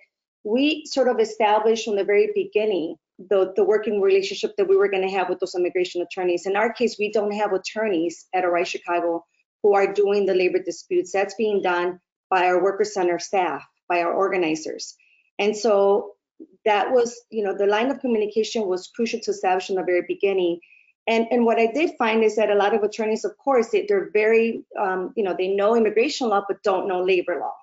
we 0.45 0.85
sort 0.87 1.09
of 1.09 1.21
established 1.21 1.85
from 1.85 1.97
the 1.97 2.05
very 2.05 2.31
beginning 2.35 2.97
the, 3.29 3.53
the 3.55 3.65
working 3.65 4.01
relationship 4.01 4.57
that 4.57 4.69
we 4.69 4.77
were 4.77 4.89
going 4.89 5.07
to 5.07 5.15
have 5.15 5.29
with 5.29 5.41
those 5.41 5.55
immigration 5.55 6.03
attorneys. 6.03 6.47
In 6.47 6.57
our 6.57 6.73
case, 6.73 6.97
we 6.99 7.13
don't 7.13 7.33
have 7.33 7.53
attorneys 7.53 8.27
at 8.35 8.45
Arise 8.45 8.69
Chicago 8.69 9.25
who 9.63 9.75
are 9.75 9.93
doing 9.93 10.25
the 10.25 10.35
labor 10.35 10.59
disputes. 10.63 11.13
That's 11.13 11.35
being 11.35 11.61
done 11.61 12.01
by 12.31 12.47
our 12.47 12.63
worker 12.63 12.85
center 12.85 13.19
staff, 13.19 13.63
by 13.89 14.01
our 14.01 14.13
organizers. 14.13 14.97
And 15.39 15.55
so 15.57 16.13
that 16.65 16.91
was, 16.91 17.21
you 17.31 17.43
know, 17.43 17.57
the 17.57 17.67
line 17.67 17.91
of 17.91 18.01
communication 18.01 18.67
was 18.67 18.89
crucial 18.95 19.21
to 19.21 19.31
establish 19.31 19.71
in 19.71 19.77
the 19.77 19.83
very 19.83 20.05
beginning. 20.07 20.61
And, 21.07 21.27
and 21.31 21.45
what 21.45 21.59
I 21.59 21.67
did 21.67 21.97
find 21.99 22.23
is 22.23 22.37
that 22.37 22.51
a 22.51 22.55
lot 22.55 22.75
of 22.75 22.83
attorneys, 22.83 23.25
of 23.25 23.37
course, 23.39 23.71
they, 23.71 23.87
are 23.91 24.11
very, 24.13 24.65
um, 24.79 25.13
you 25.17 25.25
know, 25.25 25.35
they 25.37 25.49
know 25.49 25.75
immigration 25.75 26.29
law 26.29 26.45
but 26.47 26.63
don't 26.63 26.89
know 26.89 27.03
labor 27.03 27.39
law. 27.41 27.55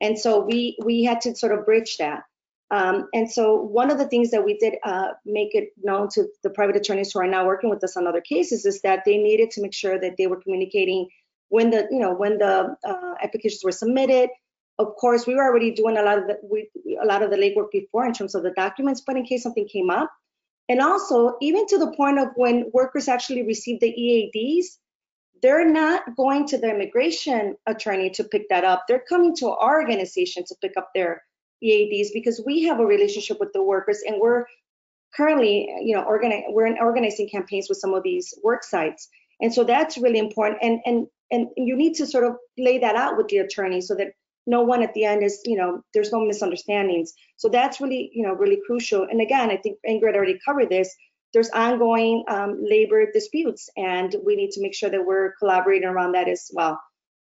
And 0.00 0.18
so 0.18 0.40
we 0.40 0.78
we 0.82 1.04
had 1.04 1.20
to 1.22 1.36
sort 1.36 1.52
of 1.52 1.66
bridge 1.66 1.98
that. 1.98 2.22
Um, 2.70 3.08
and 3.12 3.30
so 3.30 3.56
one 3.56 3.90
of 3.90 3.98
the 3.98 4.06
things 4.06 4.30
that 4.30 4.44
we 4.44 4.56
did 4.56 4.74
uh, 4.84 5.08
make 5.26 5.54
it 5.54 5.70
known 5.82 6.08
to 6.10 6.28
the 6.42 6.50
private 6.50 6.76
attorneys 6.76 7.12
who 7.12 7.20
are 7.20 7.26
now 7.26 7.44
working 7.44 7.68
with 7.68 7.82
us 7.82 7.96
on 7.96 8.06
other 8.06 8.20
cases 8.20 8.64
is 8.64 8.80
that 8.82 9.04
they 9.04 9.18
needed 9.18 9.50
to 9.52 9.62
make 9.62 9.74
sure 9.74 9.98
that 9.98 10.16
they 10.16 10.28
were 10.28 10.40
communicating 10.40 11.08
when 11.48 11.70
the, 11.70 11.88
you 11.90 11.98
know, 11.98 12.14
when 12.14 12.38
the 12.38 12.76
uh, 12.84 13.14
applications 13.20 13.62
were 13.64 13.72
submitted, 13.72 14.30
of 14.80 14.96
course, 14.96 15.26
we 15.26 15.34
were 15.34 15.44
already 15.44 15.72
doing 15.72 15.98
a 15.98 16.02
lot 16.02 16.18
of 16.18 16.26
the 16.26 16.38
we, 16.42 16.68
a 17.02 17.06
lot 17.06 17.22
of 17.22 17.30
the 17.30 17.36
legwork 17.36 17.70
before 17.70 18.06
in 18.06 18.12
terms 18.12 18.34
of 18.34 18.42
the 18.42 18.52
documents, 18.52 19.02
but 19.06 19.16
in 19.16 19.24
case 19.24 19.42
something 19.42 19.68
came 19.68 19.90
up, 19.90 20.10
and 20.68 20.80
also 20.80 21.36
even 21.40 21.66
to 21.66 21.78
the 21.78 21.92
point 21.92 22.18
of 22.18 22.28
when 22.36 22.70
workers 22.72 23.08
actually 23.08 23.42
receive 23.42 23.80
the 23.80 23.92
EADs, 23.92 24.78
they're 25.42 25.68
not 25.68 26.16
going 26.16 26.46
to 26.48 26.58
the 26.58 26.70
immigration 26.70 27.56
attorney 27.66 28.10
to 28.10 28.24
pick 28.24 28.48
that 28.48 28.64
up. 28.64 28.84
They're 28.86 29.04
coming 29.08 29.34
to 29.36 29.50
our 29.50 29.80
organization 29.80 30.44
to 30.46 30.54
pick 30.62 30.72
up 30.76 30.90
their 30.94 31.22
EADs 31.62 32.10
because 32.12 32.42
we 32.44 32.64
have 32.64 32.80
a 32.80 32.86
relationship 32.86 33.38
with 33.40 33.52
the 33.52 33.62
workers 33.62 34.00
and 34.06 34.16
we're 34.20 34.46
currently, 35.14 35.68
you 35.82 35.94
know, 35.94 36.04
organi- 36.04 36.44
we're 36.48 36.66
in 36.66 36.78
organizing 36.78 37.28
campaigns 37.28 37.68
with 37.68 37.78
some 37.78 37.94
of 37.94 38.02
these 38.02 38.32
work 38.42 38.64
sites. 38.64 39.08
And 39.40 39.52
so 39.52 39.64
that's 39.64 39.98
really 39.98 40.18
important. 40.18 40.58
And 40.62 40.80
and 40.86 41.06
and 41.30 41.48
you 41.56 41.76
need 41.76 41.94
to 41.94 42.06
sort 42.06 42.24
of 42.24 42.36
lay 42.58 42.78
that 42.78 42.96
out 42.96 43.16
with 43.16 43.28
the 43.28 43.38
attorney 43.38 43.80
so 43.80 43.94
that 43.94 44.12
no 44.50 44.62
one 44.72 44.82
at 44.82 44.92
the 44.94 45.04
end 45.04 45.22
is, 45.22 45.40
you 45.44 45.56
know, 45.56 45.70
there's 45.94 46.12
no 46.12 46.20
misunderstandings. 46.20 47.14
So 47.36 47.48
that's 47.48 47.80
really, 47.80 48.10
you 48.12 48.22
know, 48.24 48.34
really 48.42 48.60
crucial. 48.66 49.02
And 49.10 49.20
again, 49.20 49.48
I 49.50 49.56
think 49.56 49.78
Ingrid 49.88 50.16
already 50.16 50.38
covered 50.46 50.70
this. 50.70 50.88
There's 51.32 51.50
ongoing 51.50 52.24
um, 52.34 52.58
labor 52.60 53.00
disputes, 53.12 53.70
and 53.76 54.14
we 54.26 54.34
need 54.34 54.50
to 54.52 54.62
make 54.62 54.74
sure 54.74 54.90
that 54.90 55.06
we're 55.06 55.34
collaborating 55.38 55.88
around 55.88 56.12
that 56.12 56.28
as 56.28 56.50
well. 56.52 56.74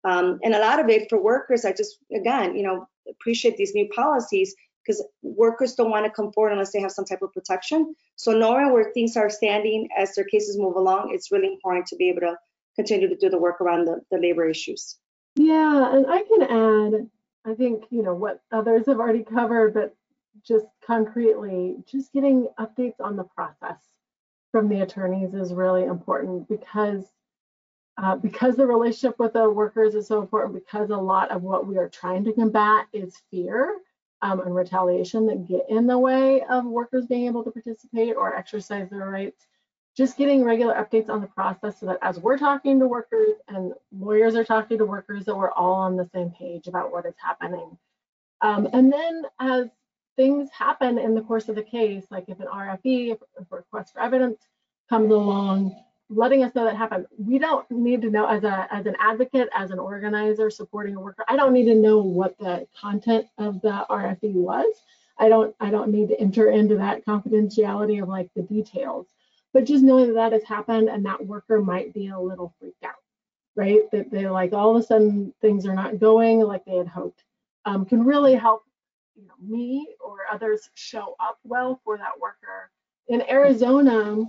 Um, 0.03 0.39
and 0.43 0.55
a 0.55 0.59
lot 0.67 0.80
of 0.80 0.89
it 0.89 1.07
for 1.09 1.21
workers, 1.21 1.65
I 1.65 1.73
just, 1.73 1.97
again, 2.21 2.55
you 2.57 2.63
know, 2.63 2.88
appreciate 3.13 3.55
these 3.57 3.75
new 3.75 3.88
policies 3.89 4.55
because 4.82 5.05
workers 5.21 5.75
don't 5.75 5.91
want 5.91 6.05
to 6.05 6.11
come 6.11 6.32
forward 6.32 6.53
unless 6.53 6.71
they 6.71 6.82
have 6.82 6.91
some 6.91 7.05
type 7.05 7.21
of 7.21 7.34
protection. 7.34 7.93
So 8.15 8.32
knowing 8.32 8.73
where 8.73 8.91
things 8.93 9.15
are 9.17 9.30
standing 9.30 9.88
as 9.95 10.15
their 10.15 10.25
cases 10.25 10.57
move 10.57 10.75
along, 10.75 11.11
it's 11.13 11.32
really 11.32 11.51
important 11.53 11.86
to 11.88 11.95
be 11.95 12.09
able 12.09 12.21
to 12.21 12.36
continue 12.75 13.07
to 13.09 13.15
do 13.15 13.30
the 13.30 13.38
work 13.38 13.61
around 13.61 13.86
the, 13.86 14.01
the 14.09 14.17
labor 14.17 14.49
issues. 14.49 14.97
Yeah, 15.36 15.95
and 15.95 16.05
I 16.09 16.23
can 16.30 16.41
add, 16.43 17.09
I 17.45 17.53
think, 17.53 17.85
you 17.89 18.03
know, 18.03 18.13
what 18.13 18.41
others 18.51 18.85
have 18.87 18.99
already 18.99 19.23
covered, 19.23 19.73
but 19.73 19.95
just 20.43 20.65
concretely, 20.85 21.77
just 21.85 22.13
getting 22.13 22.47
updates 22.59 22.99
on 22.99 23.15
the 23.15 23.23
process 23.23 23.77
from 24.51 24.67
the 24.67 24.81
attorneys 24.81 25.33
is 25.33 25.53
really 25.53 25.83
important 25.83 26.47
because 26.47 27.05
uh, 28.01 28.15
because 28.15 28.55
the 28.55 28.65
relationship 28.65 29.19
with 29.19 29.33
the 29.33 29.49
workers 29.49 29.93
is 29.93 30.07
so 30.07 30.21
important 30.21 30.53
because 30.53 30.89
a 30.89 30.95
lot 30.95 31.31
of 31.31 31.43
what 31.43 31.67
we 31.67 31.77
are 31.77 31.89
trying 31.89 32.23
to 32.23 32.31
combat 32.31 32.87
is 32.93 33.21
fear 33.29 33.75
um, 34.21 34.39
and 34.39 34.55
retaliation 34.55 35.25
that 35.25 35.45
get 35.45 35.65
in 35.67 35.85
the 35.85 35.97
way 35.97 36.41
of 36.43 36.63
workers 36.65 37.05
being 37.07 37.25
able 37.25 37.43
to 37.43 37.51
participate 37.51 38.15
or 38.15 38.35
exercise 38.35 38.89
their 38.89 39.09
rights 39.09 39.47
just 40.00 40.18
getting 40.18 40.45
regular 40.45 40.74
updates 40.76 41.10
on 41.10 41.20
the 41.20 41.28
process 41.28 41.78
so 41.78 41.86
that 41.86 42.00
as 42.02 42.18
we're 42.18 42.38
talking 42.38 42.80
to 42.80 42.88
workers 42.88 43.34
and 43.50 43.74
lawyers 43.91 44.34
are 44.34 44.45
talking 44.45 44.78
to 44.78 44.86
workers 44.86 45.26
that 45.26 45.36
we're 45.36 45.52
all 45.52 45.74
on 45.74 45.97
the 45.97 46.10
same 46.14 46.30
page 46.32 46.68
about 46.68 46.89
what 46.89 47.06
is 47.06 47.16
happening. 47.22 47.78
Um, 48.39 48.70
and 48.72 48.93
then 48.93 49.24
as 49.41 49.68
things 50.16 50.50
happen 50.58 50.97
in 50.97 51.16
the 51.16 51.22
course 51.22 51.50
of 51.50 51.56
the 51.56 51.64
case, 51.64 52.06
like 52.12 52.30
if 52.30 52.39
an 52.39 52.47
RFE, 52.47 53.12
if 53.12 53.18
a 53.22 53.58
request 53.58 53.91
for 53.91 54.00
evidence 54.00 54.39
comes 54.88 55.12
along, 55.12 55.76
letting 56.08 56.45
us 56.45 56.56
know 56.56 56.64
that 56.64 56.78
happened. 56.78 57.06
We 57.18 57.38
don't 57.38 57.70
need 57.70 58.02
to 58.04 58.10
know 58.10 58.26
as 58.26 58.45
a 58.45 58.70
as 58.72 58.86
an 58.86 58.95
advocate, 59.00 59.50
as 59.54 59.72
an 59.72 59.80
organizer 59.80 60.50
supporting 60.50 60.95
a 60.95 61.02
worker. 61.02 61.26
I 61.28 61.36
don't 61.36 61.52
need 61.52 61.66
to 61.66 61.76
know 61.76 61.97
what 61.97 62.38
the 62.38 62.66
content 62.80 63.28
of 63.38 63.62
the 63.62 63.86
RFE 63.89 64.32
was. 64.32 64.74
I 65.18 65.28
don't 65.28 65.54
I 65.60 65.70
don't 65.70 65.91
need 65.91 66.08
to 66.08 66.20
enter 66.22 66.50
into 66.52 66.78
that 66.78 67.06
confidentiality 67.06 68.02
of 68.02 68.08
like 68.08 68.30
the 68.34 68.43
details 68.43 69.08
but 69.54 69.66
just 69.66 69.84
knowing 69.84 70.08
that 70.08 70.14
that 70.14 70.34
has 70.34 70.43
happened 70.43 70.89
and 70.89 71.06
that 71.06 71.26
worker 71.26 71.62
might 71.62 71.93
be 71.93 72.08
a 72.10 72.20
little 72.20 72.54
freaked 72.60 72.84
out, 72.84 72.95
right? 73.56 73.89
That 73.91 74.12
they're 74.12 74.32
like 74.32 74.54
all 74.54 74.76
of 74.76 74.82
a 74.82 74.86
sudden 74.86 75.34
things 75.41 75.66
are 75.66 75.76
not 75.76 76.00
going 76.00 76.39
like 76.41 76.66
they 76.66 76.78
had 76.78 76.88
hoped, 76.88 77.24
um, 77.66 77.86
can 77.86 78.06
really 78.06 78.36
help 78.36 78.64
you 79.16 79.28
know, 79.28 79.34
me 79.41 79.88
or 80.00 80.20
others 80.32 80.70
show 80.76 81.16
up 81.20 81.39
well 81.43 81.80
for 81.84 81.97
that 81.97 82.20
worker. 82.20 82.70
In 83.08 83.28
Arizona, 83.30 84.26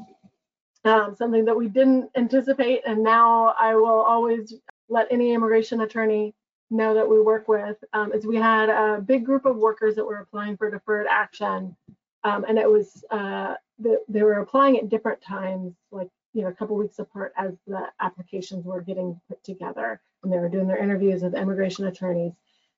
um, 0.85 1.14
something 1.14 1.45
that 1.45 1.57
we 1.57 1.68
didn't 1.68 2.11
anticipate, 2.16 2.83
and 2.87 3.03
now 3.03 3.55
I 3.59 3.75
will 3.75 4.01
always 4.01 4.55
let 4.89 5.07
any 5.11 5.33
immigration 5.33 5.83
attorney 5.83 6.35
know 6.71 6.95
that 6.95 7.09
we 7.09 7.21
work 7.21 7.47
with, 7.49 7.77
um, 7.93 8.12
is 8.12 8.27
we 8.27 8.37
had 8.37 8.71
a 8.71 9.01
big 9.01 9.25
group 9.25 9.45
of 9.45 9.57
workers 9.57 9.95
that 9.97 10.05
were 10.05 10.18
applying 10.18 10.57
for 10.57 10.71
deferred 10.71 11.07
action, 11.09 11.77
um, 12.25 12.45
and 12.49 12.59
it 12.59 12.68
was 12.68 13.05
uh, 13.11 13.55
the, 13.81 14.01
they 14.09 14.22
were 14.22 14.41
applying 14.41 14.76
at 14.78 14.89
different 14.89 15.20
times, 15.22 15.74
like 15.91 16.09
you 16.33 16.43
know, 16.43 16.49
a 16.49 16.53
couple 16.53 16.76
weeks 16.76 16.99
apart 16.99 17.33
as 17.37 17.55
the 17.66 17.87
applications 18.01 18.64
were 18.64 18.81
getting 18.81 19.20
put 19.28 19.43
together 19.43 20.01
and 20.22 20.33
they 20.33 20.39
were 20.39 20.49
doing 20.49 20.66
their 20.66 20.83
interviews 20.83 21.22
with 21.22 21.35
immigration 21.35 21.87
attorneys. 21.87 22.33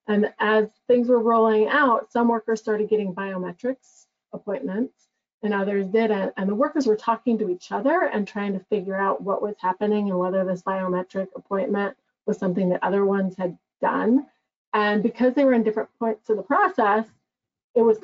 And 0.09 0.33
as 0.39 0.69
things 0.89 1.09
were 1.09 1.21
rolling 1.21 1.69
out, 1.69 2.11
some 2.11 2.29
workers 2.29 2.61
started 2.61 2.89
getting 2.89 3.15
biometrics 3.15 4.07
appointments 4.33 5.09
and 5.43 5.53
others 5.53 5.87
didn't. 5.89 6.33
And 6.37 6.49
the 6.49 6.55
workers 6.55 6.87
were 6.87 6.97
talking 6.97 7.39
to 7.39 7.51
each 7.51 7.73
other 7.73 8.11
and 8.13 8.27
trying 8.27 8.53
to 8.55 8.65
figure 8.71 8.97
out 8.97 9.21
what 9.21 9.43
was 9.43 9.57
happening 9.61 10.09
and 10.09 10.19
whether 10.19 10.45
this 10.45 10.63
biometric 10.63 11.29
appointment 11.37 11.97
was 12.27 12.39
something 12.39 12.69
that 12.71 12.83
other 12.83 13.05
ones 13.05 13.37
had 13.37 13.59
done. 13.81 14.27
And 14.73 15.03
because 15.03 15.35
they 15.35 15.45
were 15.45 15.53
in 15.53 15.63
different 15.63 15.91
points 15.99 16.31
of 16.31 16.37
the 16.37 16.43
process, 16.43 17.05
it 17.75 17.83
was 17.83 17.99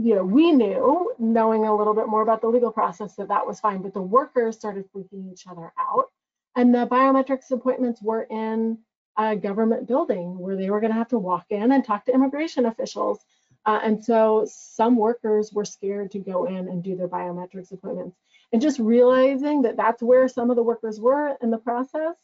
you 0.00 0.14
know, 0.14 0.24
we 0.24 0.52
knew, 0.52 1.12
knowing 1.18 1.64
a 1.64 1.74
little 1.74 1.92
bit 1.92 2.06
more 2.06 2.22
about 2.22 2.40
the 2.40 2.48
legal 2.48 2.70
process, 2.70 3.16
that 3.16 3.26
that 3.28 3.44
was 3.44 3.58
fine, 3.58 3.82
but 3.82 3.92
the 3.92 4.00
workers 4.00 4.54
started 4.54 4.84
freaking 4.92 5.32
each 5.32 5.48
other 5.48 5.72
out. 5.76 6.06
And 6.54 6.72
the 6.72 6.86
biometrics 6.86 7.50
appointments 7.50 8.00
were 8.00 8.22
in 8.30 8.78
a 9.16 9.34
government 9.34 9.88
building 9.88 10.38
where 10.38 10.54
they 10.54 10.70
were 10.70 10.78
going 10.78 10.92
to 10.92 10.98
have 10.98 11.08
to 11.08 11.18
walk 11.18 11.46
in 11.50 11.72
and 11.72 11.84
talk 11.84 12.04
to 12.04 12.14
immigration 12.14 12.66
officials. 12.66 13.18
Uh, 13.66 13.80
and 13.82 14.04
so 14.04 14.46
some 14.48 14.94
workers 14.94 15.52
were 15.52 15.64
scared 15.64 16.12
to 16.12 16.20
go 16.20 16.44
in 16.44 16.68
and 16.68 16.84
do 16.84 16.96
their 16.96 17.08
biometrics 17.08 17.72
appointments. 17.72 18.16
And 18.52 18.62
just 18.62 18.78
realizing 18.78 19.62
that 19.62 19.76
that's 19.76 20.00
where 20.00 20.28
some 20.28 20.48
of 20.48 20.54
the 20.54 20.62
workers 20.62 21.00
were 21.00 21.36
in 21.42 21.50
the 21.50 21.58
process 21.58 22.14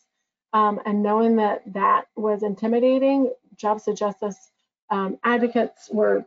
um, 0.52 0.80
and 0.86 1.02
knowing 1.02 1.34
that 1.36 1.62
that 1.72 2.04
was 2.14 2.44
intimidating, 2.44 3.32
Jobs 3.56 3.88
with 3.88 3.98
Justice 3.98 4.52
um, 4.90 5.18
advocates 5.24 5.90
were 5.92 6.24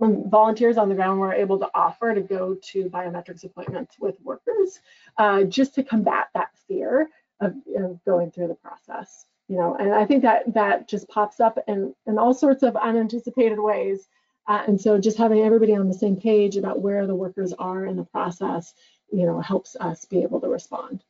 when 0.00 0.30
volunteers 0.30 0.78
on 0.78 0.88
the 0.88 0.94
ground 0.94 1.20
were 1.20 1.34
able 1.34 1.58
to 1.58 1.68
offer 1.74 2.14
to 2.14 2.22
go 2.22 2.56
to 2.62 2.88
biometrics 2.88 3.44
appointments 3.44 3.96
with 4.00 4.16
workers 4.22 4.80
uh, 5.18 5.44
just 5.44 5.74
to 5.74 5.82
combat 5.82 6.28
that 6.32 6.50
fear 6.66 7.10
of, 7.40 7.54
of, 7.76 8.02
going 8.04 8.30
through 8.30 8.48
the 8.48 8.54
process 8.54 9.26
you 9.50 9.56
know? 9.56 9.76
And 9.78 9.92
i 9.92 10.06
think 10.06 10.22
that 10.22 10.54
that 10.54 10.88
just 10.88 11.08
pops 11.08 11.40
up 11.40 11.58
in 11.68 11.94
in 12.06 12.18
all 12.18 12.32
sorts 12.32 12.62
of 12.62 12.76
unanticipated 12.76 13.58
ways. 13.58 14.08
Uh, 14.46 14.62
and 14.66 14.80
so 14.80 14.98
just 14.98 15.18
having 15.18 15.42
everybody 15.42 15.76
on 15.76 15.86
the 15.86 15.94
same 15.94 16.16
page 16.16 16.56
about 16.56 16.80
where 16.80 17.06
the 17.06 17.14
workers 17.14 17.52
are 17.52 17.84
in 17.84 17.96
the 17.96 18.04
process 18.04 18.72
you 19.12 19.26
know 19.26 19.40
helps 19.40 19.76
us 19.76 20.06
be 20.06 20.22
able 20.22 20.40
to 20.40 20.48
respond. 20.48 21.02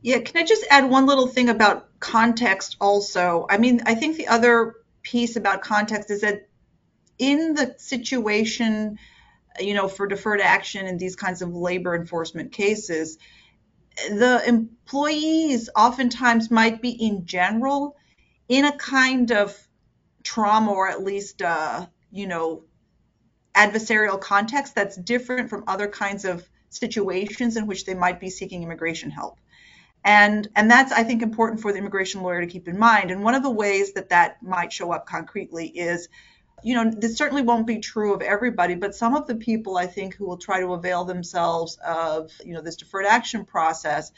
Yeah 0.00 0.20
can 0.20 0.42
i 0.42 0.44
just 0.44 0.66
add 0.70 0.90
one 0.90 1.06
little 1.06 1.28
thing 1.28 1.50
about 1.50 2.00
context 2.00 2.76
also? 2.80 3.46
I 3.48 3.58
mean 3.58 3.82
i 3.86 3.94
think 3.94 4.16
the 4.16 4.28
other 4.28 4.76
piece 5.02 5.36
about 5.36 5.60
context 5.62 6.10
is 6.10 6.22
that 6.22 6.48
in 7.18 7.54
the 7.54 7.74
situation, 7.78 8.98
you 9.58 9.74
know, 9.74 9.88
for 9.88 10.06
deferred 10.06 10.40
action 10.40 10.86
in 10.86 10.98
these 10.98 11.16
kinds 11.16 11.42
of 11.42 11.54
labor 11.54 11.94
enforcement 11.94 12.52
cases, 12.52 13.18
the 14.08 14.42
employees 14.46 15.70
oftentimes 15.74 16.50
might 16.50 16.82
be 16.82 16.90
in 16.90 17.26
general 17.26 17.96
in 18.48 18.64
a 18.64 18.76
kind 18.76 19.32
of 19.32 19.56
trauma 20.22 20.72
or 20.72 20.88
at 20.88 21.02
least, 21.02 21.40
uh, 21.42 21.86
you 22.12 22.26
know, 22.26 22.64
adversarial 23.54 24.20
context 24.20 24.74
that's 24.74 24.96
different 24.96 25.48
from 25.48 25.64
other 25.66 25.88
kinds 25.88 26.24
of 26.24 26.46
situations 26.68 27.56
in 27.56 27.66
which 27.66 27.86
they 27.86 27.94
might 27.94 28.20
be 28.20 28.28
seeking 28.28 28.62
immigration 28.62 29.10
help. 29.10 29.40
And, 30.04 30.48
and 30.54 30.70
that's, 30.70 30.92
I 30.92 31.02
think, 31.02 31.22
important 31.22 31.60
for 31.60 31.72
the 31.72 31.78
immigration 31.78 32.22
lawyer 32.22 32.40
to 32.40 32.46
keep 32.46 32.68
in 32.68 32.78
mind. 32.78 33.10
And 33.10 33.24
one 33.24 33.34
of 33.34 33.42
the 33.42 33.50
ways 33.50 33.94
that 33.94 34.10
that 34.10 34.42
might 34.42 34.72
show 34.72 34.92
up 34.92 35.06
concretely 35.06 35.66
is 35.66 36.08
you 36.62 36.74
know, 36.74 36.90
this 36.90 37.16
certainly 37.16 37.42
won't 37.42 37.66
be 37.66 37.78
true 37.78 38.14
of 38.14 38.22
everybody, 38.22 38.74
but 38.74 38.94
some 38.94 39.14
of 39.14 39.26
the 39.26 39.34
people 39.34 39.76
I 39.76 39.86
think 39.86 40.16
who 40.16 40.26
will 40.26 40.38
try 40.38 40.60
to 40.60 40.72
avail 40.72 41.04
themselves 41.04 41.78
of, 41.84 42.30
you 42.44 42.54
know, 42.54 42.60
this 42.60 42.76
deferred 42.76 43.06
action 43.06 43.44
process 43.44 44.12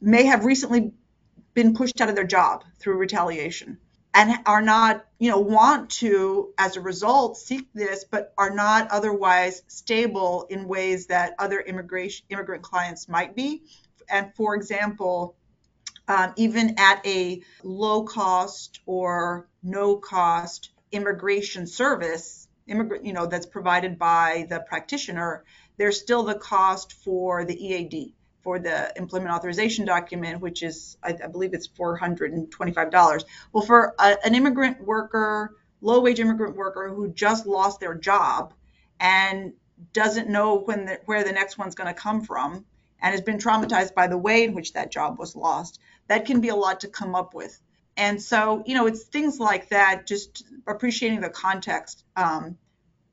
may 0.00 0.24
have 0.24 0.44
recently 0.44 0.92
been 1.54 1.74
pushed 1.74 2.00
out 2.00 2.08
of 2.08 2.14
their 2.14 2.26
job 2.26 2.64
through 2.78 2.96
retaliation 2.96 3.78
and 4.14 4.38
are 4.46 4.62
not, 4.62 5.04
you 5.18 5.30
know, 5.30 5.38
want 5.38 5.90
to, 5.90 6.52
as 6.58 6.76
a 6.76 6.80
result, 6.80 7.36
seek 7.36 7.72
this, 7.72 8.04
but 8.04 8.32
are 8.36 8.50
not 8.50 8.90
otherwise 8.90 9.62
stable 9.68 10.46
in 10.50 10.66
ways 10.66 11.06
that 11.06 11.34
other 11.38 11.60
immigration 11.60 12.26
immigrant 12.30 12.62
clients 12.62 13.08
might 13.08 13.36
be. 13.36 13.62
And 14.08 14.34
for 14.34 14.56
example, 14.56 15.36
um, 16.08 16.32
even 16.36 16.74
at 16.78 17.06
a 17.06 17.42
low 17.62 18.02
cost 18.02 18.80
or 18.84 19.46
no 19.62 19.96
cost 19.96 20.70
immigration 20.92 21.66
service, 21.66 22.48
you 22.66 23.12
know, 23.12 23.26
that's 23.26 23.46
provided 23.46 23.98
by 23.98 24.46
the 24.48 24.60
practitioner, 24.60 25.44
there's 25.76 26.00
still 26.00 26.22
the 26.22 26.34
cost 26.34 26.92
for 26.92 27.44
the 27.44 27.54
EAD, 27.54 28.12
for 28.42 28.58
the 28.58 28.92
employment 28.96 29.32
authorization 29.32 29.84
document, 29.84 30.40
which 30.40 30.62
is, 30.62 30.96
I, 31.02 31.16
I 31.22 31.26
believe 31.26 31.54
it's 31.54 31.68
$425. 31.68 33.24
Well, 33.52 33.64
for 33.64 33.94
a, 33.98 34.16
an 34.24 34.34
immigrant 34.34 34.84
worker, 34.84 35.56
low 35.80 36.00
wage 36.00 36.20
immigrant 36.20 36.56
worker 36.56 36.88
who 36.88 37.12
just 37.12 37.46
lost 37.46 37.80
their 37.80 37.94
job 37.94 38.54
and 38.98 39.52
doesn't 39.92 40.28
know 40.28 40.60
when 40.60 40.84
the, 40.84 41.00
where 41.06 41.24
the 41.24 41.32
next 41.32 41.58
one's 41.58 41.74
going 41.74 41.92
to 41.92 41.98
come 41.98 42.22
from 42.22 42.64
and 43.00 43.12
has 43.12 43.22
been 43.22 43.38
traumatized 43.38 43.94
by 43.94 44.06
the 44.06 44.18
way 44.18 44.44
in 44.44 44.54
which 44.54 44.74
that 44.74 44.90
job 44.90 45.18
was 45.18 45.34
lost, 45.34 45.80
that 46.08 46.26
can 46.26 46.40
be 46.40 46.48
a 46.48 46.54
lot 46.56 46.80
to 46.80 46.88
come 46.88 47.14
up 47.14 47.34
with. 47.34 47.60
And 48.00 48.20
so, 48.20 48.64
you 48.66 48.74
know, 48.74 48.86
it's 48.86 49.04
things 49.04 49.38
like 49.38 49.68
that, 49.68 50.06
just 50.06 50.44
appreciating 50.66 51.20
the 51.20 51.28
context 51.28 52.02
um, 52.16 52.56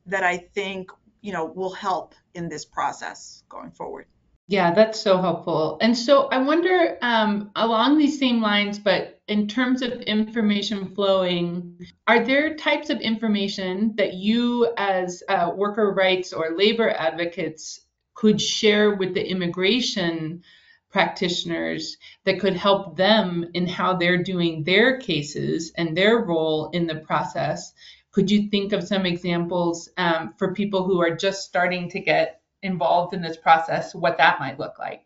that 0.05 0.23
I 0.23 0.37
think, 0.37 0.91
you 1.21 1.33
know, 1.33 1.43
will 1.43 1.73
help 1.73 2.15
in 2.33 2.47
this 2.47 2.63
process 2.63 3.43
going 3.49 3.71
forward. 3.71 4.05
Yeah, 4.47 4.73
that's 4.73 4.97
so 4.97 5.19
helpful. 5.19 5.77
And 5.81 5.95
so 5.95 6.27
I 6.27 6.37
wonder 6.37 6.97
um, 7.01 7.51
along 7.57 7.97
these 7.97 8.17
same 8.17 8.41
lines, 8.41 8.79
but 8.79 9.19
in 9.27 9.49
terms 9.49 9.81
of 9.81 9.91
information 9.91 10.95
flowing, 10.95 11.85
are 12.07 12.23
there 12.23 12.55
types 12.55 12.89
of 12.89 13.01
information 13.01 13.93
that 13.97 14.13
you, 14.13 14.71
as 14.77 15.21
uh, 15.27 15.51
worker 15.53 15.91
rights 15.91 16.31
or 16.31 16.55
labor 16.55 16.89
advocates, 16.89 17.81
could 18.13 18.39
share 18.39 18.95
with 18.95 19.13
the 19.13 19.29
immigration 19.29 20.43
practitioners 20.91 21.97
that 22.23 22.39
could 22.39 22.55
help 22.55 22.95
them 22.95 23.45
in 23.53 23.67
how 23.67 23.95
they're 23.95 24.23
doing 24.23 24.63
their 24.63 24.99
cases 24.99 25.71
and 25.75 25.95
their 25.95 26.19
role 26.19 26.69
in 26.69 26.87
the 26.87 26.95
process. 26.95 27.73
Could 28.11 28.31
you 28.31 28.49
think 28.49 28.73
of 28.73 28.87
some 28.87 29.05
examples 29.05 29.89
um, 29.97 30.33
for 30.37 30.53
people 30.53 30.83
who 30.83 31.01
are 31.01 31.15
just 31.15 31.43
starting 31.43 31.89
to 31.89 31.99
get 31.99 32.41
involved 32.63 33.13
in 33.13 33.21
this 33.21 33.37
process, 33.37 33.93
what 33.93 34.17
that 34.17 34.39
might 34.39 34.59
look 34.59 34.79
like? 34.79 35.05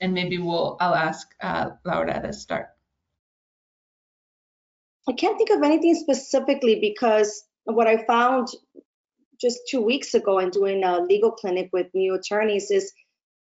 And 0.00 0.12
maybe 0.12 0.38
we'll 0.38 0.76
I'll 0.80 0.94
ask 0.94 1.28
uh, 1.40 1.70
Laura 1.84 2.20
to 2.20 2.32
start. 2.32 2.68
I 5.08 5.12
can't 5.12 5.36
think 5.36 5.50
of 5.50 5.62
anything 5.62 5.94
specifically 5.94 6.80
because 6.80 7.44
what 7.64 7.86
I 7.86 8.04
found 8.06 8.48
just 9.40 9.60
two 9.68 9.82
weeks 9.82 10.14
ago 10.14 10.38
in 10.38 10.50
doing 10.50 10.84
a 10.84 11.00
legal 11.00 11.32
clinic 11.32 11.70
with 11.72 11.88
new 11.94 12.14
attorneys 12.14 12.70
is 12.70 12.92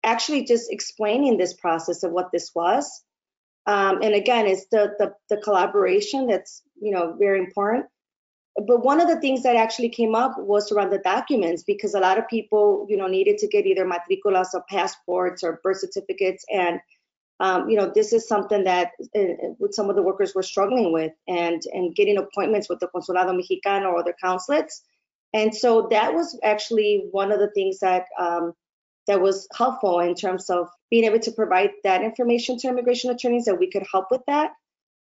actually 0.04 0.46
just 0.46 0.72
explaining 0.72 1.38
this 1.38 1.54
process 1.54 2.04
of 2.04 2.12
what 2.12 2.32
this 2.32 2.52
was. 2.56 3.04
Um, 3.66 4.02
and 4.02 4.16
again, 4.16 4.48
it's 4.48 4.66
the, 4.72 4.94
the, 4.98 5.14
the 5.30 5.42
collaboration 5.42 6.28
that's 6.28 6.64
you 6.82 6.92
know 6.92 7.16
very 7.20 7.40
important. 7.40 7.86
But 8.68 8.84
one 8.84 9.00
of 9.00 9.08
the 9.08 9.20
things 9.20 9.44
that 9.44 9.56
actually 9.56 9.90
came 9.90 10.14
up 10.14 10.34
was 10.38 10.72
around 10.72 10.90
the 10.90 10.98
documents 10.98 11.64
because 11.64 11.94
a 11.94 12.00
lot 12.00 12.18
of 12.18 12.28
people 12.28 12.86
you 12.90 12.98
know 12.98 13.08
needed 13.08 13.38
to 13.40 13.48
get 13.48 13.66
either 13.66 13.86
matriculas 13.86 14.48
or 14.54 14.64
passports 14.70 15.44
or 15.44 15.60
birth 15.64 15.80
certificates, 15.80 16.44
and 16.52 16.80
um, 17.40 17.70
you 17.70 17.78
know 17.78 17.92
this 17.94 18.14
is 18.14 18.28
something 18.28 18.64
that 18.64 18.92
uh, 19.16 19.54
with 19.60 19.74
some 19.74 19.90
of 19.90 19.96
the 19.96 20.04
workers 20.04 20.34
were 20.34 20.44
struggling 20.44 20.92
with, 20.92 21.14
and 21.28 21.62
and 21.72 21.96
getting 21.96 22.18
appointments 22.18 22.68
with 22.68 22.80
the 22.80 22.90
Consulado 22.94 23.32
Mexicano 23.32 23.92
or 23.92 24.00
other 24.00 24.16
consulates. 24.22 24.82
And 25.34 25.56
so 25.56 25.88
that 25.92 26.14
was 26.14 26.38
actually 26.44 27.08
one 27.12 27.32
of 27.32 27.40
the 27.40 27.52
things 27.52 27.80
that 27.80 28.06
um, 28.20 28.54
that 29.08 29.22
was 29.22 29.48
helpful 29.56 30.00
in 30.00 30.16
terms 30.16 30.50
of 30.50 30.68
being 30.90 31.06
able 31.06 31.20
to 31.20 31.32
provide 31.32 31.72
that 31.84 32.04
information 32.04 32.58
to 32.58 32.68
immigration 32.68 33.10
attorneys 33.10 33.46
that 33.46 33.60
we 33.60 33.70
could 33.70 33.86
help 33.92 34.06
with 34.12 34.22
that. 34.28 34.52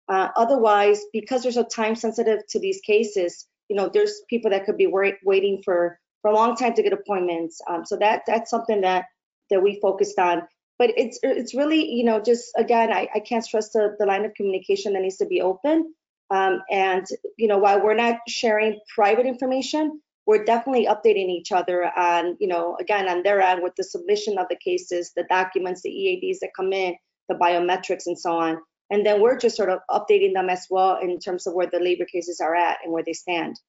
Uh, 0.09 0.29
otherwise, 0.35 1.01
because 1.13 1.43
there's 1.43 1.57
a 1.57 1.63
time 1.63 1.95
sensitive 1.95 2.39
to 2.49 2.59
these 2.59 2.81
cases, 2.81 3.47
you 3.69 3.75
know, 3.75 3.89
there's 3.93 4.21
people 4.29 4.51
that 4.51 4.65
could 4.65 4.77
be 4.77 4.87
wait, 4.87 5.15
waiting 5.23 5.61
for 5.63 5.97
for 6.21 6.29
a 6.29 6.35
long 6.35 6.55
time 6.55 6.73
to 6.73 6.83
get 6.83 6.93
appointments. 6.93 7.59
Um, 7.69 7.85
so 7.85 7.95
that 7.97 8.23
that's 8.27 8.51
something 8.51 8.81
that 8.81 9.05
that 9.49 9.61
we 9.61 9.79
focused 9.81 10.19
on. 10.19 10.43
But 10.77 10.91
it's 10.97 11.19
it's 11.23 11.53
really, 11.53 11.91
you 11.91 12.03
know, 12.03 12.19
just 12.19 12.51
again, 12.57 12.91
I, 12.91 13.07
I 13.13 13.19
can't 13.19 13.45
stress 13.45 13.71
the, 13.71 13.95
the 13.99 14.05
line 14.05 14.25
of 14.25 14.33
communication 14.33 14.93
that 14.93 15.01
needs 15.01 15.17
to 15.17 15.25
be 15.25 15.41
open. 15.41 15.93
Um, 16.29 16.61
and 16.69 17.05
you 17.37 17.47
know, 17.47 17.59
while 17.59 17.81
we're 17.83 17.93
not 17.93 18.17
sharing 18.27 18.79
private 18.93 19.25
information, 19.25 20.01
we're 20.25 20.43
definitely 20.43 20.87
updating 20.87 21.29
each 21.29 21.51
other 21.51 21.85
on, 21.97 22.37
you 22.39 22.47
know, 22.47 22.77
again, 22.79 23.09
on 23.09 23.23
their 23.23 23.41
end 23.41 23.63
with 23.63 23.75
the 23.75 23.83
submission 23.83 24.37
of 24.37 24.47
the 24.49 24.55
cases, 24.55 25.11
the 25.15 25.23
documents, 25.23 25.81
the 25.81 25.89
EADs 25.89 26.39
that 26.39 26.51
come 26.55 26.73
in, 26.73 26.95
the 27.27 27.35
biometrics 27.35 28.05
and 28.05 28.19
so 28.19 28.33
on. 28.37 28.59
And 28.91 29.05
then 29.05 29.21
we're 29.21 29.37
just 29.37 29.55
sort 29.55 29.69
of 29.69 29.79
updating 29.89 30.33
them 30.33 30.49
as 30.49 30.67
well 30.69 30.99
in 31.01 31.17
terms 31.19 31.47
of 31.47 31.53
where 31.53 31.67
the 31.67 31.79
labor 31.79 32.05
cases 32.05 32.39
are 32.41 32.55
at 32.55 32.79
and 32.83 32.93
where 32.93 33.03
they 33.03 33.13
stand. 33.13 33.59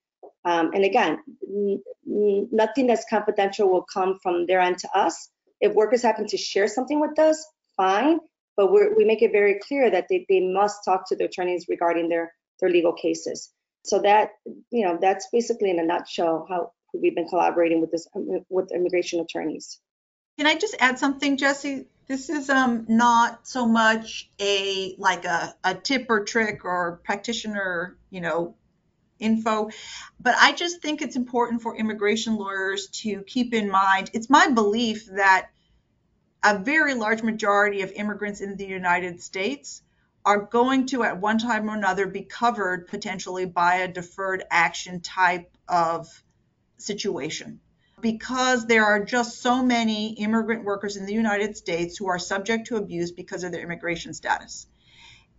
Um, 0.44 0.72
and 0.74 0.84
again, 0.84 1.18
nothing 2.05 2.86
that's 2.86 3.07
confidential 3.09 3.70
will 3.70 3.86
come 3.92 4.18
from 4.22 4.46
their 4.46 4.61
end 4.61 4.78
to 4.78 4.88
us. 4.94 5.30
If 5.61 5.74
workers 5.74 6.03
happen 6.03 6.26
to 6.26 6.36
share 6.36 6.66
something 6.66 7.00
with 7.00 7.18
us, 7.18 7.46
fine, 7.76 8.18
but 8.57 8.72
we 8.72 9.05
make 9.05 9.22
it 9.22 9.32
very 9.32 9.61
clear 9.66 9.90
that 9.90 10.07
they, 10.11 10.26
they 10.28 10.40
must 10.40 10.84
talk 10.84 11.09
to 11.09 11.16
their 11.16 11.28
attorneys 11.28 11.66
regarding 11.68 12.09
their, 12.09 12.34
their 12.61 12.68
legal 12.68 12.92
cases 12.92 13.53
so 13.83 14.01
that 14.01 14.33
you 14.70 14.85
know 14.85 14.99
that's 15.01 15.28
basically 15.33 15.70
in 15.70 15.78
a 15.78 15.85
nutshell 15.85 16.47
how 16.49 16.72
we've 16.95 17.14
been 17.14 17.28
collaborating 17.28 17.80
with 17.80 17.91
this 17.91 18.07
with 18.49 18.72
immigration 18.72 19.20
attorneys. 19.20 19.80
Can 20.39 20.47
I 20.47 20.55
just 20.55 20.76
add 20.78 20.99
something, 20.99 21.37
Jesse? 21.37 21.87
This 22.09 22.28
is 22.28 22.51
um, 22.51 22.87
not 22.89 23.47
so 23.47 23.66
much 23.66 24.28
a 24.41 24.95
like 24.99 25.24
a, 25.24 25.55
a 25.64 25.74
tip 25.74 26.07
or 26.09 26.24
trick 26.24 26.64
or 26.64 27.01
practitioner, 27.05 27.97
you 28.11 28.20
know, 28.20 28.55
info, 29.18 29.70
but 30.20 30.35
I 30.39 30.53
just 30.53 30.83
think 30.83 31.01
it's 31.01 31.16
important 31.16 31.62
for 31.62 31.76
immigration 31.76 32.37
lawyers 32.37 32.89
to 32.89 33.22
keep 33.22 33.55
in 33.55 33.70
mind. 33.70 34.11
It's 34.12 34.28
my 34.28 34.49
belief 34.49 35.07
that 35.07 35.51
a 36.43 36.59
very 36.59 36.95
large 36.95 37.22
majority 37.22 37.83
of 37.83 37.93
immigrants 37.93 38.41
in 38.41 38.57
the 38.57 38.66
United 38.66 39.22
States 39.22 39.83
are 40.24 40.40
going 40.40 40.86
to 40.86 41.02
at 41.02 41.20
one 41.20 41.38
time 41.38 41.68
or 41.68 41.74
another 41.74 42.06
be 42.06 42.22
covered 42.22 42.86
potentially 42.86 43.44
by 43.44 43.76
a 43.76 43.88
deferred 43.88 44.44
action 44.50 45.00
type 45.00 45.56
of 45.68 46.08
situation 46.78 47.60
because 48.00 48.66
there 48.66 48.84
are 48.84 49.02
just 49.04 49.40
so 49.40 49.62
many 49.62 50.14
immigrant 50.14 50.64
workers 50.64 50.96
in 50.96 51.06
the 51.06 51.14
United 51.14 51.56
States 51.56 51.96
who 51.96 52.08
are 52.08 52.18
subject 52.18 52.66
to 52.66 52.76
abuse 52.76 53.12
because 53.12 53.44
of 53.44 53.52
their 53.52 53.62
immigration 53.62 54.12
status. 54.12 54.66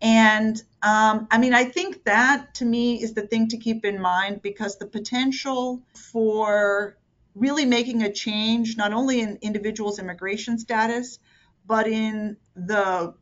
And 0.01 0.61
um, 0.81 1.27
I 1.29 1.38
mean, 1.38 1.53
I 1.53 1.65
think 1.65 2.05
that 2.05 2.55
to 2.55 2.65
me 2.65 3.01
is 3.01 3.13
the 3.13 3.27
thing 3.27 3.49
to 3.49 3.57
keep 3.57 3.86
in 3.86 4.01
mind 4.01 4.41
because 4.41 4.77
the 4.77 4.86
potential 4.86 5.81
for 5.93 6.97
really 7.36 7.65
making 7.65 8.03
a 8.03 8.11
change, 8.11 8.77
not 8.77 8.93
only 8.93 9.21
in 9.21 9.39
individuals' 9.41 9.99
immigration 9.99 10.57
status, 10.57 11.19
but 11.65 11.88
in 11.88 12.38
the 12.55 13.13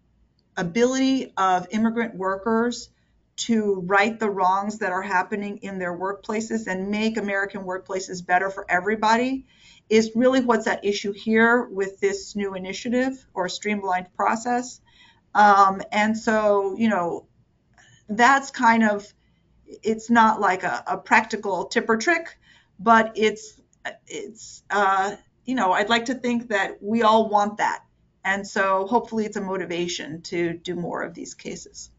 ability 0.58 1.34
of 1.38 1.68
immigrant 1.72 2.16
workers 2.16 2.90
to 3.36 3.82
right 3.86 4.20
the 4.20 4.30
wrongs 4.30 4.80
that 4.80 4.92
are 4.92 5.02
happening 5.02 5.58
in 5.64 5.80
their 5.80 5.98
workplaces 5.98 6.68
and 6.68 6.90
make 6.90 7.18
American 7.18 7.64
workplaces 7.64 8.26
better 8.26 8.50
for 8.50 8.66
everybody 8.70 9.46
is 9.90 10.12
really 10.16 10.42
what's 10.42 10.68
at 10.68 10.86
issue 10.86 11.12
here 11.12 11.64
with 11.64 12.00
this 12.00 12.36
new 12.36 12.54
initiative 12.54 13.26
or 13.34 13.50
streamlined 13.50 14.14
process. 14.16 14.80
Um, 15.34 15.82
and 15.92 16.18
so, 16.18 16.76
you 16.78 16.90
know, 16.90 17.26
that's 18.08 18.52
kind 18.52 18.84
of, 18.84 19.12
it's 19.66 20.10
not 20.10 20.40
like 20.40 20.64
a, 20.64 20.84
a 20.86 20.98
practical 20.98 21.66
tip 21.66 21.90
or 21.90 21.98
trick, 21.98 22.38
but 22.80 23.14
it's, 23.16 23.60
it's, 24.08 24.64
uh, 24.70 25.16
you 25.46 25.56
know, 25.56 25.72
I'd 25.72 25.90
like 25.90 26.06
to 26.06 26.14
think 26.16 26.50
that 26.50 26.84
we 26.84 27.02
all 27.02 27.30
want 27.30 27.58
that. 27.58 27.84
And 28.24 28.48
so 28.48 28.86
hopefully 28.88 29.26
it's 29.26 29.38
a 29.38 29.42
motivation 29.42 30.22
to 30.24 30.54
do 30.54 30.76
more 30.76 31.02
of 31.02 31.14
these 31.14 31.34
cases. 31.34 31.90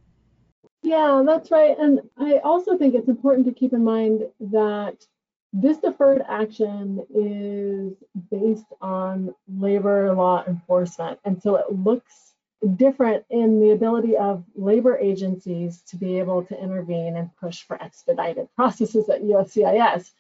Yeah, 0.83 1.23
that's 1.25 1.51
right. 1.51 1.77
And 1.79 2.01
I 2.19 2.39
also 2.39 2.77
think 2.77 2.95
it's 2.95 3.09
important 3.09 3.47
to 3.47 3.53
keep 3.53 3.73
in 3.73 3.85
mind 3.85 4.23
that 4.41 5.07
this 5.53 5.79
deferred 5.79 6.23
action 6.29 7.05
is 7.15 7.93
based 8.31 8.67
on 8.81 9.35
labor 9.49 10.13
law 10.15 10.45
enforcement. 10.47 11.21
And 11.25 11.41
so 11.43 11.57
it 11.57 11.71
looks 11.71 12.35
different 12.77 13.25
in 13.31 13.61
the 13.61 13.71
ability 13.71 14.17
of 14.17 14.45
labor 14.55 14.97
agencies 14.97 15.83
to 15.89 15.97
be 15.97 16.19
able 16.19 16.45
to 16.45 16.61
intervene 16.61 17.17
and 17.17 17.31
push 17.37 17.63
for 17.63 17.81
expedited 17.83 18.49
processes 18.57 19.09
at 19.09 19.23
USCIS. 19.23 20.11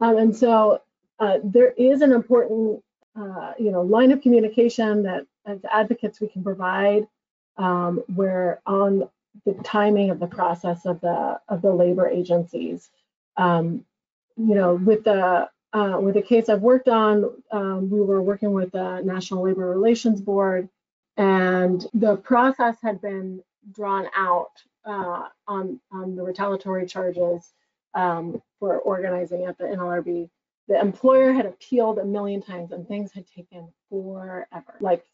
Um, 0.00 0.16
and 0.16 0.36
so 0.36 0.80
uh, 1.20 1.38
there 1.44 1.70
is 1.70 2.00
an 2.00 2.12
important, 2.12 2.82
uh, 3.14 3.52
you 3.58 3.70
know, 3.70 3.82
line 3.82 4.10
of 4.10 4.20
communication 4.20 5.04
that 5.04 5.26
as 5.46 5.58
advocates 5.70 6.20
we 6.20 6.28
can 6.28 6.42
provide 6.42 7.06
um, 7.56 8.02
where 8.14 8.60
on 8.66 9.08
the 9.44 9.54
timing 9.64 10.10
of 10.10 10.20
the 10.20 10.26
process 10.26 10.84
of 10.86 11.00
the 11.00 11.40
of 11.48 11.62
the 11.62 11.72
labor 11.72 12.08
agencies. 12.08 12.90
Um, 13.36 13.84
you 14.36 14.54
know, 14.54 14.74
with 14.74 15.04
the 15.04 15.48
uh, 15.72 15.98
with 16.00 16.14
the 16.14 16.22
case 16.22 16.48
I've 16.48 16.60
worked 16.60 16.88
on, 16.88 17.30
um, 17.50 17.90
we 17.90 18.00
were 18.00 18.22
working 18.22 18.52
with 18.52 18.72
the 18.72 19.00
National 19.00 19.42
Labor 19.42 19.70
Relations 19.70 20.20
Board 20.20 20.68
and 21.16 21.86
the 21.94 22.16
process 22.16 22.76
had 22.82 23.00
been 23.00 23.42
drawn 23.72 24.06
out 24.16 24.52
uh, 24.84 25.28
on 25.46 25.80
on 25.90 26.16
the 26.16 26.22
retaliatory 26.22 26.86
charges 26.86 27.52
um, 27.94 28.42
for 28.58 28.78
organizing 28.78 29.44
at 29.44 29.58
the 29.58 29.64
NLRB. 29.64 30.30
The 30.68 30.80
employer 30.80 31.32
had 31.32 31.46
appealed 31.46 31.98
a 31.98 32.04
million 32.04 32.40
times, 32.42 32.72
and 32.72 32.86
things 32.86 33.12
had 33.12 33.26
taken 33.26 33.68
forever, 33.90 34.74
like 34.80 35.04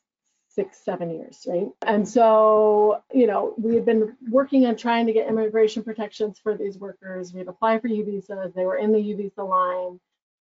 six, 0.58 0.78
seven 0.84 1.10
years, 1.10 1.46
right? 1.48 1.68
And 1.86 2.08
so, 2.08 3.02
you 3.12 3.26
know, 3.26 3.54
we 3.58 3.74
had 3.74 3.84
been 3.84 4.16
working 4.28 4.66
on 4.66 4.76
trying 4.76 5.06
to 5.06 5.12
get 5.12 5.28
immigration 5.28 5.82
protections 5.82 6.38
for 6.38 6.56
these 6.56 6.78
workers. 6.78 7.32
We 7.32 7.38
had 7.40 7.48
applied 7.48 7.82
for 7.82 7.88
U 7.88 8.04
visas; 8.04 8.52
they 8.54 8.64
were 8.64 8.76
in 8.76 8.92
the 8.92 9.00
U 9.00 9.16
visa 9.16 9.42
line. 9.42 10.00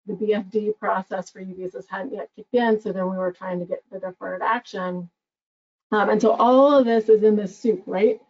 The 0.06 0.14
BFD 0.14 0.78
process 0.78 1.30
for 1.30 1.40
U 1.40 1.54
visas 1.54 1.86
hadn't 1.88 2.14
yet 2.14 2.30
kicked 2.34 2.54
in, 2.54 2.80
so 2.80 2.92
then 2.92 3.10
we 3.10 3.16
were 3.18 3.32
trying 3.32 3.60
to 3.60 3.66
get 3.66 3.82
the 3.92 4.00
deferred 4.00 4.42
action 4.42 5.10
um, 5.92 6.10
and 6.10 6.20
so 6.20 6.32
all 6.32 6.78
of 6.78 6.84
this 6.84 7.08
is 7.08 7.22
in 7.22 7.36
this 7.36 7.56
soup, 7.56 7.82
right, 7.86 8.20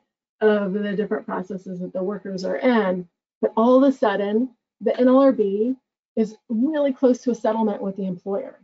of 0.40 0.72
the 0.72 0.96
different 0.96 1.26
processes 1.26 1.80
that 1.80 1.92
the 1.92 2.02
workers 2.02 2.44
are 2.44 2.56
in. 2.56 3.08
But 3.42 3.52
all 3.56 3.82
of 3.82 3.88
a 3.88 3.96
sudden, 3.96 4.50
the 4.80 4.92
NLRB 4.92 5.76
is 6.16 6.36
really 6.48 6.92
close 6.92 7.20
to 7.22 7.30
a 7.30 7.34
settlement 7.34 7.82
with 7.82 7.96
the 7.96 8.06
employer, 8.06 8.60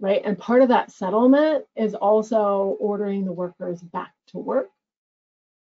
right? 0.00 0.22
And 0.24 0.36
part 0.38 0.62
of 0.62 0.68
that 0.68 0.90
settlement 0.90 1.66
is 1.76 1.94
also 1.94 2.76
ordering 2.80 3.24
the 3.24 3.32
workers 3.32 3.80
back 3.82 4.12
to 4.28 4.38
work 4.38 4.70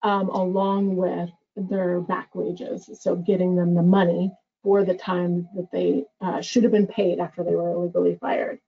um, 0.01 0.29
along 0.29 0.95
with 0.95 1.29
their 1.55 1.99
back 1.99 2.33
wages. 2.33 2.89
So 3.01 3.15
getting 3.15 3.55
them 3.55 3.75
the 3.75 3.83
money 3.83 4.31
for 4.63 4.83
the 4.83 4.93
time 4.93 5.47
that 5.55 5.69
they 5.71 6.05
uh, 6.21 6.41
should 6.41 6.63
have 6.63 6.71
been 6.71 6.87
paid 6.87 7.19
after 7.19 7.43
they 7.43 7.55
were 7.55 7.71
illegally 7.71 8.17
fired. 8.19 8.59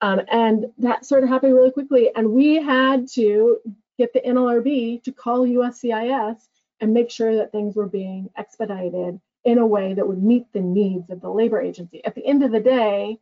Um, 0.00 0.22
and 0.30 0.66
that 0.78 1.04
sort 1.04 1.22
of 1.22 1.28
happened 1.28 1.54
really 1.54 1.70
quickly. 1.70 2.10
And 2.14 2.32
we 2.32 2.56
had 2.56 3.06
to 3.12 3.58
get 3.98 4.14
the 4.14 4.20
NLRB 4.20 5.02
to 5.02 5.12
call 5.12 5.46
USCIS 5.46 6.38
and 6.80 6.94
make 6.94 7.10
sure 7.10 7.36
that 7.36 7.52
things 7.52 7.76
were 7.76 7.88
being 7.88 8.30
expedited 8.36 9.20
in 9.44 9.58
a 9.58 9.66
way 9.66 9.92
that 9.92 10.06
would 10.06 10.22
meet 10.22 10.50
the 10.52 10.60
needs 10.60 11.10
of 11.10 11.20
the 11.20 11.30
labor 11.30 11.60
agency. 11.60 12.02
At 12.04 12.14
the 12.14 12.24
end 12.24 12.42
of 12.42 12.52
the 12.52 12.60
day, 12.60 13.18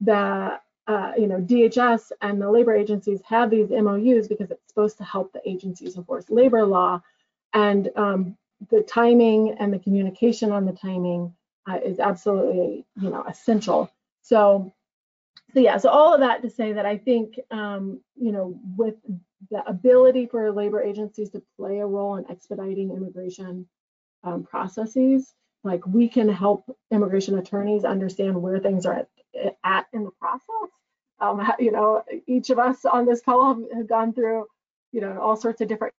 the 0.00 0.60
uh, 0.88 1.12
you 1.16 1.26
know 1.26 1.40
DHS 1.40 2.12
and 2.22 2.40
the 2.40 2.50
labor 2.50 2.74
agencies 2.74 3.20
have 3.24 3.50
these 3.50 3.70
MOUs 3.70 4.26
because 4.26 4.50
it's 4.50 4.68
supposed 4.68 4.98
to 4.98 5.04
help 5.04 5.32
the 5.32 5.48
agencies 5.48 5.96
enforce 5.96 6.28
labor 6.30 6.64
law, 6.64 7.00
and 7.52 7.90
um, 7.96 8.36
the 8.70 8.82
timing 8.82 9.54
and 9.60 9.72
the 9.72 9.78
communication 9.78 10.50
on 10.50 10.64
the 10.64 10.72
timing 10.72 11.32
uh, 11.70 11.78
is 11.84 12.00
absolutely 12.00 12.84
you 13.00 13.10
know 13.10 13.22
essential. 13.28 13.90
So 14.22 14.74
so 15.54 15.60
yeah, 15.60 15.78
so 15.78 15.88
all 15.88 16.12
of 16.12 16.20
that 16.20 16.42
to 16.42 16.50
say 16.50 16.72
that 16.72 16.84
I 16.84 16.98
think, 16.98 17.40
um, 17.50 18.00
you 18.16 18.32
know, 18.32 18.60
with 18.76 18.96
the 19.50 19.66
ability 19.66 20.26
for 20.26 20.52
labor 20.52 20.82
agencies 20.82 21.30
to 21.30 21.42
play 21.56 21.78
a 21.78 21.86
role 21.86 22.16
in 22.16 22.30
expediting 22.30 22.90
immigration 22.90 23.66
um, 24.24 24.42
processes, 24.42 25.32
like 25.64 25.86
we 25.86 26.08
can 26.08 26.28
help 26.28 26.64
immigration 26.90 27.38
attorneys 27.38 27.84
understand 27.84 28.40
where 28.40 28.58
things 28.58 28.84
are 28.84 28.94
at, 28.94 29.08
at 29.64 29.86
in 29.92 30.04
the 30.04 30.10
process. 30.10 30.70
Um, 31.20 31.52
you 31.58 31.72
know, 31.72 32.02
each 32.26 32.50
of 32.50 32.58
us 32.58 32.84
on 32.84 33.06
this 33.06 33.20
call 33.20 33.54
have, 33.54 33.62
have 33.76 33.88
gone 33.88 34.12
through, 34.12 34.46
you 34.92 35.00
know, 35.00 35.18
all 35.20 35.36
sorts 35.36 35.60
of 35.60 35.68
different 35.68 35.94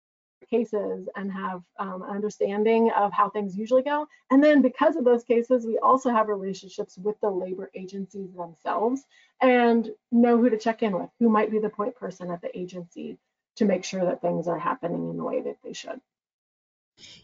cases 0.49 1.09
and 1.17 1.31
have 1.31 1.63
um, 1.79 2.03
understanding 2.03 2.91
of 2.97 3.13
how 3.13 3.29
things 3.29 3.57
usually 3.57 3.83
go. 3.83 4.07
And 4.31 4.43
then 4.43 4.63
because 4.63 4.97
of 4.97 5.05
those 5.05 5.25
cases, 5.25 5.67
we 5.67 5.79
also 5.79 6.11
have 6.11 6.29
relationships 6.29 6.97
with 6.97 7.21
the 7.21 7.31
labor 7.31 7.71
agencies 7.75 8.33
themselves 8.33 9.05
and 9.43 9.91
know 10.11 10.39
who 10.39 10.49
to 10.51 10.59
check 10.59 10.83
in 10.83 10.93
with, 10.93 11.11
who 11.19 11.29
might 11.29 11.51
be 11.51 11.59
the 11.59 11.69
point 11.69 11.95
person 11.97 12.31
at 12.31 12.41
the 12.41 12.57
agency 12.59 13.19
to 13.57 13.65
make 13.65 13.85
sure 13.85 14.05
that 14.05 14.23
things 14.23 14.49
are 14.49 14.59
happening 14.59 15.11
in 15.11 15.17
the 15.17 15.25
way 15.25 15.43
that 15.43 15.59
they 15.63 15.73
should. 15.73 16.01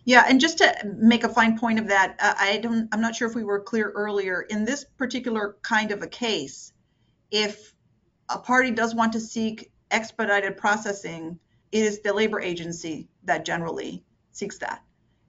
Yeah, 0.05 0.25
and 0.29 0.41
just 0.41 0.59
to 0.59 0.73
make 0.97 1.25
a 1.25 1.29
fine 1.29 1.59
point 1.59 1.81
of 1.81 1.89
that, 1.89 2.17
uh, 2.21 2.35
I 2.39 2.59
don't, 2.59 2.89
I'm 2.93 3.01
not 3.01 3.17
sure 3.17 3.29
if 3.29 3.35
we 3.35 3.45
were 3.45 3.61
clear 3.61 3.91
earlier. 3.91 4.43
In 4.43 4.65
this 4.65 4.85
particular 4.85 5.57
kind 5.63 5.91
of 5.91 6.03
a 6.03 6.07
case, 6.07 6.73
if 7.31 7.74
a 8.29 8.39
party 8.39 8.71
does 8.71 8.95
want 8.95 9.13
to 9.13 9.21
seek 9.21 9.71
expedited 9.91 10.57
processing, 10.57 11.39
it 11.73 11.83
is 11.83 12.01
the 12.01 12.13
labor 12.13 12.41
agency 12.41 13.09
that 13.25 13.45
generally 13.45 14.05
seeks 14.33 14.59
that. 14.59 14.83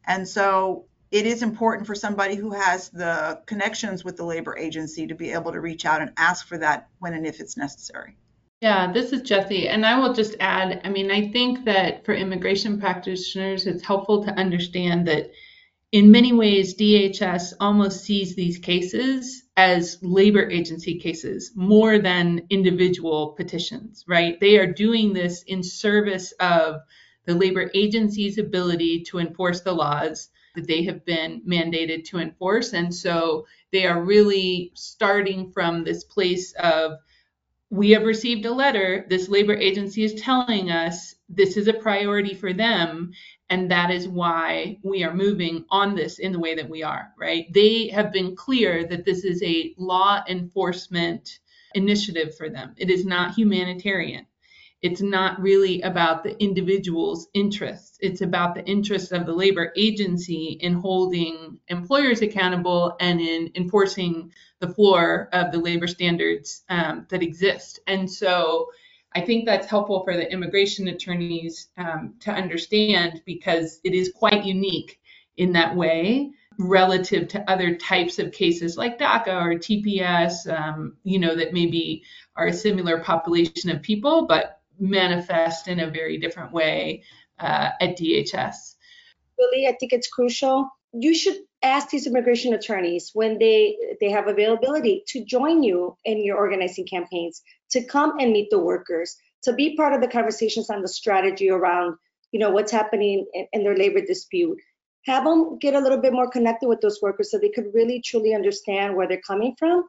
And 0.06 0.28
so 0.28 0.86
it 1.12 1.26
is 1.26 1.44
important 1.44 1.88
for 1.88 1.96
somebody 1.96 2.36
who 2.36 2.52
has 2.52 2.90
the 2.90 3.42
connections 3.46 4.04
with 4.04 4.18
the 4.18 4.26
labor 4.26 4.58
agency 4.58 5.08
to 5.08 5.16
be 5.16 5.32
able 5.32 5.52
to 5.52 5.60
reach 5.60 5.86
out 5.86 6.02
and 6.02 6.12
ask 6.18 6.48
for 6.48 6.58
that 6.58 6.90
when 7.00 7.14
and 7.14 7.26
if 7.26 7.40
it's 7.40 7.58
necessary. 7.58 8.18
Yeah, 8.62 8.92
this 8.92 9.12
is 9.12 9.22
Jesse. 9.22 9.68
And 9.68 9.86
I 9.86 10.00
will 10.00 10.14
just 10.14 10.36
add 10.40 10.82
I 10.84 10.90
mean, 10.90 11.12
I 11.12 11.30
think 11.30 11.66
that 11.66 12.06
for 12.06 12.14
immigration 12.14 12.80
practitioners, 12.80 13.68
it's 13.68 13.86
helpful 13.86 14.24
to 14.24 14.32
understand 14.32 15.08
that 15.08 15.32
in 15.92 16.12
many 16.12 16.34
ways, 16.34 16.76
DHS 16.76 17.54
almost 17.60 18.04
sees 18.04 18.36
these 18.36 18.58
cases 18.58 19.44
as 19.56 19.98
labor 20.02 20.50
agency 20.50 21.00
cases 21.00 21.52
more 21.56 22.00
than 22.00 22.46
individual 22.50 23.30
petitions, 23.38 24.04
right? 24.08 24.40
They 24.40 24.58
are 24.58 24.72
doing 24.72 25.14
this 25.14 25.44
in 25.44 25.64
service 25.64 26.34
of 26.34 26.82
the 27.26 27.36
labor 27.36 27.72
agency's 27.74 28.38
ability 28.38 29.04
to 29.04 29.20
enforce 29.20 29.62
the 29.62 29.74
laws 29.74 30.30
that 30.56 30.68
they 30.68 30.84
have 30.84 31.06
been 31.06 31.42
mandated 31.48 32.06
to 32.06 32.18
enforce. 32.18 32.74
And 32.74 32.94
so 32.94 33.46
they 33.72 33.86
are 33.86 34.04
really 34.04 34.72
starting 34.76 35.52
from 35.52 35.84
this 35.84 36.04
place 36.04 36.54
of 36.54 36.94
we 37.70 37.92
have 37.92 38.04
received 38.04 38.46
a 38.46 38.54
letter. 38.54 39.06
This 39.10 39.28
labor 39.28 39.56
agency 39.56 40.04
is 40.04 40.22
telling 40.22 40.70
us 40.70 41.16
this 41.30 41.58
is 41.58 41.68
a 41.68 41.74
priority 41.74 42.34
for 42.34 42.54
them. 42.54 43.12
And 43.50 43.70
that 43.70 43.92
is 43.92 44.08
why 44.08 44.80
we 44.84 45.04
are 45.04 45.14
moving 45.14 45.66
on 45.70 45.96
this 45.96 46.18
in 46.20 46.32
the 46.32 46.40
way 46.40 46.56
that 46.56 46.70
we 46.70 46.82
are, 46.82 47.14
right? 47.18 47.46
They 47.54 47.88
have 47.90 48.12
been 48.12 48.36
clear 48.36 48.86
that 48.88 49.06
this 49.06 49.24
is 49.24 49.42
a 49.44 49.74
law 49.78 50.24
enforcement 50.28 51.40
initiative 51.76 52.36
for 52.36 52.50
them. 52.50 52.74
It 52.78 52.90
is 52.90 53.06
not 53.06 53.36
humanitarian. 53.36 54.26
It's 54.82 55.02
not 55.02 55.42
really 55.42 55.82
about 55.82 56.24
the 56.24 56.38
individual's 56.42 57.28
interests. 57.34 57.98
It's 58.02 58.22
about 58.22 58.56
the 58.56 58.66
interests 58.66 59.12
of 59.12 59.26
the 59.26 59.34
labor 59.34 59.72
agency 59.76 60.58
in 60.60 60.74
holding 60.74 61.60
employers 61.70 62.22
accountable 62.22 62.96
and 63.00 63.20
in 63.20 63.52
enforcing 63.56 64.32
the 64.60 64.68
floor 64.68 65.30
of 65.34 65.52
the 65.52 65.60
labor 65.60 65.88
standards 65.88 66.64
um, 66.70 67.08
that 67.10 67.24
exist. 67.24 67.80
And 67.88 68.10
so 68.10 68.70
I 69.16 69.22
think 69.22 69.46
that's 69.46 69.68
helpful 69.68 70.04
for 70.04 70.16
the 70.16 70.30
immigration 70.32 70.90
attorneys 70.90 71.70
um, 71.78 72.16
to 72.20 72.32
understand 72.32 73.22
because 73.26 73.80
it 73.86 73.94
is 73.94 74.12
quite 74.14 74.44
unique 74.44 75.00
in 75.38 75.54
that 75.54 75.76
way 75.76 76.32
relative 76.60 77.28
to 77.30 77.50
other 77.50 77.76
types 77.76 78.20
of 78.20 78.32
cases 78.32 78.78
like 78.78 79.00
DACA 79.00 79.28
or 79.28 79.56
TPS, 79.56 80.48
um, 80.48 80.98
you 81.04 81.20
know, 81.20 81.36
that 81.36 81.54
maybe 81.54 82.04
are 82.36 82.48
a 82.48 82.54
similar 82.54 83.00
population 83.00 83.70
of 83.70 83.82
people, 83.82 84.28
but 84.28 84.62
manifest 84.80 85.68
in 85.68 85.80
a 85.80 85.90
very 85.90 86.18
different 86.18 86.52
way 86.52 87.04
uh, 87.40 87.70
at 87.80 87.98
DHS. 87.98 88.76
Really, 89.38 89.68
I 89.68 89.76
think 89.80 89.94
it's 89.94 90.08
crucial. 90.08 90.70
You 90.94 91.14
should 91.14 91.38
ask 91.62 91.90
these 91.90 92.08
immigration 92.08 92.54
attorneys 92.54 93.12
when 93.14 93.38
they 93.38 93.78
they 94.00 94.12
have 94.12 94.28
availability 94.28 95.04
to 95.08 95.26
join 95.26 95.64
you 95.64 95.98
in 96.06 96.24
your 96.24 96.38
organizing 96.38 96.86
campaigns, 96.86 97.42
to 97.72 97.84
come 97.84 98.20
and 98.20 98.32
meet 98.32 98.50
the 98.50 98.60
workers, 98.60 99.16
to 99.44 99.54
be 99.54 99.76
part 99.76 99.94
of 99.94 100.02
the 100.02 100.08
conversations 100.08 100.70
on 100.70 100.82
the 100.82 100.88
strategy 100.88 101.50
around, 101.50 101.96
you 102.32 102.40
know, 102.40 102.52
what's 102.52 102.72
happening 102.72 103.26
in, 103.34 103.48
in 103.54 103.64
their 103.64 103.76
labor 103.76 104.02
dispute 104.02 104.58
have 105.06 105.24
them 105.24 105.58
get 105.60 105.76
a 105.76 105.80
little 105.80 106.00
bit 106.00 106.14
more 106.14 106.30
connected 106.30 106.68
with 106.68 106.82
those 106.82 107.02
workers 107.02 107.32
so 107.32 107.38
they 107.38 107.50
could 107.50 107.74
really 107.74 108.02
truly 108.02 108.34
understand 108.34 108.96
where 108.96 109.08
they're 109.08 109.22
coming 109.26 109.56
from. 109.58 109.84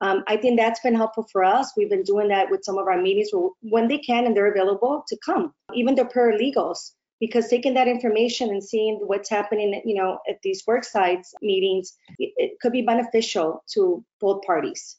Um, 0.00 0.24
I 0.28 0.36
think 0.36 0.58
that's 0.58 0.80
been 0.80 0.94
helpful 0.94 1.26
for 1.30 1.44
us. 1.44 1.72
We've 1.76 1.90
been 1.90 2.04
doing 2.04 2.28
that 2.28 2.50
with 2.50 2.64
some 2.64 2.78
of 2.78 2.86
our 2.86 3.00
meetings 3.00 3.30
when 3.60 3.88
they 3.88 3.98
can 3.98 4.26
and 4.26 4.34
they're 4.34 4.50
available 4.50 5.04
to 5.08 5.16
come, 5.24 5.52
even 5.74 5.94
the 5.94 6.04
paralegals, 6.04 6.92
because 7.18 7.48
taking 7.48 7.74
that 7.74 7.88
information 7.88 8.48
and 8.48 8.64
seeing 8.64 8.94
what's 9.04 9.28
happening, 9.28 9.82
you 9.84 9.94
know, 9.94 10.20
at 10.28 10.40
these 10.42 10.62
work 10.66 10.84
sites 10.84 11.34
meetings, 11.42 11.92
it, 12.18 12.32
it 12.36 12.60
could 12.62 12.72
be 12.72 12.82
beneficial 12.82 13.62
to 13.74 14.02
both 14.20 14.42
parties. 14.42 14.96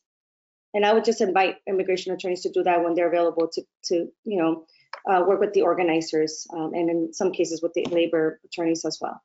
And 0.74 0.86
I 0.86 0.94
would 0.94 1.04
just 1.04 1.22
invite 1.22 1.58
immigration 1.68 2.14
attorneys 2.14 2.42
to 2.42 2.52
do 2.52 2.64
that 2.64 2.84
when 2.84 2.94
they're 2.94 3.10
available 3.10 3.48
to, 3.54 3.62
to 3.86 4.08
you 4.24 4.42
know, 4.42 4.66
uh, 5.10 5.24
work 5.28 5.40
with 5.40 5.54
the 5.54 5.62
organizers 5.62 6.48
um, 6.54 6.74
and 6.74 6.90
in 6.90 7.14
some 7.14 7.32
cases 7.32 7.62
with 7.62 7.74
the 7.74 7.86
labor 7.86 8.40
attorneys 8.46 8.86
as 8.86 9.00
well. 9.02 9.22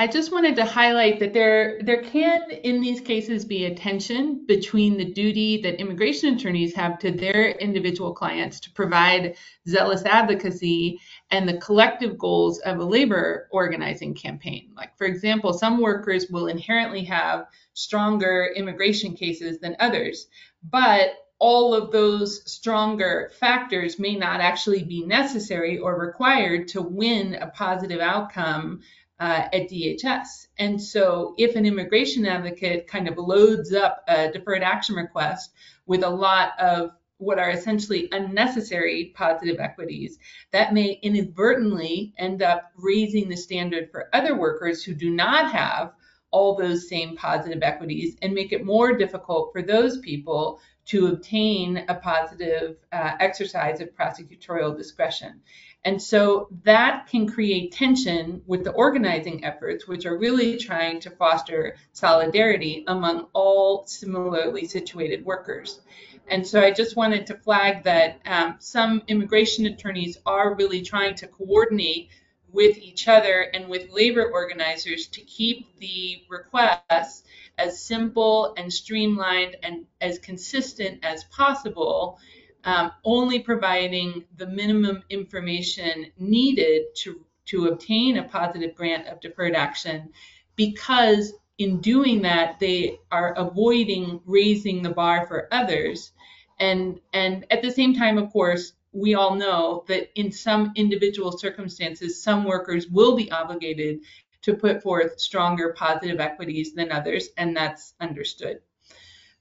I 0.00 0.06
just 0.06 0.30
wanted 0.30 0.54
to 0.56 0.64
highlight 0.64 1.18
that 1.18 1.32
there 1.32 1.80
there 1.82 2.02
can 2.02 2.52
in 2.52 2.80
these 2.80 3.00
cases 3.00 3.44
be 3.44 3.64
a 3.64 3.74
tension 3.74 4.44
between 4.46 4.96
the 4.96 5.04
duty 5.04 5.60
that 5.62 5.80
immigration 5.80 6.34
attorneys 6.34 6.72
have 6.76 7.00
to 7.00 7.10
their 7.10 7.50
individual 7.50 8.14
clients 8.14 8.60
to 8.60 8.70
provide 8.70 9.34
zealous 9.66 10.04
advocacy 10.04 11.00
and 11.32 11.48
the 11.48 11.58
collective 11.58 12.16
goals 12.16 12.60
of 12.60 12.78
a 12.78 12.84
labor 12.84 13.48
organizing 13.50 14.14
campaign. 14.14 14.70
Like 14.76 14.96
for 14.96 15.08
example, 15.08 15.52
some 15.52 15.80
workers 15.80 16.28
will 16.30 16.46
inherently 16.46 17.02
have 17.06 17.48
stronger 17.74 18.52
immigration 18.54 19.14
cases 19.14 19.58
than 19.58 19.74
others, 19.80 20.28
but 20.62 21.10
all 21.38 21.72
of 21.72 21.92
those 21.92 22.50
stronger 22.50 23.30
factors 23.38 23.98
may 23.98 24.16
not 24.16 24.40
actually 24.40 24.82
be 24.82 25.04
necessary 25.04 25.78
or 25.78 25.98
required 25.98 26.68
to 26.68 26.82
win 26.82 27.34
a 27.34 27.46
positive 27.46 28.00
outcome 28.00 28.80
uh, 29.20 29.48
at 29.52 29.68
DHS. 29.68 30.46
And 30.58 30.80
so, 30.80 31.34
if 31.38 31.56
an 31.56 31.66
immigration 31.66 32.26
advocate 32.26 32.86
kind 32.86 33.08
of 33.08 33.18
loads 33.18 33.72
up 33.72 34.04
a 34.08 34.30
deferred 34.30 34.62
action 34.62 34.94
request 34.94 35.50
with 35.86 36.02
a 36.02 36.10
lot 36.10 36.58
of 36.58 36.90
what 37.18 37.38
are 37.38 37.50
essentially 37.50 38.08
unnecessary 38.12 39.12
positive 39.16 39.58
equities, 39.58 40.18
that 40.52 40.72
may 40.72 40.98
inadvertently 41.02 42.14
end 42.16 42.42
up 42.42 42.70
raising 42.76 43.28
the 43.28 43.36
standard 43.36 43.90
for 43.90 44.08
other 44.12 44.36
workers 44.36 44.84
who 44.84 44.94
do 44.94 45.10
not 45.10 45.50
have 45.50 45.92
all 46.30 46.54
those 46.54 46.88
same 46.88 47.16
positive 47.16 47.62
equities 47.62 48.16
and 48.22 48.34
make 48.34 48.52
it 48.52 48.64
more 48.64 48.96
difficult 48.96 49.52
for 49.52 49.62
those 49.62 49.98
people 49.98 50.60
to 50.86 51.08
obtain 51.08 51.84
a 51.88 51.94
positive 51.94 52.76
uh, 52.92 53.12
exercise 53.20 53.80
of 53.80 53.94
prosecutorial 53.94 54.76
discretion. 54.76 55.40
And 55.84 56.02
so 56.02 56.48
that 56.64 57.06
can 57.06 57.28
create 57.28 57.72
tension 57.72 58.42
with 58.46 58.64
the 58.64 58.72
organizing 58.72 59.44
efforts, 59.44 59.86
which 59.86 60.06
are 60.06 60.18
really 60.18 60.56
trying 60.56 61.00
to 61.00 61.10
foster 61.10 61.76
solidarity 61.92 62.84
among 62.86 63.28
all 63.32 63.86
similarly 63.86 64.66
situated 64.66 65.24
workers. 65.24 65.80
And 66.26 66.46
so 66.46 66.60
I 66.60 66.72
just 66.72 66.96
wanted 66.96 67.28
to 67.28 67.36
flag 67.36 67.84
that 67.84 68.20
um, 68.26 68.56
some 68.58 69.02
immigration 69.08 69.66
attorneys 69.66 70.18
are 70.26 70.54
really 70.54 70.82
trying 70.82 71.14
to 71.16 71.26
coordinate 71.26 72.10
with 72.52 72.78
each 72.78 73.08
other 73.08 73.42
and 73.52 73.68
with 73.68 73.90
labor 73.90 74.30
organizers 74.30 75.06
to 75.08 75.20
keep 75.22 75.78
the 75.78 76.22
requests 76.28 77.24
as 77.58 77.80
simple 77.80 78.54
and 78.56 78.72
streamlined 78.72 79.56
and 79.62 79.84
as 80.00 80.18
consistent 80.18 81.04
as 81.04 81.24
possible 81.24 82.18
um, 82.64 82.90
only 83.04 83.40
providing 83.40 84.24
the 84.36 84.46
minimum 84.46 85.02
information 85.10 86.06
needed 86.18 86.94
to, 86.96 87.24
to 87.46 87.66
obtain 87.66 88.18
a 88.18 88.24
positive 88.24 88.74
grant 88.74 89.06
of 89.06 89.20
deferred 89.20 89.54
action. 89.54 90.10
Because 90.56 91.32
in 91.58 91.80
doing 91.80 92.22
that 92.22 92.58
they 92.60 92.98
are 93.10 93.34
avoiding 93.34 94.20
raising 94.24 94.82
the 94.82 94.90
bar 94.90 95.26
for 95.26 95.48
others. 95.52 96.12
And 96.60 97.00
and 97.12 97.44
at 97.50 97.62
the 97.62 97.70
same 97.70 97.94
time 97.94 98.16
of 98.16 98.32
course 98.32 98.72
we 98.92 99.14
all 99.14 99.34
know 99.34 99.84
that 99.88 100.08
in 100.18 100.32
some 100.32 100.72
individual 100.76 101.36
circumstances 101.36 102.22
some 102.22 102.44
workers 102.44 102.88
will 102.88 103.16
be 103.16 103.30
obligated 103.30 103.98
to 104.40 104.54
put 104.54 104.82
forth 104.82 105.18
stronger 105.20 105.74
positive 105.76 106.20
equities 106.20 106.74
than 106.74 106.92
others 106.92 107.28
and 107.36 107.56
that's 107.56 107.94
understood 108.00 108.60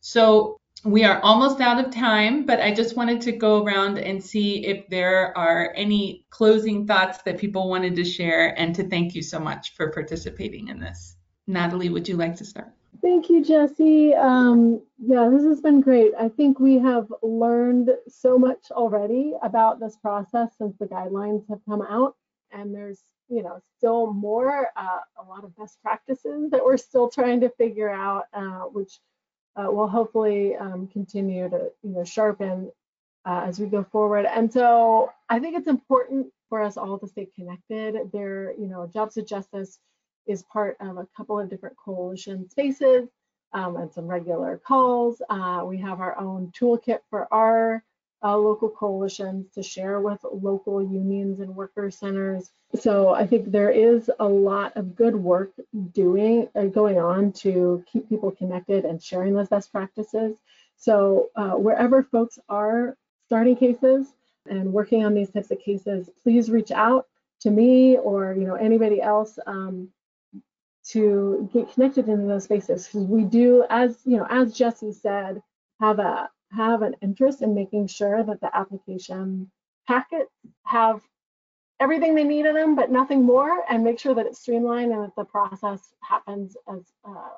so 0.02 0.58
we 0.84 1.04
are 1.04 1.20
almost 1.22 1.60
out 1.60 1.84
of 1.84 1.92
time, 1.92 2.46
but 2.46 2.62
I 2.62 2.74
just 2.74 2.96
wanted 2.96 3.22
to 3.22 3.32
go 3.32 3.64
around 3.64 3.98
and 3.98 4.24
see 4.24 4.66
if 4.66 4.88
there 4.90 5.38
are 5.38 5.74
any 5.76 6.26
closing 6.30 6.86
thoughts 6.86 7.22
that 7.24 7.40
people 7.40 7.70
wanted 7.70 7.96
to 7.96 8.06
share 8.06 8.58
and 8.60 8.76
to 8.76 8.88
thank 8.88 9.16
you 9.16 9.22
so 9.22 9.40
much 9.40 9.74
for 9.76 9.92
participating 9.92 10.68
in 10.68 10.80
this. 10.80 11.16
Natalie, 11.48 11.90
would 11.90 12.08
you 12.08 12.16
like 12.16 12.36
to 12.38 12.46
start? 12.46 12.77
Thank 13.02 13.30
you, 13.30 13.44
Jesse. 13.44 14.16
Um, 14.16 14.82
yeah, 15.00 15.30
this 15.30 15.44
has 15.44 15.62
been 15.62 15.82
great. 15.82 16.14
I 16.20 16.30
think 16.30 16.60
we 16.60 16.80
have 16.80 17.08
learned 17.22 17.92
so 18.08 18.38
much 18.40 18.72
already 18.72 19.34
about 19.44 19.80
this 19.80 19.98
process 19.98 20.50
since 20.58 20.76
the 20.78 20.88
guidelines 20.88 21.48
have 21.50 21.60
come 21.68 21.82
out, 21.84 22.16
and 22.52 22.74
there's 22.74 23.02
you 23.30 23.44
know 23.44 23.62
still 23.78 24.14
more, 24.14 24.68
uh, 24.76 25.00
a 25.22 25.24
lot 25.30 25.44
of 25.44 25.56
best 25.58 25.82
practices 25.84 26.50
that 26.52 26.64
we're 26.66 26.78
still 26.78 27.10
trying 27.10 27.42
to 27.42 27.50
figure 27.50 27.90
out, 27.90 28.26
uh, 28.34 28.62
which 28.62 29.00
uh, 29.56 29.72
will 29.72 29.88
hopefully 29.88 30.56
um, 30.56 30.88
continue 30.88 31.50
to 31.50 31.72
you 31.84 31.92
know 31.92 32.04
sharpen 32.04 32.72
uh, 33.26 33.44
as 33.46 33.60
we 33.60 33.68
go 33.68 33.84
forward. 33.92 34.26
And 34.26 34.52
so 34.52 35.12
I 35.30 35.40
think 35.40 35.58
it's 35.58 35.68
important 35.68 36.28
for 36.50 36.62
us 36.64 36.78
all 36.78 36.98
to 37.00 37.08
stay 37.08 37.28
connected. 37.36 38.12
There, 38.12 38.54
you 38.54 38.68
know, 38.68 38.90
Jobs 38.92 39.16
with 39.18 39.28
Justice 39.28 39.80
is 40.28 40.44
part 40.44 40.78
of 40.80 40.98
a 40.98 41.08
couple 41.16 41.40
of 41.40 41.50
different 41.50 41.76
coalition 41.78 42.50
spaces 42.50 43.10
um, 43.54 43.78
and 43.78 43.92
some 43.92 44.08
regular 44.08 44.58
calls. 44.58 45.22
Uh, 45.30 45.64
we 45.66 45.78
have 45.78 46.00
our 46.02 46.18
own 46.20 46.52
toolkit 46.58 47.00
for 47.10 47.32
our 47.34 47.84
uh, 48.24 48.36
local 48.36 48.70
coalitions 48.70 49.48
to 49.54 49.62
share 49.62 50.02
with 50.02 50.20
local 50.32 50.82
unions 50.82 51.40
and 51.40 51.56
worker 51.56 51.92
centers. 51.92 52.52
So 52.80 53.14
I 53.14 53.28
think 53.28 53.52
there 53.52 53.70
is 53.70 54.10
a 54.20 54.28
lot 54.28 54.76
of 54.76 54.96
good 54.96 55.16
work 55.16 55.52
doing 55.94 56.50
uh, 56.56 56.66
going 56.66 56.98
on 56.98 57.32
to 57.34 57.84
keep 57.92 58.10
people 58.10 58.32
connected 58.32 58.86
and 58.86 59.02
sharing 59.02 59.34
those 59.34 59.50
best 59.50 59.72
practices. 59.72 60.38
So 60.78 61.30
uh, 61.36 61.52
wherever 61.52 62.04
folks 62.04 62.40
are 62.50 62.98
starting 63.26 63.56
cases 63.56 64.08
and 64.50 64.74
working 64.74 65.06
on 65.06 65.14
these 65.14 65.30
types 65.30 65.52
of 65.52 65.60
cases, 65.60 66.10
please 66.24 66.50
reach 66.50 66.72
out 66.72 67.08
to 67.42 67.52
me 67.52 67.98
or 67.98 68.34
you 68.34 68.46
know 68.48 68.56
anybody 68.56 69.02
else 69.02 69.38
um, 69.46 69.90
to 70.90 71.50
get 71.54 71.72
connected 71.74 72.08
into 72.08 72.26
those 72.28 72.46
spaces 72.46 72.86
because 72.86 73.08
we 73.08 73.24
do, 73.24 73.66
as 73.70 73.98
you 74.06 74.18
know, 74.18 74.28
as 74.30 74.54
Jesse 74.54 74.94
said, 74.94 75.42
have 75.80 76.00
a 76.00 76.30
have 76.52 76.82
an 76.82 76.96
interest 77.02 77.42
in 77.42 77.54
making 77.54 77.88
sure 77.88 78.24
that 78.24 78.40
the 78.40 78.56
application 78.56 79.52
packets 79.88 80.32
have 80.64 81.02
everything 81.80 82.16
they 82.16 82.24
need 82.24 82.46
in 82.46 82.56
them, 82.56 82.76
but 82.76 82.92
nothing 82.92 83.24
more, 83.24 83.64
and 83.70 83.84
make 83.84 84.00
sure 84.00 84.16
that 84.16 84.26
it's 84.26 84.40
streamlined 84.40 84.92
and 84.92 85.04
that 85.04 85.16
the 85.16 85.26
process 85.26 85.94
happens 86.02 86.56
as 86.68 86.82
uh, 87.06 87.30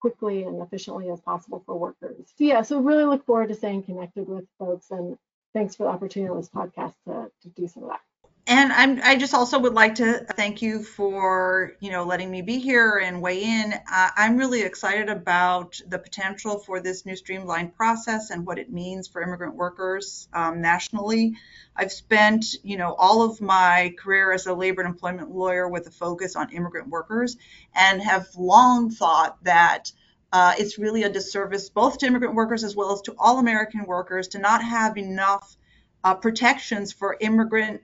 quickly 0.00 0.44
and 0.44 0.62
efficiently 0.62 1.10
as 1.10 1.20
possible 1.20 1.62
for 1.66 1.76
workers. 1.76 2.32
So 2.36 2.44
yeah, 2.44 2.62
so 2.62 2.80
really 2.80 3.04
look 3.04 3.26
forward 3.26 3.48
to 3.48 3.54
staying 3.54 3.82
connected 3.82 4.28
with 4.28 4.44
folks, 4.58 4.90
and 4.90 5.16
thanks 5.54 5.74
for 5.74 5.84
the 5.84 5.90
opportunity 5.90 6.30
on 6.30 6.36
this 6.36 6.48
podcast 6.48 6.94
to, 7.06 7.30
to 7.42 7.48
do 7.48 7.66
some 7.66 7.82
of 7.84 7.90
that 7.90 8.00
and 8.46 8.72
I'm, 8.72 9.00
I 9.04 9.14
just 9.16 9.34
also 9.34 9.58
would 9.60 9.74
like 9.74 9.94
to 9.96 10.26
thank 10.34 10.62
you 10.62 10.82
for, 10.82 11.74
you 11.78 11.92
know, 11.92 12.02
letting 12.02 12.28
me 12.28 12.42
be 12.42 12.58
here 12.58 12.98
and 12.98 13.22
weigh 13.22 13.44
in. 13.44 13.72
Uh, 13.72 14.08
I'm 14.16 14.36
really 14.36 14.62
excited 14.62 15.08
about 15.08 15.80
the 15.86 15.98
potential 15.98 16.58
for 16.58 16.80
this 16.80 17.06
new 17.06 17.14
streamlined 17.14 17.76
process 17.76 18.30
and 18.30 18.44
what 18.44 18.58
it 18.58 18.72
means 18.72 19.06
for 19.06 19.22
immigrant 19.22 19.54
workers 19.54 20.28
um, 20.32 20.60
nationally. 20.60 21.36
I've 21.76 21.92
spent, 21.92 22.44
you 22.64 22.76
know, 22.76 22.94
all 22.94 23.22
of 23.22 23.40
my 23.40 23.94
career 23.96 24.32
as 24.32 24.46
a 24.46 24.54
labor 24.54 24.82
and 24.82 24.92
employment 24.92 25.30
lawyer 25.30 25.68
with 25.68 25.86
a 25.86 25.92
focus 25.92 26.34
on 26.34 26.50
immigrant 26.50 26.88
workers 26.88 27.36
and 27.76 28.02
have 28.02 28.26
long 28.36 28.90
thought 28.90 29.42
that 29.44 29.92
uh, 30.32 30.54
it's 30.58 30.78
really 30.78 31.04
a 31.04 31.08
disservice 31.08 31.68
both 31.68 31.98
to 31.98 32.06
immigrant 32.06 32.34
workers 32.34 32.64
as 32.64 32.74
well 32.74 32.92
as 32.92 33.02
to 33.02 33.14
all 33.18 33.38
American 33.38 33.84
workers 33.84 34.28
to 34.28 34.40
not 34.40 34.64
have 34.64 34.98
enough 34.98 35.56
uh, 36.02 36.14
protections 36.14 36.92
for 36.92 37.16
immigrant 37.20 37.82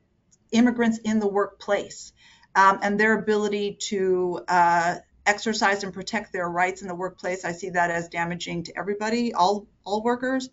immigrants 0.53 0.99
in 0.99 1.19
the 1.19 1.29
workplace 1.29 2.13
um, 2.55 2.79
and 2.83 2.99
their 2.99 3.19
ability 3.19 3.77
to 3.81 4.41
uh, 4.49 4.97
exercise 5.27 5.85
and 5.85 5.93
protect 5.93 6.33
their 6.33 6.49
rights 6.49 6.83
in 6.83 6.89
the 6.89 6.95
workplace. 6.95 7.45
I 7.45 7.53
see 7.53 7.71
that 7.71 7.91
as 7.91 8.09
damaging 8.09 8.65
to 8.65 8.79
everybody, 8.79 9.35
all 9.35 9.67
all 9.85 10.03
workers, 10.03 10.49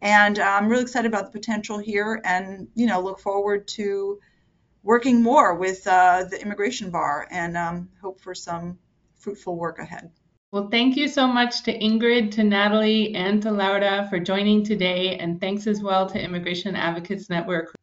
and 0.00 0.38
I'm 0.38 0.68
really 0.68 0.82
excited 0.82 1.08
about 1.08 1.32
the 1.32 1.38
potential 1.38 1.78
here, 1.78 2.20
and 2.24 2.68
you 2.74 2.86
know 2.86 3.00
look 3.00 3.20
forward 3.20 3.68
to 3.68 4.18
working 4.82 5.22
more 5.22 5.54
with 5.54 5.86
uh, 5.86 6.24
the 6.30 6.40
immigration 6.40 6.90
bar 6.90 7.26
and 7.30 7.56
um, 7.56 7.88
hope 8.02 8.20
for 8.20 8.34
some 8.34 8.78
fruitful 9.16 9.56
work 9.56 9.78
ahead. 9.78 10.10
Well, 10.52 10.68
thank 10.70 10.96
you 10.96 11.08
so 11.08 11.26
much 11.26 11.64
to 11.64 11.76
Ingrid, 11.76 12.30
to 12.32 12.44
Natalie, 12.44 13.14
and 13.14 13.42
to 13.42 13.50
Laura 13.50 14.06
for 14.08 14.20
joining 14.20 14.64
today, 14.64 15.16
and 15.18 15.40
thanks 15.40 15.66
as 15.66 15.82
well 15.82 16.06
to 16.10 16.22
Immigration 16.22 16.76
Advocates 16.76 17.28
Network. 17.28 17.74